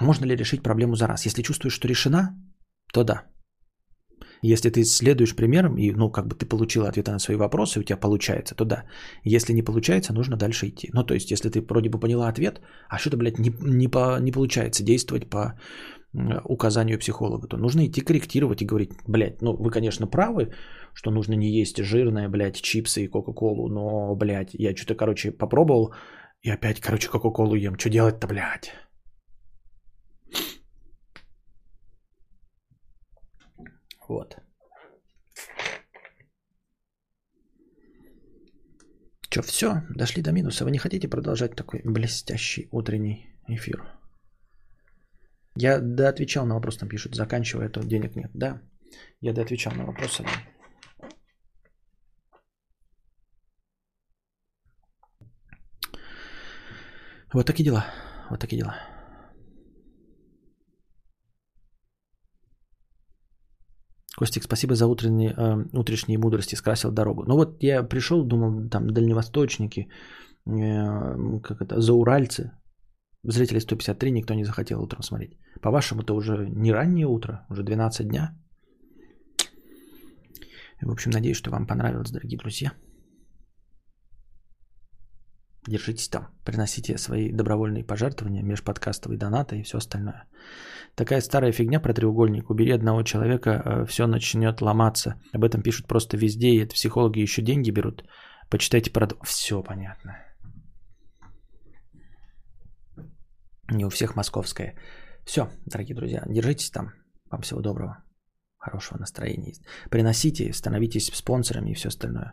можно 0.00 0.26
ли 0.26 0.36
решить 0.36 0.62
проблему 0.62 0.94
за 0.94 1.08
раз. 1.08 1.26
Если 1.26 1.42
чувствуешь, 1.42 1.74
что 1.74 1.88
решена, 1.88 2.36
то 2.92 3.02
да. 3.02 3.24
Если 4.42 4.70
ты 4.70 4.84
следуешь 4.84 5.34
примерам, 5.34 5.76
и, 5.76 5.92
ну, 5.92 6.10
как 6.10 6.26
бы 6.26 6.36
ты 6.36 6.46
получил 6.46 6.84
ответы 6.84 7.10
на 7.10 7.18
свои 7.18 7.36
вопросы, 7.36 7.80
у 7.80 7.82
тебя 7.82 7.96
получается, 7.96 8.54
то 8.54 8.64
да. 8.64 8.84
Если 9.24 9.52
не 9.52 9.62
получается, 9.62 10.12
нужно 10.12 10.36
дальше 10.36 10.66
идти. 10.68 10.90
Ну, 10.92 11.04
то 11.04 11.14
есть, 11.14 11.30
если 11.30 11.50
ты 11.50 11.60
вроде 11.60 11.88
бы 11.88 12.00
поняла 12.00 12.28
ответ, 12.28 12.60
а 12.88 12.98
что-то, 12.98 13.16
блядь, 13.16 13.38
не, 13.38 13.52
не, 13.60 13.88
по, 13.88 14.18
не 14.20 14.32
получается 14.32 14.84
действовать 14.84 15.28
по 15.28 15.58
указанию 16.44 16.98
психолога, 16.98 17.46
то 17.48 17.56
нужно 17.56 17.86
идти 17.86 18.00
корректировать 18.00 18.62
и 18.62 18.66
говорить, 18.66 18.90
блядь, 19.06 19.42
ну, 19.42 19.56
вы, 19.56 19.70
конечно, 19.70 20.06
правы, 20.06 20.52
что 20.94 21.10
нужно 21.10 21.34
не 21.34 21.60
есть 21.60 21.76
жирное, 21.82 22.28
блядь, 22.28 22.60
чипсы 22.60 23.04
и 23.04 23.08
кока-колу, 23.08 23.68
но, 23.68 24.14
блядь, 24.16 24.54
я 24.54 24.74
что-то, 24.74 24.94
короче, 24.94 25.32
попробовал, 25.32 25.92
и 26.42 26.50
опять, 26.50 26.80
короче, 26.80 27.08
кока-колу 27.08 27.56
ем. 27.56 27.78
Что 27.78 27.90
делать-то, 27.90 28.26
блядь? 28.26 28.72
Вот. 34.08 34.36
Че, 39.30 39.42
все? 39.42 39.82
Дошли 39.90 40.22
до 40.22 40.32
минуса. 40.32 40.64
Вы 40.64 40.70
не 40.70 40.78
хотите 40.78 41.08
продолжать 41.08 41.54
такой 41.54 41.82
блестящий 41.84 42.68
утренний 42.72 43.26
эфир? 43.48 43.82
Я 45.54 45.80
да 45.80 46.08
отвечал 46.08 46.46
на 46.46 46.54
вопрос, 46.54 46.78
там 46.78 46.88
пишут, 46.88 47.14
заканчивая, 47.14 47.68
то 47.68 47.82
денег 47.82 48.16
нет. 48.16 48.30
Да, 48.34 48.62
я 49.20 49.32
да 49.32 49.42
отвечал 49.42 49.74
на 49.74 49.84
вопросы. 49.84 50.24
Вот 57.32 57.46
такие 57.46 57.64
дела. 57.64 57.84
Вот 58.30 58.40
такие 58.40 58.62
дела. 58.62 58.97
Костик, 64.18 64.42
спасибо 64.42 64.74
за 64.74 64.86
утренние, 64.86 65.30
э, 65.30 65.78
утренние 65.78 66.18
мудрости, 66.18 66.56
скрасил 66.56 66.90
дорогу. 66.90 67.22
Ну 67.26 67.36
вот 67.36 67.62
я 67.62 67.84
пришел, 67.84 68.24
думал, 68.24 68.68
там 68.68 68.90
дальневосточники, 68.90 69.88
э, 70.46 71.40
как 71.40 71.60
это, 71.60 71.80
зауральцы, 71.80 72.50
зрители 73.22 73.60
153, 73.60 74.10
никто 74.10 74.34
не 74.34 74.44
захотел 74.44 74.82
утром 74.82 75.02
смотреть. 75.02 75.38
По-вашему, 75.62 76.02
это 76.02 76.14
уже 76.14 76.48
не 76.48 76.72
раннее 76.72 77.06
утро, 77.06 77.46
уже 77.50 77.62
12 77.62 78.08
дня. 78.08 78.36
В 80.82 80.90
общем, 80.90 81.12
надеюсь, 81.12 81.36
что 81.36 81.50
вам 81.50 81.66
понравилось, 81.66 82.10
дорогие 82.10 82.38
друзья. 82.38 82.72
Держитесь 85.66 86.08
там, 86.08 86.28
приносите 86.44 86.96
свои 86.98 87.32
добровольные 87.32 87.84
пожертвования, 87.84 88.42
межподкастовые 88.42 89.18
донаты 89.18 89.58
и 89.58 89.62
все 89.62 89.78
остальное. 89.78 90.24
Такая 90.94 91.20
старая 91.20 91.52
фигня 91.52 91.80
про 91.80 91.92
треугольник. 91.92 92.50
Убери 92.50 92.72
одного 92.72 93.02
человека, 93.02 93.50
э, 93.50 93.86
все 93.86 94.06
начнет 94.06 94.60
ломаться. 94.60 95.20
Об 95.32 95.44
этом 95.44 95.62
пишут 95.62 95.86
просто 95.86 96.16
везде, 96.16 96.48
и 96.48 96.62
это 96.64 96.74
психологи 96.74 97.20
еще 97.20 97.42
деньги 97.42 97.70
берут. 97.70 98.04
Почитайте 98.50 98.90
про... 98.90 99.08
Все 99.24 99.62
понятно. 99.62 100.16
Не 103.70 103.84
у 103.84 103.90
всех 103.90 104.16
московская. 104.16 104.74
Все, 105.24 105.50
дорогие 105.66 105.94
друзья, 105.94 106.24
держитесь 106.26 106.70
там. 106.70 106.92
Вам 107.30 107.42
всего 107.42 107.60
доброго, 107.60 108.02
хорошего 108.56 108.98
настроения. 108.98 109.52
Приносите, 109.90 110.52
становитесь 110.52 111.12
спонсорами 111.14 111.70
и 111.70 111.74
все 111.74 111.88
остальное. 111.88 112.32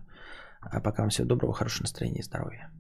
А 0.62 0.80
пока 0.80 1.04
вам 1.04 1.10
всего 1.10 1.28
доброго, 1.28 1.54
хорошего 1.54 1.84
настроения 1.84 2.20
и 2.20 2.24
здоровья. 2.24 2.72